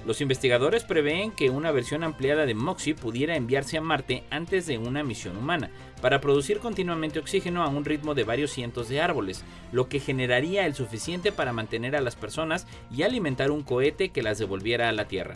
Los 0.08 0.22
investigadores 0.22 0.84
prevén 0.84 1.32
que 1.32 1.50
una 1.50 1.70
versión 1.70 2.02
ampliada 2.02 2.46
de 2.46 2.54
Moxie 2.54 2.94
pudiera 2.94 3.36
enviarse 3.36 3.76
a 3.76 3.82
Marte 3.82 4.24
antes 4.30 4.66
de 4.66 4.78
una 4.78 5.04
misión 5.04 5.36
humana, 5.36 5.70
para 6.00 6.18
producir 6.18 6.60
continuamente 6.60 7.18
oxígeno 7.18 7.62
a 7.62 7.68
un 7.68 7.84
ritmo 7.84 8.14
de 8.14 8.24
varios 8.24 8.50
cientos 8.50 8.88
de 8.88 9.02
árboles, 9.02 9.44
lo 9.70 9.90
que 9.90 10.00
generaría 10.00 10.64
el 10.64 10.74
suficiente 10.74 11.30
para 11.30 11.52
mantener 11.52 11.94
a 11.94 12.00
las 12.00 12.16
personas 12.16 12.66
y 12.90 13.02
alimentar 13.02 13.50
un 13.50 13.62
cohete 13.62 14.08
que 14.08 14.22
las 14.22 14.38
devolviera 14.38 14.88
a 14.88 14.92
la 14.92 15.08
Tierra. 15.08 15.34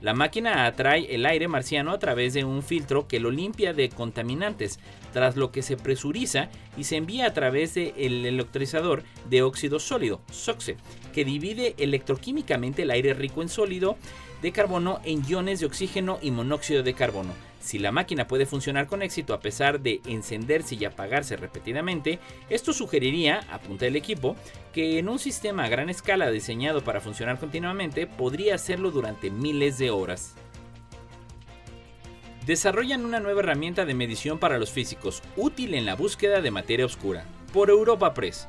La 0.00 0.14
máquina 0.14 0.66
atrae 0.66 1.12
el 1.12 1.26
aire 1.26 1.48
marciano 1.48 1.90
a 1.90 1.98
través 1.98 2.34
de 2.34 2.44
un 2.44 2.62
filtro 2.62 3.08
que 3.08 3.18
lo 3.18 3.32
limpia 3.32 3.72
de 3.72 3.88
contaminantes, 3.88 4.78
tras 5.12 5.34
lo 5.34 5.50
que 5.50 5.62
se 5.62 5.76
presuriza 5.76 6.50
y 6.76 6.84
se 6.84 6.96
envía 6.96 7.26
a 7.26 7.34
través 7.34 7.74
del 7.74 8.26
electrizador 8.26 9.02
de 9.28 9.42
óxido 9.42 9.80
sólido, 9.80 10.20
SOXE, 10.30 10.76
que 11.14 11.24
divide 11.24 11.74
electroquímicamente 11.78 12.82
el 12.82 12.90
aire 12.90 13.14
rico 13.14 13.40
en 13.40 13.48
sólido 13.48 13.96
de 14.42 14.52
carbono 14.52 15.00
en 15.04 15.24
iones 15.26 15.60
de 15.60 15.66
oxígeno 15.66 16.18
y 16.20 16.32
monóxido 16.32 16.82
de 16.82 16.92
carbono. 16.92 17.32
Si 17.60 17.78
la 17.78 17.92
máquina 17.92 18.26
puede 18.26 18.44
funcionar 18.44 18.88
con 18.88 19.00
éxito 19.00 19.32
a 19.32 19.40
pesar 19.40 19.80
de 19.80 20.02
encenderse 20.06 20.74
y 20.74 20.84
apagarse 20.84 21.36
repetidamente, 21.36 22.18
esto 22.50 22.74
sugeriría, 22.74 23.40
apunta 23.50 23.86
el 23.86 23.96
equipo, 23.96 24.36
que 24.74 24.98
en 24.98 25.08
un 25.08 25.18
sistema 25.18 25.64
a 25.64 25.68
gran 25.68 25.88
escala 25.88 26.30
diseñado 26.30 26.82
para 26.82 27.00
funcionar 27.00 27.38
continuamente 27.38 28.06
podría 28.06 28.56
hacerlo 28.56 28.90
durante 28.90 29.30
miles 29.30 29.78
de 29.78 29.90
horas. 29.90 30.34
Desarrollan 32.44 33.06
una 33.06 33.20
nueva 33.20 33.40
herramienta 33.40 33.86
de 33.86 33.94
medición 33.94 34.38
para 34.38 34.58
los 34.58 34.70
físicos, 34.70 35.22
útil 35.36 35.72
en 35.72 35.86
la 35.86 35.94
búsqueda 35.94 36.42
de 36.42 36.50
materia 36.50 36.84
oscura. 36.84 37.24
Por 37.54 37.70
Europa 37.70 38.12
Press. 38.12 38.46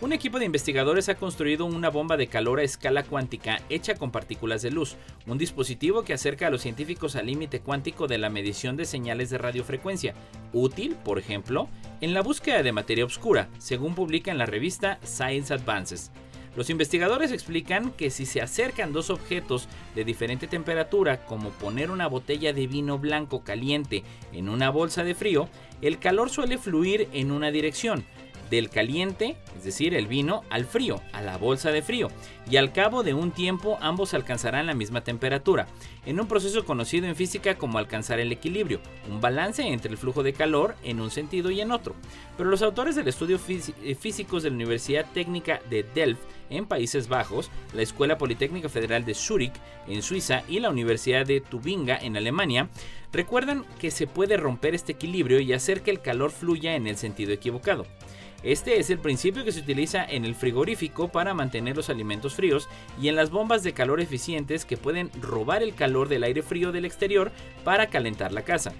Un 0.00 0.12
equipo 0.12 0.38
de 0.38 0.44
investigadores 0.44 1.08
ha 1.08 1.16
construido 1.16 1.66
una 1.66 1.90
bomba 1.90 2.16
de 2.16 2.28
calor 2.28 2.60
a 2.60 2.62
escala 2.62 3.02
cuántica 3.02 3.60
hecha 3.68 3.96
con 3.96 4.12
partículas 4.12 4.62
de 4.62 4.70
luz, 4.70 4.94
un 5.26 5.38
dispositivo 5.38 6.04
que 6.04 6.12
acerca 6.12 6.46
a 6.46 6.50
los 6.50 6.62
científicos 6.62 7.16
al 7.16 7.26
límite 7.26 7.58
cuántico 7.58 8.06
de 8.06 8.16
la 8.16 8.30
medición 8.30 8.76
de 8.76 8.84
señales 8.84 9.28
de 9.28 9.38
radiofrecuencia, 9.38 10.14
útil, 10.52 10.94
por 11.04 11.18
ejemplo, 11.18 11.68
en 12.00 12.14
la 12.14 12.22
búsqueda 12.22 12.62
de 12.62 12.70
materia 12.70 13.04
oscura, 13.04 13.48
según 13.58 13.96
publica 13.96 14.30
en 14.30 14.38
la 14.38 14.46
revista 14.46 15.00
Science 15.02 15.52
Advances. 15.52 16.12
Los 16.54 16.70
investigadores 16.70 17.32
explican 17.32 17.90
que 17.90 18.10
si 18.10 18.24
se 18.24 18.40
acercan 18.40 18.92
dos 18.92 19.10
objetos 19.10 19.68
de 19.96 20.04
diferente 20.04 20.46
temperatura, 20.46 21.24
como 21.24 21.50
poner 21.50 21.90
una 21.90 22.06
botella 22.06 22.52
de 22.52 22.68
vino 22.68 22.98
blanco 22.98 23.42
caliente 23.42 24.04
en 24.32 24.48
una 24.48 24.70
bolsa 24.70 25.02
de 25.02 25.16
frío, 25.16 25.48
el 25.82 25.98
calor 25.98 26.30
suele 26.30 26.56
fluir 26.56 27.08
en 27.12 27.32
una 27.32 27.50
dirección, 27.50 28.04
del 28.50 28.70
caliente, 28.70 29.36
es 29.56 29.64
decir, 29.64 29.94
el 29.94 30.06
vino, 30.06 30.42
al 30.50 30.64
frío, 30.64 31.00
a 31.12 31.22
la 31.22 31.36
bolsa 31.36 31.70
de 31.70 31.82
frío, 31.82 32.08
y 32.50 32.56
al 32.56 32.72
cabo 32.72 33.02
de 33.02 33.14
un 33.14 33.30
tiempo 33.30 33.78
ambos 33.80 34.14
alcanzarán 34.14 34.66
la 34.66 34.74
misma 34.74 35.02
temperatura, 35.02 35.66
en 36.06 36.18
un 36.18 36.26
proceso 36.26 36.64
conocido 36.64 37.06
en 37.06 37.16
física 37.16 37.56
como 37.56 37.78
alcanzar 37.78 38.20
el 38.20 38.32
equilibrio, 38.32 38.80
un 39.08 39.20
balance 39.20 39.62
entre 39.62 39.90
el 39.90 39.98
flujo 39.98 40.22
de 40.22 40.32
calor 40.32 40.74
en 40.82 41.00
un 41.00 41.10
sentido 41.10 41.50
y 41.50 41.60
en 41.60 41.72
otro. 41.72 41.94
Pero 42.36 42.48
los 42.50 42.62
autores 42.62 42.96
del 42.96 43.08
estudio 43.08 43.38
eh, 43.48 43.94
físicos 43.94 44.42
de 44.42 44.50
la 44.50 44.56
Universidad 44.56 45.06
Técnica 45.12 45.60
de 45.68 45.82
Delft 45.82 46.22
en 46.50 46.66
Países 46.66 47.08
Bajos, 47.08 47.50
la 47.74 47.82
Escuela 47.82 48.16
Politécnica 48.16 48.68
Federal 48.68 49.04
de 49.04 49.14
Zúrich 49.14 49.52
en 49.86 50.02
Suiza 50.02 50.42
y 50.48 50.60
la 50.60 50.70
Universidad 50.70 51.26
de 51.26 51.40
Tubinga 51.40 51.98
en 52.00 52.16
Alemania, 52.16 52.68
recuerdan 53.12 53.64
que 53.78 53.90
se 53.90 54.06
puede 54.06 54.36
romper 54.36 54.74
este 54.74 54.92
equilibrio 54.92 55.40
y 55.40 55.52
hacer 55.52 55.82
que 55.82 55.90
el 55.90 56.00
calor 56.00 56.30
fluya 56.30 56.74
en 56.74 56.86
el 56.86 56.96
sentido 56.96 57.32
equivocado. 57.32 57.86
Este 58.44 58.78
es 58.78 58.88
el 58.90 59.00
principio 59.00 59.44
que 59.44 59.50
se 59.50 59.60
utiliza 59.60 60.04
en 60.04 60.24
el 60.24 60.36
frigorífico 60.36 61.08
para 61.08 61.34
mantener 61.34 61.74
los 61.74 61.90
alimentos 61.90 62.34
fríos 62.34 62.68
y 63.00 63.08
en 63.08 63.16
las 63.16 63.30
bombas 63.30 63.64
de 63.64 63.72
calor 63.72 64.00
eficientes 64.00 64.64
que 64.64 64.76
pueden 64.76 65.10
robar 65.20 65.64
el 65.64 65.74
calor 65.74 66.08
del 66.08 66.22
aire 66.22 66.42
frío 66.42 66.70
del 66.70 66.84
exterior 66.84 67.32
para 67.64 67.88
calentar 67.88 68.32
la 68.32 68.42
casa. 68.42 68.72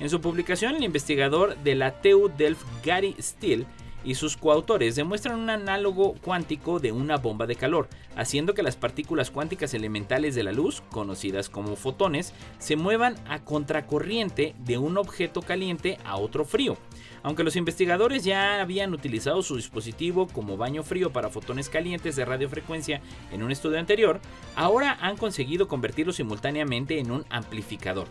En 0.00 0.10
su 0.10 0.20
publicación, 0.20 0.76
el 0.76 0.84
investigador 0.84 1.56
de 1.56 1.74
la 1.74 2.02
TU 2.02 2.30
Delft 2.36 2.66
Gary 2.84 3.16
Steele 3.18 3.64
y 4.06 4.14
sus 4.14 4.36
coautores 4.36 4.94
demuestran 4.94 5.38
un 5.38 5.50
análogo 5.50 6.14
cuántico 6.22 6.78
de 6.78 6.92
una 6.92 7.16
bomba 7.16 7.46
de 7.46 7.56
calor, 7.56 7.88
haciendo 8.14 8.54
que 8.54 8.62
las 8.62 8.76
partículas 8.76 9.32
cuánticas 9.32 9.74
elementales 9.74 10.36
de 10.36 10.44
la 10.44 10.52
luz, 10.52 10.82
conocidas 10.90 11.50
como 11.50 11.74
fotones, 11.74 12.32
se 12.58 12.76
muevan 12.76 13.16
a 13.28 13.40
contracorriente 13.40 14.54
de 14.64 14.78
un 14.78 14.96
objeto 14.96 15.42
caliente 15.42 15.98
a 16.04 16.16
otro 16.16 16.44
frío. 16.44 16.78
Aunque 17.24 17.42
los 17.42 17.56
investigadores 17.56 18.22
ya 18.22 18.60
habían 18.60 18.94
utilizado 18.94 19.42
su 19.42 19.56
dispositivo 19.56 20.28
como 20.28 20.56
baño 20.56 20.84
frío 20.84 21.12
para 21.12 21.28
fotones 21.28 21.68
calientes 21.68 22.14
de 22.14 22.24
radiofrecuencia 22.24 23.00
en 23.32 23.42
un 23.42 23.50
estudio 23.50 23.80
anterior, 23.80 24.20
ahora 24.54 24.96
han 25.00 25.16
conseguido 25.16 25.66
convertirlo 25.66 26.12
simultáneamente 26.12 27.00
en 27.00 27.10
un 27.10 27.24
amplificador. 27.28 28.06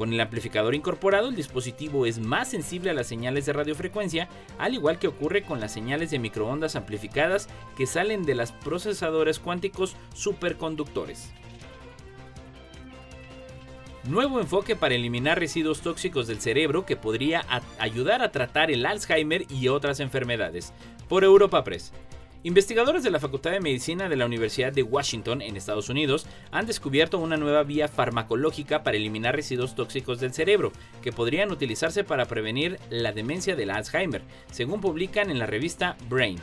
Con 0.00 0.14
el 0.14 0.20
amplificador 0.22 0.74
incorporado, 0.74 1.28
el 1.28 1.36
dispositivo 1.36 2.06
es 2.06 2.18
más 2.18 2.48
sensible 2.48 2.88
a 2.88 2.94
las 2.94 3.06
señales 3.06 3.44
de 3.44 3.52
radiofrecuencia, 3.52 4.30
al 4.56 4.72
igual 4.72 4.98
que 4.98 5.08
ocurre 5.08 5.42
con 5.42 5.60
las 5.60 5.74
señales 5.74 6.10
de 6.10 6.18
microondas 6.18 6.74
amplificadas 6.74 7.50
que 7.76 7.86
salen 7.86 8.22
de 8.22 8.34
los 8.34 8.50
procesadores 8.50 9.38
cuánticos 9.38 9.96
superconductores. 10.14 11.30
Nuevo 14.04 14.40
enfoque 14.40 14.74
para 14.74 14.94
eliminar 14.94 15.38
residuos 15.38 15.82
tóxicos 15.82 16.26
del 16.26 16.40
cerebro 16.40 16.86
que 16.86 16.96
podría 16.96 17.44
ayudar 17.78 18.22
a 18.22 18.32
tratar 18.32 18.70
el 18.70 18.86
Alzheimer 18.86 19.44
y 19.50 19.68
otras 19.68 20.00
enfermedades. 20.00 20.72
Por 21.10 21.24
Europa 21.24 21.62
Press. 21.62 21.92
Investigadores 22.42 23.02
de 23.02 23.10
la 23.10 23.20
Facultad 23.20 23.50
de 23.50 23.60
Medicina 23.60 24.08
de 24.08 24.16
la 24.16 24.24
Universidad 24.24 24.72
de 24.72 24.82
Washington 24.82 25.42
en 25.42 25.58
Estados 25.58 25.90
Unidos 25.90 26.24
han 26.50 26.64
descubierto 26.64 27.18
una 27.18 27.36
nueva 27.36 27.64
vía 27.64 27.86
farmacológica 27.86 28.82
para 28.82 28.96
eliminar 28.96 29.36
residuos 29.36 29.74
tóxicos 29.74 30.20
del 30.20 30.32
cerebro, 30.32 30.72
que 31.02 31.12
podrían 31.12 31.50
utilizarse 31.50 32.02
para 32.02 32.24
prevenir 32.24 32.80
la 32.88 33.12
demencia 33.12 33.56
del 33.56 33.68
Alzheimer, 33.68 34.22
según 34.50 34.80
publican 34.80 35.30
en 35.30 35.38
la 35.38 35.44
revista 35.44 35.98
Brain. 36.08 36.38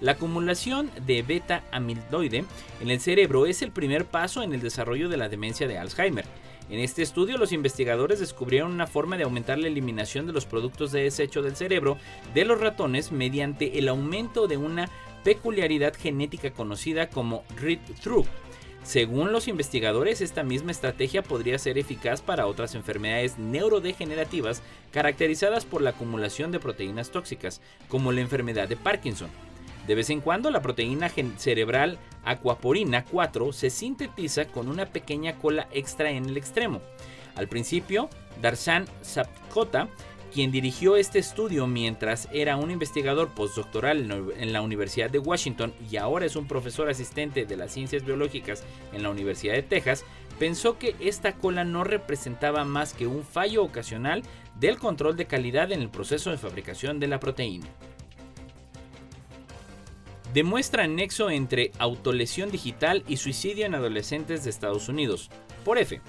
La 0.00 0.12
acumulación 0.12 0.90
de 1.04 1.20
beta 1.20 1.64
amiloide 1.70 2.46
en 2.80 2.90
el 2.90 3.00
cerebro 3.00 3.44
es 3.44 3.60
el 3.60 3.72
primer 3.72 4.06
paso 4.06 4.42
en 4.42 4.54
el 4.54 4.62
desarrollo 4.62 5.10
de 5.10 5.18
la 5.18 5.28
demencia 5.28 5.68
de 5.68 5.76
Alzheimer. 5.76 6.24
En 6.70 6.78
este 6.78 7.02
estudio 7.02 7.36
los 7.36 7.52
investigadores 7.52 8.20
descubrieron 8.20 8.72
una 8.72 8.86
forma 8.86 9.18
de 9.18 9.24
aumentar 9.24 9.58
la 9.58 9.66
eliminación 9.66 10.26
de 10.26 10.32
los 10.32 10.46
productos 10.46 10.92
de 10.92 11.02
desecho 11.02 11.42
del 11.42 11.56
cerebro 11.56 11.98
de 12.32 12.46
los 12.46 12.58
ratones 12.58 13.12
mediante 13.12 13.78
el 13.78 13.88
aumento 13.88 14.46
de 14.48 14.56
una 14.56 14.88
peculiaridad 15.24 15.94
genética 15.94 16.50
conocida 16.50 17.08
como 17.08 17.44
read-through. 17.60 18.26
Según 18.82 19.30
los 19.30 19.46
investigadores, 19.46 20.20
esta 20.20 20.42
misma 20.42 20.72
estrategia 20.72 21.22
podría 21.22 21.58
ser 21.58 21.78
eficaz 21.78 22.20
para 22.20 22.46
otras 22.46 22.74
enfermedades 22.74 23.38
neurodegenerativas 23.38 24.60
caracterizadas 24.90 25.64
por 25.64 25.82
la 25.82 25.90
acumulación 25.90 26.50
de 26.50 26.58
proteínas 26.58 27.10
tóxicas, 27.10 27.60
como 27.88 28.10
la 28.10 28.22
enfermedad 28.22 28.68
de 28.68 28.76
Parkinson. 28.76 29.30
De 29.86 29.94
vez 29.94 30.10
en 30.10 30.20
cuando 30.20 30.50
la 30.50 30.62
proteína 30.62 31.10
cerebral 31.36 31.98
aquaporina 32.24 33.04
4 33.04 33.52
se 33.52 33.70
sintetiza 33.70 34.46
con 34.46 34.68
una 34.68 34.86
pequeña 34.86 35.34
cola 35.38 35.68
extra 35.72 36.10
en 36.10 36.26
el 36.26 36.36
extremo. 36.36 36.80
Al 37.34 37.48
principio, 37.48 38.08
Darshan 38.40 38.86
Sapkota, 39.00 39.88
quien 40.32 40.50
dirigió 40.50 40.96
este 40.96 41.18
estudio 41.18 41.66
mientras 41.66 42.28
era 42.32 42.56
un 42.56 42.70
investigador 42.70 43.28
postdoctoral 43.28 44.32
en 44.36 44.52
la 44.52 44.62
Universidad 44.62 45.10
de 45.10 45.18
Washington 45.18 45.74
y 45.90 45.96
ahora 45.96 46.26
es 46.26 46.36
un 46.36 46.48
profesor 46.48 46.88
asistente 46.88 47.44
de 47.44 47.56
las 47.56 47.72
ciencias 47.72 48.04
biológicas 48.04 48.64
en 48.92 49.02
la 49.02 49.10
Universidad 49.10 49.54
de 49.54 49.62
Texas, 49.62 50.04
pensó 50.38 50.78
que 50.78 50.96
esta 51.00 51.34
cola 51.34 51.64
no 51.64 51.84
representaba 51.84 52.64
más 52.64 52.94
que 52.94 53.06
un 53.06 53.22
fallo 53.22 53.62
ocasional 53.62 54.22
del 54.58 54.78
control 54.78 55.16
de 55.16 55.26
calidad 55.26 55.70
en 55.70 55.82
el 55.82 55.90
proceso 55.90 56.30
de 56.30 56.38
fabricación 56.38 56.98
de 56.98 57.08
la 57.08 57.20
proteína 57.20 57.68
demuestra 60.32 60.86
nexo 60.86 61.30
entre 61.30 61.72
autolesión 61.78 62.50
digital 62.50 63.04
y 63.06 63.18
suicidio 63.18 63.66
en 63.66 63.74
adolescentes 63.74 64.44
de 64.44 64.50
Estados 64.50 64.88
Unidos. 64.88 65.30
Por 65.64 65.78
F. 65.78 66.00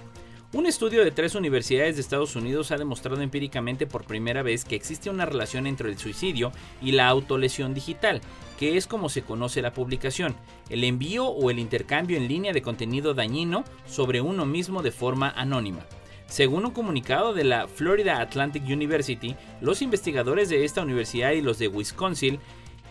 Un 0.53 0.67
estudio 0.67 1.03
de 1.03 1.09
tres 1.09 1.33
universidades 1.33 1.95
de 1.95 2.01
Estados 2.01 2.35
Unidos 2.35 2.69
ha 2.69 2.77
demostrado 2.77 3.19
empíricamente 3.23 3.87
por 3.87 4.05
primera 4.05 4.43
vez 4.43 4.65
que 4.65 4.75
existe 4.75 5.09
una 5.09 5.25
relación 5.25 5.65
entre 5.65 5.89
el 5.89 5.97
suicidio 5.97 6.51
y 6.79 6.91
la 6.91 7.07
autolesión 7.07 7.73
digital, 7.73 8.21
que 8.59 8.77
es 8.77 8.85
como 8.85 9.09
se 9.09 9.23
conoce 9.23 9.63
la 9.63 9.73
publicación, 9.73 10.35
el 10.69 10.83
envío 10.83 11.25
o 11.25 11.49
el 11.49 11.57
intercambio 11.57 12.17
en 12.17 12.27
línea 12.27 12.53
de 12.53 12.61
contenido 12.61 13.15
dañino 13.15 13.63
sobre 13.87 14.21
uno 14.21 14.45
mismo 14.45 14.83
de 14.83 14.91
forma 14.91 15.31
anónima. 15.31 15.87
Según 16.27 16.65
un 16.65 16.71
comunicado 16.71 17.33
de 17.33 17.45
la 17.45 17.67
Florida 17.67 18.21
Atlantic 18.21 18.63
University, 18.63 19.35
los 19.59 19.81
investigadores 19.81 20.49
de 20.49 20.65
esta 20.65 20.83
universidad 20.83 21.31
y 21.31 21.41
los 21.41 21.57
de 21.57 21.67
Wisconsin 21.67 22.39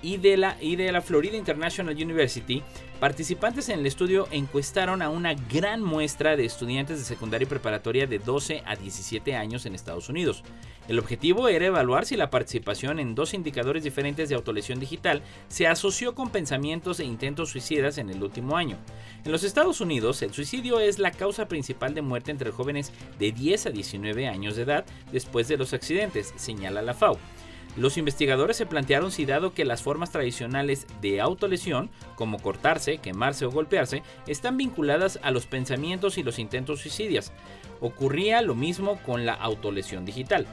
y 0.03 0.17
de, 0.19 0.37
la, 0.37 0.57
y 0.61 0.77
de 0.77 0.91
la 0.93 1.01
Florida 1.01 1.37
International 1.37 1.95
University, 1.95 2.63
participantes 3.01 3.69
en 3.69 3.81
el 3.81 3.87
estudio 3.87 4.29
encuestaron 4.31 5.01
a 5.01 5.09
una 5.09 5.35
gran 5.35 5.83
muestra 5.83 6.37
de 6.37 6.45
estudiantes 6.45 6.99
de 6.99 7.05
secundaria 7.05 7.47
y 7.47 7.49
preparatoria 7.49 8.07
de 8.07 8.19
12 8.19 8.63
a 8.67 8.77
17 8.77 9.35
años 9.35 9.65
en 9.67 9.75
Estados 9.75 10.09
Unidos. 10.09 10.43
El 10.89 10.99
objetivo 10.99 11.49
era 11.49 11.67
evaluar 11.67 12.07
si 12.07 12.17
la 12.17 12.31
participación 12.31 12.99
en 12.99 13.15
dos 13.15 13.35
indicadores 13.35 13.85
diferentes 13.85 14.29
de 14.29 14.35
autolesión 14.35 14.81
digital 14.81 15.23
se 15.49 15.69
asoció 15.69 16.15
con 16.15 16.31
pensamientos 16.31 16.99
e 16.99 17.05
intentos 17.05 17.51
suicidas 17.51 17.99
en 17.99 18.11
el 18.11 18.23
último 18.23 18.57
año. 18.57 18.79
En 19.25 19.31
los 19.31 19.45
Estados 19.45 19.81
Unidos, 19.81 20.23
el 20.23 20.33
suicidio 20.33 20.81
es 20.81 20.99
la 20.99 21.13
causa 21.13 21.47
principal 21.47 21.95
de 21.95 22.03
muerte 22.03 22.33
entre 22.33 22.51
jóvenes 22.51 22.93
de 23.19 23.31
10 23.31 23.67
a 23.67 23.71
19 23.71 24.27
años 24.27 24.57
de 24.57 24.63
edad 24.63 24.85
después 25.13 25.47
de 25.47 25.57
los 25.57 25.73
accidentes, 25.73 26.35
señala 26.37 26.83
la 26.83 26.95
FAO. 26.95 27.17
Los 27.77 27.97
investigadores 27.97 28.59
se 28.59 28.67
plantearon 28.67 29.11
si 29.11 29.25
dado 29.25 29.55
que 29.55 29.65
las 29.65 29.83
formas 29.83 30.11
tradicionales 30.11 30.87
de 31.01 31.23
autolesión, 31.23 31.89
como 32.17 32.39
cortarse, 32.39 32.99
quemarse 32.99 33.47
o 33.47 33.51
golpearse, 33.51 34.03
están 34.27 34.59
vinculadas 34.59 35.19
a 35.23 35.31
los 35.31 35.47
pensamientos 35.47 36.19
y 36.19 36.23
los 36.23 36.39
intentos 36.39 36.81
suicidas, 36.81 37.33
ocurría 37.81 38.43
lo 38.43 38.55
mismo 38.55 39.01
con 39.07 39.25
la 39.25 39.33
autolesión 39.33 40.05
digital. 40.05 40.47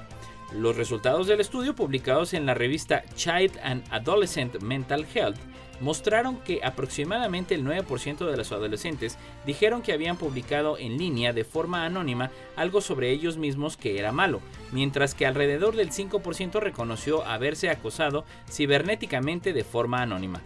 Los 0.53 0.77
resultados 0.77 1.27
del 1.27 1.41
estudio 1.41 1.75
publicados 1.75 2.33
en 2.33 2.45
la 2.45 2.53
revista 2.53 3.03
Child 3.15 3.59
and 3.63 3.83
Adolescent 3.91 4.61
Mental 4.61 5.05
Health 5.13 5.37
mostraron 5.81 6.37
que 6.37 6.61
aproximadamente 6.63 7.55
el 7.55 7.65
9% 7.65 8.29
de 8.29 8.37
los 8.37 8.51
adolescentes 8.51 9.17
dijeron 9.45 9.81
que 9.81 9.93
habían 9.93 10.17
publicado 10.17 10.77
en 10.77 10.97
línea 10.97 11.33
de 11.33 11.43
forma 11.43 11.85
anónima 11.85 12.31
algo 12.55 12.81
sobre 12.81 13.11
ellos 13.11 13.37
mismos 13.37 13.77
que 13.77 13.99
era 13.99 14.11
malo, 14.11 14.41
mientras 14.71 15.15
que 15.15 15.25
alrededor 15.25 15.75
del 15.75 15.91
5% 15.91 16.59
reconoció 16.59 17.25
haberse 17.25 17.69
acosado 17.69 18.25
cibernéticamente 18.49 19.53
de 19.53 19.63
forma 19.63 20.01
anónima. 20.01 20.41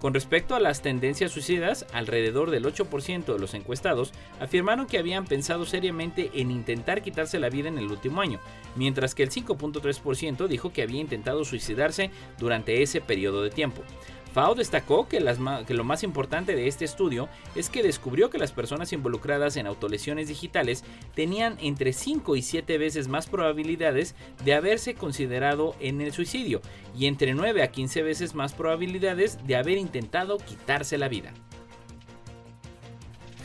Con 0.00 0.14
respecto 0.14 0.54
a 0.54 0.60
las 0.60 0.80
tendencias 0.80 1.30
suicidas, 1.30 1.84
alrededor 1.92 2.50
del 2.50 2.64
8% 2.64 3.34
de 3.34 3.38
los 3.38 3.52
encuestados 3.52 4.12
afirmaron 4.40 4.86
que 4.86 4.96
habían 4.96 5.26
pensado 5.26 5.66
seriamente 5.66 6.30
en 6.32 6.50
intentar 6.50 7.02
quitarse 7.02 7.38
la 7.38 7.50
vida 7.50 7.68
en 7.68 7.76
el 7.76 7.90
último 7.90 8.22
año, 8.22 8.40
mientras 8.76 9.14
que 9.14 9.22
el 9.22 9.30
5.3% 9.30 10.48
dijo 10.48 10.72
que 10.72 10.80
había 10.80 11.02
intentado 11.02 11.44
suicidarse 11.44 12.10
durante 12.38 12.82
ese 12.82 13.02
periodo 13.02 13.42
de 13.42 13.50
tiempo. 13.50 13.82
FAO 14.32 14.54
destacó 14.54 15.08
que, 15.08 15.20
lo 15.20 15.84
más 15.84 16.02
importante 16.02 16.54
de 16.54 16.68
este 16.68 16.84
estudio 16.84 17.28
es 17.54 17.68
que 17.68 17.82
descubrió 17.82 18.30
que 18.30 18.38
las 18.38 18.52
personas 18.52 18.92
involucradas 18.92 19.56
en 19.56 19.66
autolesiones 19.66 20.28
digitales 20.28 20.84
tenían 21.14 21.56
entre 21.60 21.92
5 21.92 22.36
y 22.36 22.42
7 22.42 22.78
veces 22.78 23.08
más 23.08 23.26
probabilidades 23.26 24.14
de 24.44 24.54
haberse 24.54 24.94
considerado 24.94 25.74
en 25.80 26.00
el 26.00 26.12
suicidio 26.12 26.60
y 26.96 27.06
entre 27.06 27.34
9 27.34 27.62
a 27.62 27.72
15 27.72 28.02
veces 28.02 28.34
más 28.34 28.52
probabilidades 28.52 29.44
de 29.46 29.56
haber 29.56 29.78
intentado 29.78 30.38
quitarse 30.38 30.96
la 30.96 31.08
vida. 31.08 31.32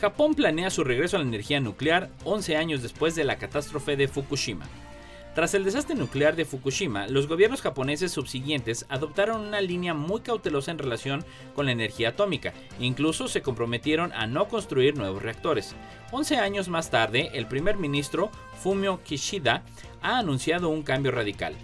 Japón 0.00 0.34
planea 0.34 0.70
su 0.70 0.84
regreso 0.84 1.16
a 1.16 1.20
la 1.20 1.26
energía 1.26 1.58
nuclear 1.58 2.10
11 2.24 2.56
años 2.56 2.82
después 2.82 3.14
de 3.14 3.24
la 3.24 3.38
catástrofe 3.38 3.96
de 3.96 4.08
Fukushima. 4.08 4.66
Tras 5.36 5.52
el 5.52 5.64
desastre 5.64 5.94
nuclear 5.94 6.34
de 6.34 6.46
Fukushima, 6.46 7.08
los 7.08 7.28
gobiernos 7.28 7.60
japoneses 7.60 8.10
subsiguientes 8.10 8.86
adoptaron 8.88 9.42
una 9.42 9.60
línea 9.60 9.92
muy 9.92 10.22
cautelosa 10.22 10.70
en 10.70 10.78
relación 10.78 11.26
con 11.54 11.66
la 11.66 11.72
energía 11.72 12.08
atómica, 12.08 12.54
incluso 12.80 13.28
se 13.28 13.42
comprometieron 13.42 14.14
a 14.14 14.26
no 14.26 14.48
construir 14.48 14.96
nuevos 14.96 15.22
reactores. 15.22 15.76
Once 16.10 16.38
años 16.38 16.70
más 16.70 16.88
tarde, 16.88 17.32
el 17.34 17.46
primer 17.46 17.76
ministro 17.76 18.30
Fumio 18.62 19.02
Kishida 19.04 19.62
ha 20.00 20.16
anunciado 20.16 20.70
un 20.70 20.82
cambio 20.82 21.12
radical. 21.12 21.54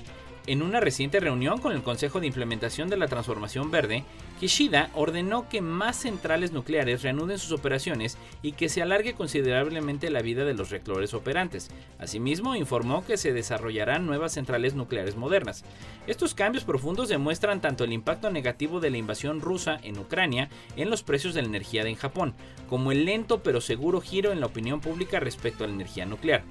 En 0.48 0.60
una 0.60 0.80
reciente 0.80 1.20
reunión 1.20 1.58
con 1.58 1.72
el 1.72 1.84
Consejo 1.84 2.18
de 2.18 2.26
Implementación 2.26 2.90
de 2.90 2.96
la 2.96 3.06
Transformación 3.06 3.70
Verde, 3.70 4.02
Kishida 4.40 4.90
ordenó 4.94 5.48
que 5.48 5.60
más 5.60 5.94
centrales 5.94 6.50
nucleares 6.50 7.02
reanuden 7.02 7.38
sus 7.38 7.52
operaciones 7.52 8.18
y 8.42 8.50
que 8.50 8.68
se 8.68 8.82
alargue 8.82 9.14
considerablemente 9.14 10.10
la 10.10 10.20
vida 10.20 10.44
de 10.44 10.54
los 10.54 10.70
reactores 10.70 11.14
operantes. 11.14 11.70
Asimismo, 12.00 12.56
informó 12.56 13.06
que 13.06 13.18
se 13.18 13.32
desarrollarán 13.32 14.04
nuevas 14.04 14.32
centrales 14.32 14.74
nucleares 14.74 15.14
modernas. 15.14 15.64
Estos 16.08 16.34
cambios 16.34 16.64
profundos 16.64 17.08
demuestran 17.08 17.60
tanto 17.60 17.84
el 17.84 17.92
impacto 17.92 18.28
negativo 18.28 18.80
de 18.80 18.90
la 18.90 18.98
invasión 18.98 19.40
rusa 19.40 19.78
en 19.84 19.96
Ucrania 19.96 20.48
en 20.74 20.90
los 20.90 21.04
precios 21.04 21.34
de 21.34 21.42
la 21.42 21.48
energía 21.48 21.82
en 21.82 21.94
Japón, 21.94 22.34
como 22.68 22.90
el 22.90 23.04
lento 23.04 23.44
pero 23.44 23.60
seguro 23.60 24.00
giro 24.00 24.32
en 24.32 24.40
la 24.40 24.46
opinión 24.46 24.80
pública 24.80 25.20
respecto 25.20 25.62
a 25.62 25.68
la 25.68 25.74
energía 25.74 26.04
nuclear. 26.04 26.42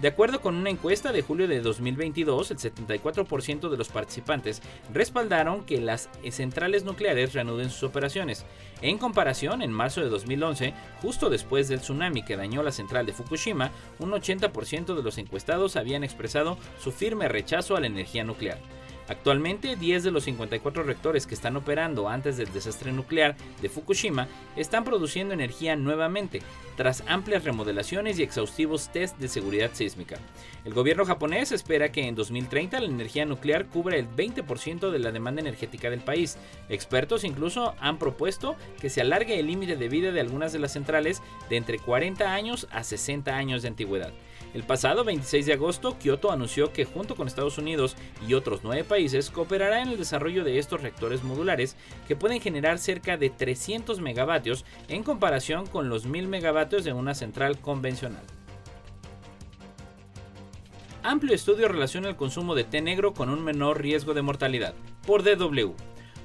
De 0.00 0.06
acuerdo 0.06 0.40
con 0.40 0.54
una 0.54 0.70
encuesta 0.70 1.10
de 1.10 1.22
julio 1.22 1.48
de 1.48 1.60
2022, 1.60 2.52
el 2.52 2.58
74% 2.58 3.68
de 3.68 3.76
los 3.76 3.88
participantes 3.88 4.62
respaldaron 4.92 5.64
que 5.64 5.80
las 5.80 6.08
centrales 6.30 6.84
nucleares 6.84 7.34
reanuden 7.34 7.68
sus 7.68 7.82
operaciones. 7.82 8.46
En 8.80 8.98
comparación, 8.98 9.60
en 9.60 9.72
marzo 9.72 10.00
de 10.00 10.08
2011, 10.08 10.72
justo 11.02 11.30
después 11.30 11.66
del 11.68 11.80
tsunami 11.80 12.24
que 12.24 12.36
dañó 12.36 12.62
la 12.62 12.70
central 12.70 13.06
de 13.06 13.12
Fukushima, 13.12 13.72
un 13.98 14.12
80% 14.12 14.94
de 14.94 15.02
los 15.02 15.18
encuestados 15.18 15.74
habían 15.74 16.04
expresado 16.04 16.58
su 16.78 16.92
firme 16.92 17.26
rechazo 17.26 17.76
a 17.76 17.80
la 17.80 17.88
energía 17.88 18.22
nuclear. 18.22 18.58
Actualmente, 19.08 19.76
10 19.76 20.04
de 20.04 20.10
los 20.10 20.24
54 20.24 20.82
reactores 20.82 21.26
que 21.26 21.34
están 21.34 21.56
operando 21.56 22.08
antes 22.08 22.36
del 22.36 22.52
desastre 22.52 22.92
nuclear 22.92 23.36
de 23.62 23.68
Fukushima 23.68 24.28
están 24.54 24.84
produciendo 24.84 25.32
energía 25.32 25.76
nuevamente, 25.76 26.42
tras 26.76 27.02
amplias 27.06 27.44
remodelaciones 27.44 28.18
y 28.18 28.22
exhaustivos 28.22 28.90
test 28.92 29.18
de 29.18 29.28
seguridad 29.28 29.70
sísmica. 29.72 30.18
El 30.64 30.74
gobierno 30.74 31.06
japonés 31.06 31.52
espera 31.52 31.90
que 31.90 32.06
en 32.06 32.14
2030 32.14 32.80
la 32.80 32.86
energía 32.86 33.24
nuclear 33.24 33.66
cubra 33.66 33.96
el 33.96 34.08
20% 34.08 34.90
de 34.90 34.98
la 34.98 35.10
demanda 35.10 35.40
energética 35.40 35.90
del 35.90 36.00
país. 36.00 36.36
Expertos 36.68 37.24
incluso 37.24 37.74
han 37.80 37.98
propuesto 37.98 38.56
que 38.80 38.90
se 38.90 39.00
alargue 39.00 39.40
el 39.40 39.46
límite 39.46 39.76
de 39.76 39.88
vida 39.88 40.12
de 40.12 40.20
algunas 40.20 40.52
de 40.52 40.58
las 40.58 40.72
centrales 40.72 41.22
de 41.48 41.56
entre 41.56 41.78
40 41.78 42.32
años 42.32 42.68
a 42.70 42.84
60 42.84 43.34
años 43.34 43.62
de 43.62 43.68
antigüedad. 43.68 44.12
El 44.54 44.62
pasado 44.62 45.04
26 45.04 45.44
de 45.44 45.52
agosto, 45.52 45.98
Kyoto 45.98 46.32
anunció 46.32 46.72
que 46.72 46.86
junto 46.86 47.16
con 47.16 47.26
Estados 47.26 47.58
Unidos 47.58 47.96
y 48.26 48.34
otros 48.34 48.60
nueve 48.62 48.82
países 48.82 49.30
cooperará 49.30 49.82
en 49.82 49.88
el 49.88 49.98
desarrollo 49.98 50.42
de 50.42 50.58
estos 50.58 50.80
reactores 50.80 51.22
modulares 51.22 51.76
que 52.06 52.16
pueden 52.16 52.40
generar 52.40 52.78
cerca 52.78 53.18
de 53.18 53.28
300 53.28 54.00
megavatios 54.00 54.64
en 54.88 55.02
comparación 55.02 55.66
con 55.66 55.90
los 55.90 56.06
1000 56.06 56.28
megavatios 56.28 56.84
de 56.84 56.94
una 56.94 57.14
central 57.14 57.58
convencional. 57.60 58.22
Amplio 61.02 61.34
estudio 61.34 61.68
relaciona 61.68 62.08
el 62.08 62.16
consumo 62.16 62.54
de 62.54 62.64
té 62.64 62.80
negro 62.80 63.14
con 63.14 63.28
un 63.28 63.44
menor 63.44 63.80
riesgo 63.80 64.14
de 64.14 64.22
mortalidad. 64.22 64.74
Por 65.06 65.22
DW. 65.22 65.74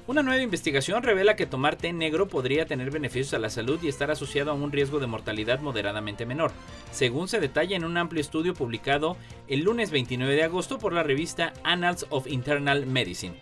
Una 0.06 0.22
nueva 0.22 0.42
investigación 0.42 1.02
revela 1.02 1.34
que 1.34 1.46
tomar 1.46 1.76
té 1.76 1.90
negro 1.94 2.28
podría 2.28 2.66
tener 2.66 2.90
beneficios 2.90 3.32
a 3.32 3.38
la 3.38 3.48
salud 3.48 3.78
y 3.82 3.88
estar 3.88 4.10
asociado 4.10 4.50
a 4.50 4.54
un 4.54 4.70
riesgo 4.70 5.00
de 5.00 5.06
mortalidad 5.06 5.60
moderadamente 5.60 6.26
menor, 6.26 6.52
según 6.92 7.26
se 7.26 7.40
detalla 7.40 7.74
en 7.74 7.86
un 7.86 7.96
amplio 7.96 8.20
estudio 8.20 8.52
publicado 8.52 9.16
el 9.48 9.60
lunes 9.60 9.90
29 9.90 10.34
de 10.34 10.42
agosto 10.42 10.78
por 10.78 10.92
la 10.92 11.04
revista 11.04 11.54
Annals 11.62 12.04
of 12.10 12.26
Internal 12.26 12.84
Medicine. 12.84 13.36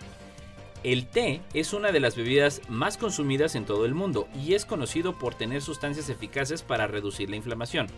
El 0.85 1.09
té 1.09 1.41
es 1.53 1.73
una 1.73 1.91
de 1.91 1.99
las 1.99 2.15
bebidas 2.15 2.63
más 2.69 2.97
consumidas 2.97 3.57
en 3.57 3.65
todo 3.65 3.85
el 3.85 3.95
mundo 3.95 4.29
y 4.33 4.55
es 4.55 4.65
conocido 4.65 5.19
por 5.19 5.35
tener 5.35 5.63
sustancias 5.63 6.11
eficaces 6.11 6.63
para 6.63 6.87
reducir 6.87 7.29
la 7.29 7.37
inflamación. 7.37 7.89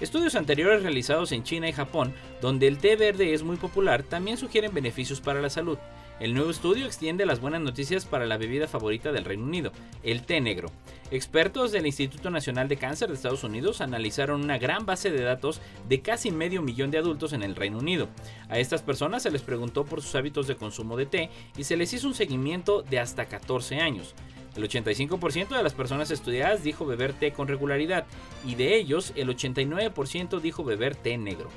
Estudios 0.00 0.36
anteriores 0.36 0.82
realizados 0.82 1.32
en 1.32 1.42
China 1.42 1.68
y 1.68 1.72
Japón, 1.72 2.14
donde 2.40 2.66
el 2.66 2.78
té 2.78 2.96
verde 2.96 3.34
es 3.34 3.42
muy 3.42 3.56
popular, 3.56 4.02
también 4.02 4.38
sugieren 4.38 4.72
beneficios 4.72 5.20
para 5.20 5.42
la 5.42 5.50
salud. 5.50 5.78
El 6.18 6.32
nuevo 6.32 6.50
estudio 6.50 6.86
extiende 6.86 7.26
las 7.26 7.40
buenas 7.40 7.60
noticias 7.60 8.06
para 8.06 8.24
la 8.24 8.38
bebida 8.38 8.66
favorita 8.66 9.12
del 9.12 9.26
Reino 9.26 9.44
Unido, 9.44 9.72
el 10.02 10.22
té 10.22 10.40
negro. 10.40 10.68
Expertos 11.10 11.72
del 11.72 11.84
Instituto 11.84 12.30
Nacional 12.30 12.68
de 12.68 12.78
Cáncer 12.78 13.08
de 13.08 13.14
Estados 13.16 13.44
Unidos 13.44 13.82
analizaron 13.82 14.42
una 14.42 14.56
gran 14.56 14.86
base 14.86 15.10
de 15.10 15.22
datos 15.22 15.60
de 15.86 16.00
casi 16.00 16.30
medio 16.30 16.62
millón 16.62 16.90
de 16.90 16.96
adultos 16.96 17.34
en 17.34 17.42
el 17.42 17.54
Reino 17.54 17.78
Unido. 17.78 18.08
A 18.48 18.58
estas 18.58 18.80
personas 18.80 19.24
se 19.24 19.30
les 19.30 19.42
preguntó 19.42 19.84
por 19.84 20.00
sus 20.00 20.14
hábitos 20.14 20.46
de 20.46 20.56
consumo 20.56 20.96
de 20.96 21.04
té 21.04 21.30
y 21.54 21.64
se 21.64 21.76
les 21.76 21.92
hizo 21.92 22.08
un 22.08 22.14
seguimiento 22.14 22.80
de 22.80 22.98
hasta 22.98 23.26
14 23.26 23.80
años. 23.80 24.14
El 24.56 24.68
85% 24.68 25.48
de 25.56 25.62
las 25.62 25.74
personas 25.74 26.10
estudiadas 26.10 26.62
dijo 26.62 26.86
beber 26.86 27.12
té 27.12 27.32
con 27.32 27.46
regularidad 27.46 28.06
y 28.44 28.54
de 28.54 28.76
ellos 28.76 29.12
el 29.14 29.28
89% 29.28 30.40
dijo 30.40 30.64
beber 30.64 30.96
té 30.96 31.18
negro. 31.18 31.50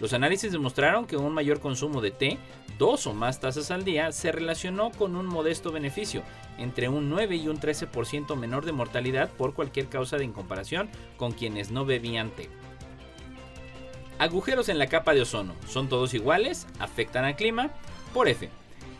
Los 0.00 0.12
análisis 0.12 0.52
demostraron 0.52 1.06
que 1.06 1.16
un 1.16 1.32
mayor 1.32 1.60
consumo 1.60 2.00
de 2.00 2.10
té, 2.10 2.38
dos 2.78 3.06
o 3.06 3.14
más 3.14 3.40
tazas 3.40 3.70
al 3.70 3.84
día, 3.84 4.12
se 4.12 4.32
relacionó 4.32 4.90
con 4.90 5.16
un 5.16 5.26
modesto 5.26 5.72
beneficio, 5.72 6.22
entre 6.58 6.88
un 6.88 7.08
9 7.08 7.36
y 7.36 7.48
un 7.48 7.58
13% 7.58 8.36
menor 8.36 8.64
de 8.64 8.72
mortalidad 8.72 9.30
por 9.30 9.54
cualquier 9.54 9.88
causa 9.88 10.18
de 10.18 10.24
incomparación 10.24 10.90
con 11.16 11.32
quienes 11.32 11.70
no 11.70 11.84
bebían 11.86 12.30
té. 12.30 12.50
Agujeros 14.18 14.68
en 14.70 14.78
la 14.78 14.86
capa 14.86 15.12
de 15.12 15.22
ozono. 15.22 15.54
¿Son 15.66 15.88
todos 15.88 16.14
iguales? 16.14 16.66
¿Afectan 16.78 17.24
al 17.24 17.36
clima? 17.36 17.70
Por 18.14 18.28
F. 18.28 18.48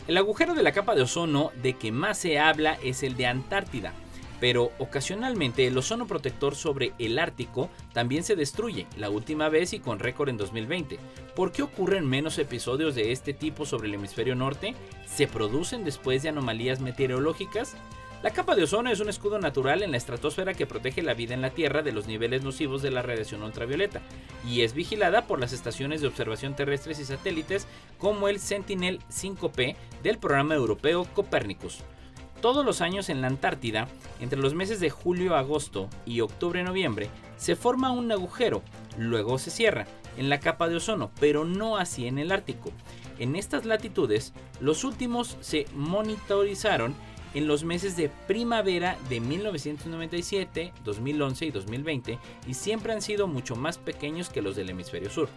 El 0.07 0.19
agujero 0.19 0.55
de 0.55 0.63
la 0.63 0.71
capa 0.71 0.95
de 0.95 1.03
ozono 1.03 1.51
de 1.63 1.73
que 1.73 1.91
más 1.91 2.19
se 2.19 2.39
habla 2.39 2.79
es 2.81 3.03
el 3.03 3.17
de 3.17 3.27
Antártida, 3.27 3.93
pero 4.39 4.71
ocasionalmente 4.79 5.67
el 5.67 5.77
ozono 5.77 6.07
protector 6.07 6.55
sobre 6.55 6.93
el 7.01 7.19
Ártico 7.19 7.71
también 7.93 8.23
se 8.23 8.37
destruye, 8.37 8.87
la 8.97 9.11
última 9.11 9.49
vez 9.49 9.73
y 9.73 9.81
con 9.81 9.99
récord 9.99 10.29
en 10.29 10.37
2020. 10.37 11.01
¿Por 11.35 11.51
qué 11.51 11.63
ocurren 11.63 12.07
menos 12.07 12.39
episodios 12.39 12.95
de 12.95 13.11
este 13.11 13.35
tipo 13.35 13.67
sobre 13.67 13.89
el 13.89 13.95
hemisferio 13.95 14.37
norte? 14.37 14.77
¿Se 15.07 15.27
producen 15.27 15.85
después 15.85 16.23
de 16.23 16.29
anomalías 16.29 16.79
meteorológicas? 16.79 17.75
La 18.27 18.33
capa 18.33 18.57
de 18.57 18.65
ozono 18.65 18.91
es 18.91 18.99
un 18.99 19.09
escudo 19.09 19.39
natural 19.39 19.85
en 19.85 19.93
la 19.93 19.99
estratosfera 19.99 20.53
que 20.53 20.67
protege 20.67 21.01
la 21.01 21.15
vida 21.15 21.33
en 21.33 21.43
la 21.43 21.51
Tierra 21.51 21.83
de 21.83 21.93
los 21.93 22.09
niveles 22.09 22.43
nocivos 22.43 22.83
de 22.83 22.91
la 22.91 23.01
radiación 23.01 23.45
ultravioleta 23.45 24.03
y 24.45 24.63
es 24.63 24.75
vigilada 24.75 25.29
por 25.29 25.39
las 25.39 25.53
estaciones 25.53 26.01
de 26.01 26.09
observación 26.09 26.57
terrestres 26.57 26.99
y 26.99 27.05
satélites 27.05 27.69
como 27.99 28.27
el 28.27 28.41
Sentinel 28.41 28.99
5P 29.13 29.77
del 30.03 30.19
programa 30.19 30.57
europeo 30.57 31.05
Copernicus. 31.15 31.85
Todos 32.41 32.67
los 32.67 32.81
años 32.81 33.11
en 33.11 33.21
la 33.21 33.29
Antártida, 33.29 33.87
entre 34.19 34.41
los 34.41 34.55
meses 34.55 34.81
de 34.81 34.91
julio-agosto 34.91 35.89
y 36.05 36.21
octubre-noviembre, 36.21 37.09
se 37.37 37.55
forma 37.55 37.93
un 37.93 38.11
agujero, 38.11 38.61
luego 38.99 39.39
se 39.39 39.53
cierra 39.53 39.87
en 40.17 40.31
la 40.31 40.41
capa 40.41 40.69
de 40.69 40.75
ozono, 40.75 41.13
pero 41.21 41.45
no 41.45 41.77
así 41.77 42.09
en 42.09 42.19
el 42.19 42.33
Ártico. 42.33 42.73
En 43.21 43.37
estas 43.37 43.65
latitudes, 43.67 44.33
los 44.61 44.83
últimos 44.83 45.37
se 45.41 45.67
monitorizaron 45.77 46.97
en 47.37 47.47
los 47.47 47.65
meses 47.65 47.99
de 47.99 48.09
primavera 48.27 48.97
de 49.11 49.21
1997, 49.21 50.73
2011 50.83 51.45
y 51.45 51.51
2020 51.51 52.19
y 52.49 52.55
siempre 52.55 52.95
han 52.95 53.03
sido 53.03 53.27
mucho 53.27 53.57
más 53.57 53.77
pequeños 53.77 54.31
que 54.31 54.41
los 54.41 54.57
del 54.57 54.71
hemisferio 54.71 55.11
sur. 55.11 55.29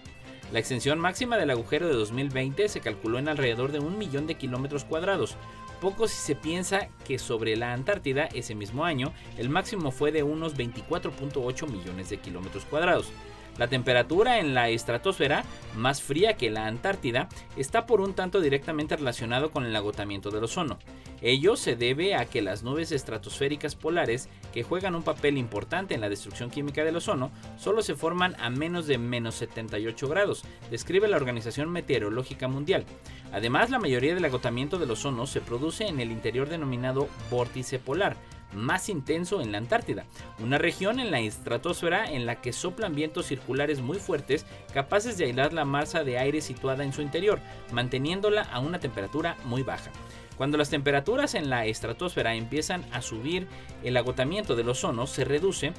La 0.54 0.60
extensión 0.60 0.98
máxima 0.98 1.38
del 1.38 1.50
agujero 1.50 1.88
de 1.88 1.94
2020 1.94 2.70
se 2.70 2.80
calculó 2.80 3.20
en 3.20 3.28
alrededor 3.28 3.74
de 3.74 3.80
un 3.80 3.98
millón 3.98 4.28
de 4.28 4.36
kilómetros 4.36 4.86
cuadrados, 4.86 5.36
poco 5.82 6.08
si 6.08 6.16
se 6.16 6.36
piensa 6.36 6.88
que 7.06 7.20
sobre 7.20 7.58
la 7.58 7.74
Antártida 7.74 8.30
ese 8.34 8.56
mismo 8.56 8.86
año 8.86 9.14
el 9.38 9.50
máximo 9.50 9.92
fue 9.92 10.14
de 10.14 10.24
unos 10.24 10.56
24.8 10.56 11.68
millones 11.68 12.10
de 12.10 12.18
kilómetros 12.18 12.64
cuadrados. 12.64 13.12
La 13.60 13.68
temperatura 13.68 14.40
en 14.40 14.54
la 14.54 14.70
estratosfera, 14.70 15.44
más 15.76 16.02
fría 16.02 16.38
que 16.38 16.50
la 16.50 16.66
Antártida, 16.66 17.28
está 17.58 17.86
por 17.86 18.00
un 18.00 18.14
tanto 18.14 18.40
directamente 18.40 18.96
relacionado 18.96 19.52
con 19.52 19.66
el 19.66 19.76
agotamiento 19.76 20.32
del 20.32 20.46
ozono. 20.46 20.80
Ello 21.22 21.58
se 21.58 21.76
debe 21.76 22.16
a 22.16 22.24
que 22.24 22.42
las 22.42 22.64
nubes 22.64 22.94
estratosféricas 22.94 23.76
polares, 23.76 24.30
que 24.54 24.64
juegan 24.64 24.96
un 24.96 25.04
papel 25.04 25.38
importante 25.38 25.94
en 25.94 26.00
la 26.00 26.08
destrucción 26.08 26.50
química 26.50 26.86
del 26.86 26.96
ozono, 26.96 27.32
solo 27.58 27.82
se 27.82 27.96
forman 27.96 28.34
a 28.40 28.50
menos 28.50 28.88
de 28.88 28.98
menos 28.98 29.36
78 29.36 30.08
grados, 30.08 30.46
describe 30.72 31.10
la 31.10 31.18
Organización 31.18 31.70
Meteorológica 31.70 32.48
Mundial. 32.48 32.86
Además, 33.34 33.72
la 33.72 33.80
mayoría 33.80 34.16
del 34.16 34.24
agotamiento 34.24 34.80
del 34.80 34.92
ozono 34.92 35.28
se 35.28 35.42
produce 35.42 35.86
en 35.86 36.00
el 36.00 36.12
interior 36.12 36.48
denominado 36.48 37.10
vórtice 37.30 37.78
polar, 37.78 38.16
más 38.54 38.90
intenso 38.90 39.42
en 39.42 39.52
la 39.52 39.58
Antártida, 39.58 40.06
una 40.40 40.58
región 40.58 41.00
en 41.00 41.12
la 41.12 41.20
estratosfera 41.20 42.12
en 42.12 42.26
la 42.26 42.42
que 42.42 42.54
soplan 42.54 42.96
vientos 42.96 43.28
circulares 43.28 43.82
muy 43.82 44.00
fuertes 44.00 44.46
capaces 44.74 45.18
de 45.18 45.26
aislar 45.26 45.54
la 45.54 45.66
masa 45.66 46.04
de 46.04 46.18
aire 46.18 46.42
situada 46.42 46.84
en 46.84 46.94
su 46.94 47.02
interior, 47.02 47.40
manteniéndola 47.72 48.44
a 48.44 48.60
una 48.60 48.80
temperatura 48.80 49.38
muy 49.46 49.64
baja. 49.64 49.92
Cuando 50.38 50.58
las 50.58 50.70
temperaturas 50.70 51.36
en 51.36 51.50
la 51.50 51.66
estratosfera 51.66 52.34
empiezan 52.34 52.86
a 52.94 53.02
subir, 53.02 53.48
el 53.84 53.98
agotamiento 53.98 54.56
del 54.56 54.70
ozono 54.70 55.06
se 55.06 55.26
reduce 55.26 55.74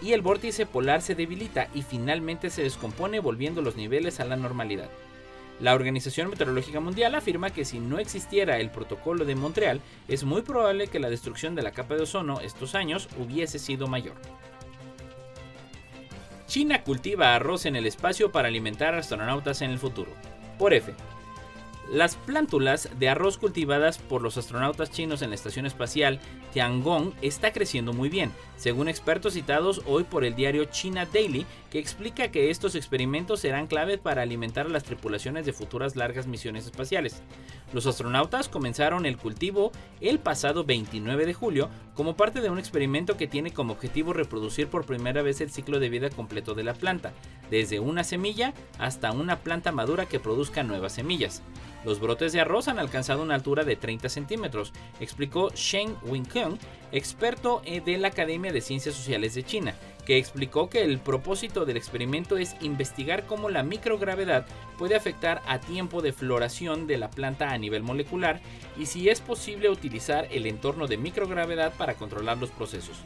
y 0.00 0.12
el 0.12 0.22
vórtice 0.22 0.64
polar 0.64 1.02
se 1.02 1.14
debilita 1.14 1.68
y 1.74 1.82
finalmente 1.82 2.48
se 2.50 2.62
descompone 2.62 3.20
volviendo 3.20 3.60
los 3.60 3.76
niveles 3.76 4.18
a 4.20 4.24
la 4.24 4.36
normalidad. 4.36 4.88
La 5.58 5.74
Organización 5.74 6.28
Meteorológica 6.28 6.80
Mundial 6.80 7.14
afirma 7.14 7.50
que 7.50 7.64
si 7.64 7.78
no 7.78 7.98
existiera 7.98 8.58
el 8.58 8.70
protocolo 8.70 9.24
de 9.24 9.34
Montreal, 9.34 9.80
es 10.06 10.24
muy 10.24 10.42
probable 10.42 10.88
que 10.88 10.98
la 10.98 11.08
destrucción 11.08 11.54
de 11.54 11.62
la 11.62 11.70
capa 11.70 11.94
de 11.94 12.02
ozono 12.02 12.40
estos 12.40 12.74
años 12.74 13.08
hubiese 13.18 13.58
sido 13.58 13.86
mayor. 13.86 14.16
China 16.46 16.84
cultiva 16.84 17.34
arroz 17.34 17.64
en 17.64 17.74
el 17.74 17.86
espacio 17.86 18.30
para 18.32 18.48
alimentar 18.48 18.94
astronautas 18.94 19.62
en 19.62 19.70
el 19.70 19.78
futuro. 19.78 20.12
Por 20.58 20.74
F. 20.74 20.92
Las 21.90 22.16
plántulas 22.16 22.90
de 22.98 23.08
arroz 23.08 23.38
cultivadas 23.38 23.98
por 23.98 24.20
los 24.20 24.36
astronautas 24.36 24.90
chinos 24.90 25.22
en 25.22 25.30
la 25.30 25.36
estación 25.36 25.66
espacial 25.66 26.18
Tiangong 26.52 27.14
está 27.22 27.52
creciendo 27.52 27.92
muy 27.92 28.08
bien, 28.08 28.32
según 28.56 28.88
expertos 28.88 29.34
citados 29.34 29.82
hoy 29.86 30.02
por 30.02 30.24
el 30.24 30.34
diario 30.34 30.64
China 30.64 31.06
Daily, 31.06 31.46
que 31.70 31.78
explica 31.78 32.32
que 32.32 32.50
estos 32.50 32.74
experimentos 32.74 33.40
serán 33.40 33.68
clave 33.68 33.98
para 33.98 34.22
alimentar 34.22 34.66
a 34.66 34.70
las 34.70 34.82
tripulaciones 34.82 35.46
de 35.46 35.52
futuras 35.52 35.94
largas 35.94 36.26
misiones 36.26 36.66
espaciales. 36.66 37.22
Los 37.72 37.86
astronautas 37.86 38.48
comenzaron 38.48 39.06
el 39.06 39.16
cultivo 39.16 39.70
el 40.00 40.18
pasado 40.18 40.64
29 40.64 41.24
de 41.24 41.34
julio 41.34 41.68
como 41.94 42.16
parte 42.16 42.40
de 42.40 42.50
un 42.50 42.58
experimento 42.58 43.16
que 43.16 43.28
tiene 43.28 43.52
como 43.52 43.74
objetivo 43.74 44.12
reproducir 44.12 44.66
por 44.66 44.86
primera 44.86 45.22
vez 45.22 45.40
el 45.40 45.50
ciclo 45.50 45.78
de 45.78 45.88
vida 45.88 46.10
completo 46.10 46.54
de 46.54 46.64
la 46.64 46.74
planta, 46.74 47.12
desde 47.50 47.78
una 47.78 48.02
semilla 48.02 48.54
hasta 48.78 49.12
una 49.12 49.38
planta 49.38 49.70
madura 49.70 50.06
que 50.06 50.20
produzca 50.20 50.64
nuevas 50.64 50.94
semillas. 50.94 51.42
Los 51.86 52.00
brotes 52.00 52.32
de 52.32 52.40
arroz 52.40 52.66
han 52.66 52.80
alcanzado 52.80 53.22
una 53.22 53.36
altura 53.36 53.62
de 53.62 53.76
30 53.76 54.08
centímetros, 54.08 54.72
explicó 54.98 55.50
Shen 55.54 55.96
Winkeng, 56.02 56.58
experto 56.90 57.62
eh, 57.64 57.80
de 57.80 57.96
la 57.96 58.08
Academia 58.08 58.52
de 58.52 58.60
Ciencias 58.60 58.96
Sociales 58.96 59.36
de 59.36 59.44
China, 59.44 59.72
que 60.04 60.18
explicó 60.18 60.68
que 60.68 60.82
el 60.82 60.98
propósito 60.98 61.64
del 61.64 61.76
experimento 61.76 62.38
es 62.38 62.56
investigar 62.60 63.24
cómo 63.24 63.50
la 63.50 63.62
microgravedad 63.62 64.46
puede 64.78 64.96
afectar 64.96 65.42
a 65.46 65.60
tiempo 65.60 66.02
de 66.02 66.12
floración 66.12 66.88
de 66.88 66.98
la 66.98 67.08
planta 67.08 67.50
a 67.50 67.58
nivel 67.58 67.84
molecular 67.84 68.40
y 68.76 68.86
si 68.86 69.08
es 69.08 69.20
posible 69.20 69.70
utilizar 69.70 70.26
el 70.32 70.46
entorno 70.46 70.88
de 70.88 70.96
microgravedad 70.96 71.72
para 71.74 71.94
controlar 71.94 72.38
los 72.38 72.50
procesos. 72.50 72.96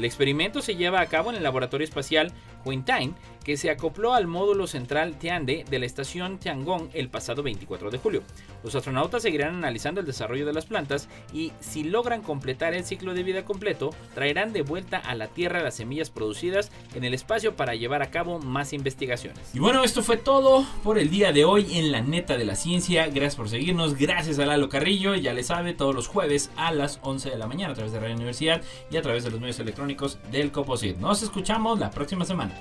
El 0.00 0.06
experimento 0.06 0.62
se 0.62 0.76
lleva 0.76 1.02
a 1.02 1.06
cabo 1.08 1.28
en 1.28 1.36
el 1.36 1.42
laboratorio 1.42 1.84
espacial 1.84 2.32
Huintain, 2.64 3.14
que 3.44 3.58
se 3.58 3.70
acopló 3.70 4.14
al 4.14 4.26
módulo 4.26 4.66
central 4.66 5.18
Tiande 5.18 5.64
de 5.68 5.78
la 5.78 5.84
estación 5.84 6.38
Tiangong 6.38 6.88
el 6.94 7.10
pasado 7.10 7.42
24 7.42 7.90
de 7.90 7.98
julio. 7.98 8.22
Los 8.62 8.74
astronautas 8.74 9.22
seguirán 9.22 9.56
analizando 9.56 10.00
el 10.00 10.06
desarrollo 10.06 10.46
de 10.46 10.52
las 10.54 10.64
plantas 10.64 11.08
y, 11.34 11.52
si 11.60 11.84
logran 11.84 12.22
completar 12.22 12.72
el 12.74 12.84
ciclo 12.84 13.12
de 13.12 13.22
vida 13.22 13.44
completo, 13.44 13.90
traerán 14.14 14.54
de 14.54 14.62
vuelta 14.62 14.98
a 14.98 15.14
la 15.14 15.28
Tierra 15.28 15.62
las 15.62 15.74
semillas 15.74 16.08
producidas 16.08 16.70
en 16.94 17.04
el 17.04 17.12
espacio 17.12 17.56
para 17.56 17.74
llevar 17.74 18.02
a 18.02 18.10
cabo 18.10 18.38
más 18.38 18.72
investigaciones. 18.72 19.54
Y 19.54 19.58
bueno, 19.58 19.84
esto 19.84 20.02
fue 20.02 20.16
todo 20.16 20.64
por 20.82 20.98
el 20.98 21.10
día 21.10 21.32
de 21.32 21.44
hoy 21.44 21.78
en 21.78 21.92
la 21.92 22.00
neta 22.00 22.38
de 22.38 22.46
la 22.46 22.56
ciencia. 22.56 23.06
Gracias 23.06 23.36
por 23.36 23.50
seguirnos, 23.50 23.96
gracias 23.96 24.38
a 24.38 24.46
Lalo 24.46 24.70
Carrillo, 24.70 25.14
ya 25.14 25.34
le 25.34 25.42
sabe, 25.42 25.74
todos 25.74 25.94
los 25.94 26.08
jueves 26.08 26.50
a 26.56 26.72
las 26.72 27.00
11 27.02 27.30
de 27.30 27.38
la 27.38 27.46
mañana 27.46 27.72
a 27.72 27.74
través 27.74 27.92
de 27.92 28.00
Radio 28.00 28.16
Universidad 28.16 28.62
y 28.90 28.96
a 28.96 29.02
través 29.02 29.24
de 29.24 29.30
los 29.30 29.40
medios 29.40 29.58
electrónicos 29.60 29.89
del 30.30 30.50
Coposit. 30.50 30.96
Nos 30.98 31.22
escuchamos 31.22 31.78
la 31.78 31.90
próxima 31.90 32.24
semana. 32.24 32.52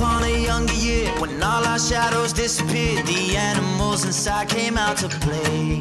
Upon 0.00 0.24
a 0.24 0.28
younger 0.28 0.74
year, 0.74 1.10
when 1.20 1.42
all 1.42 1.64
our 1.64 1.78
shadows 1.78 2.32
disappeared, 2.32 3.06
the 3.06 3.36
animals 3.36 4.04
inside 4.04 4.48
came 4.48 4.78
out 4.78 4.96
to 4.98 5.08
play. 5.08 5.80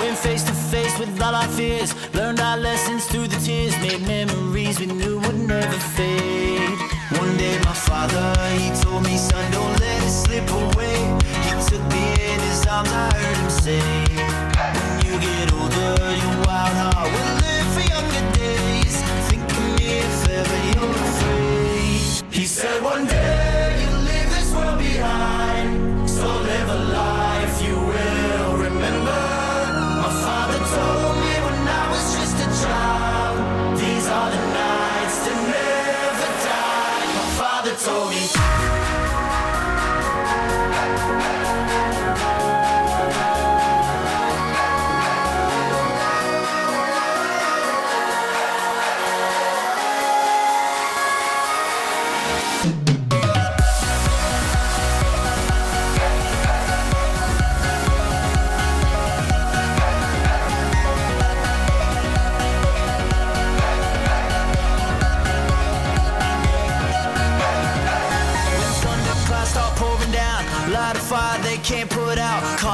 Went 0.00 0.16
face 0.18 0.42
to 0.44 0.52
face 0.52 0.98
with 0.98 1.20
all 1.20 1.34
our 1.34 1.48
fears, 1.48 1.94
learned 2.14 2.40
our 2.40 2.56
lessons 2.56 3.04
through 3.06 3.28
the 3.28 3.36
tears, 3.36 3.76
made 3.80 4.00
memories 4.06 4.80
we 4.80 4.86
knew 4.86 5.20
would 5.20 5.38
never 5.40 5.78
fade. 5.94 6.21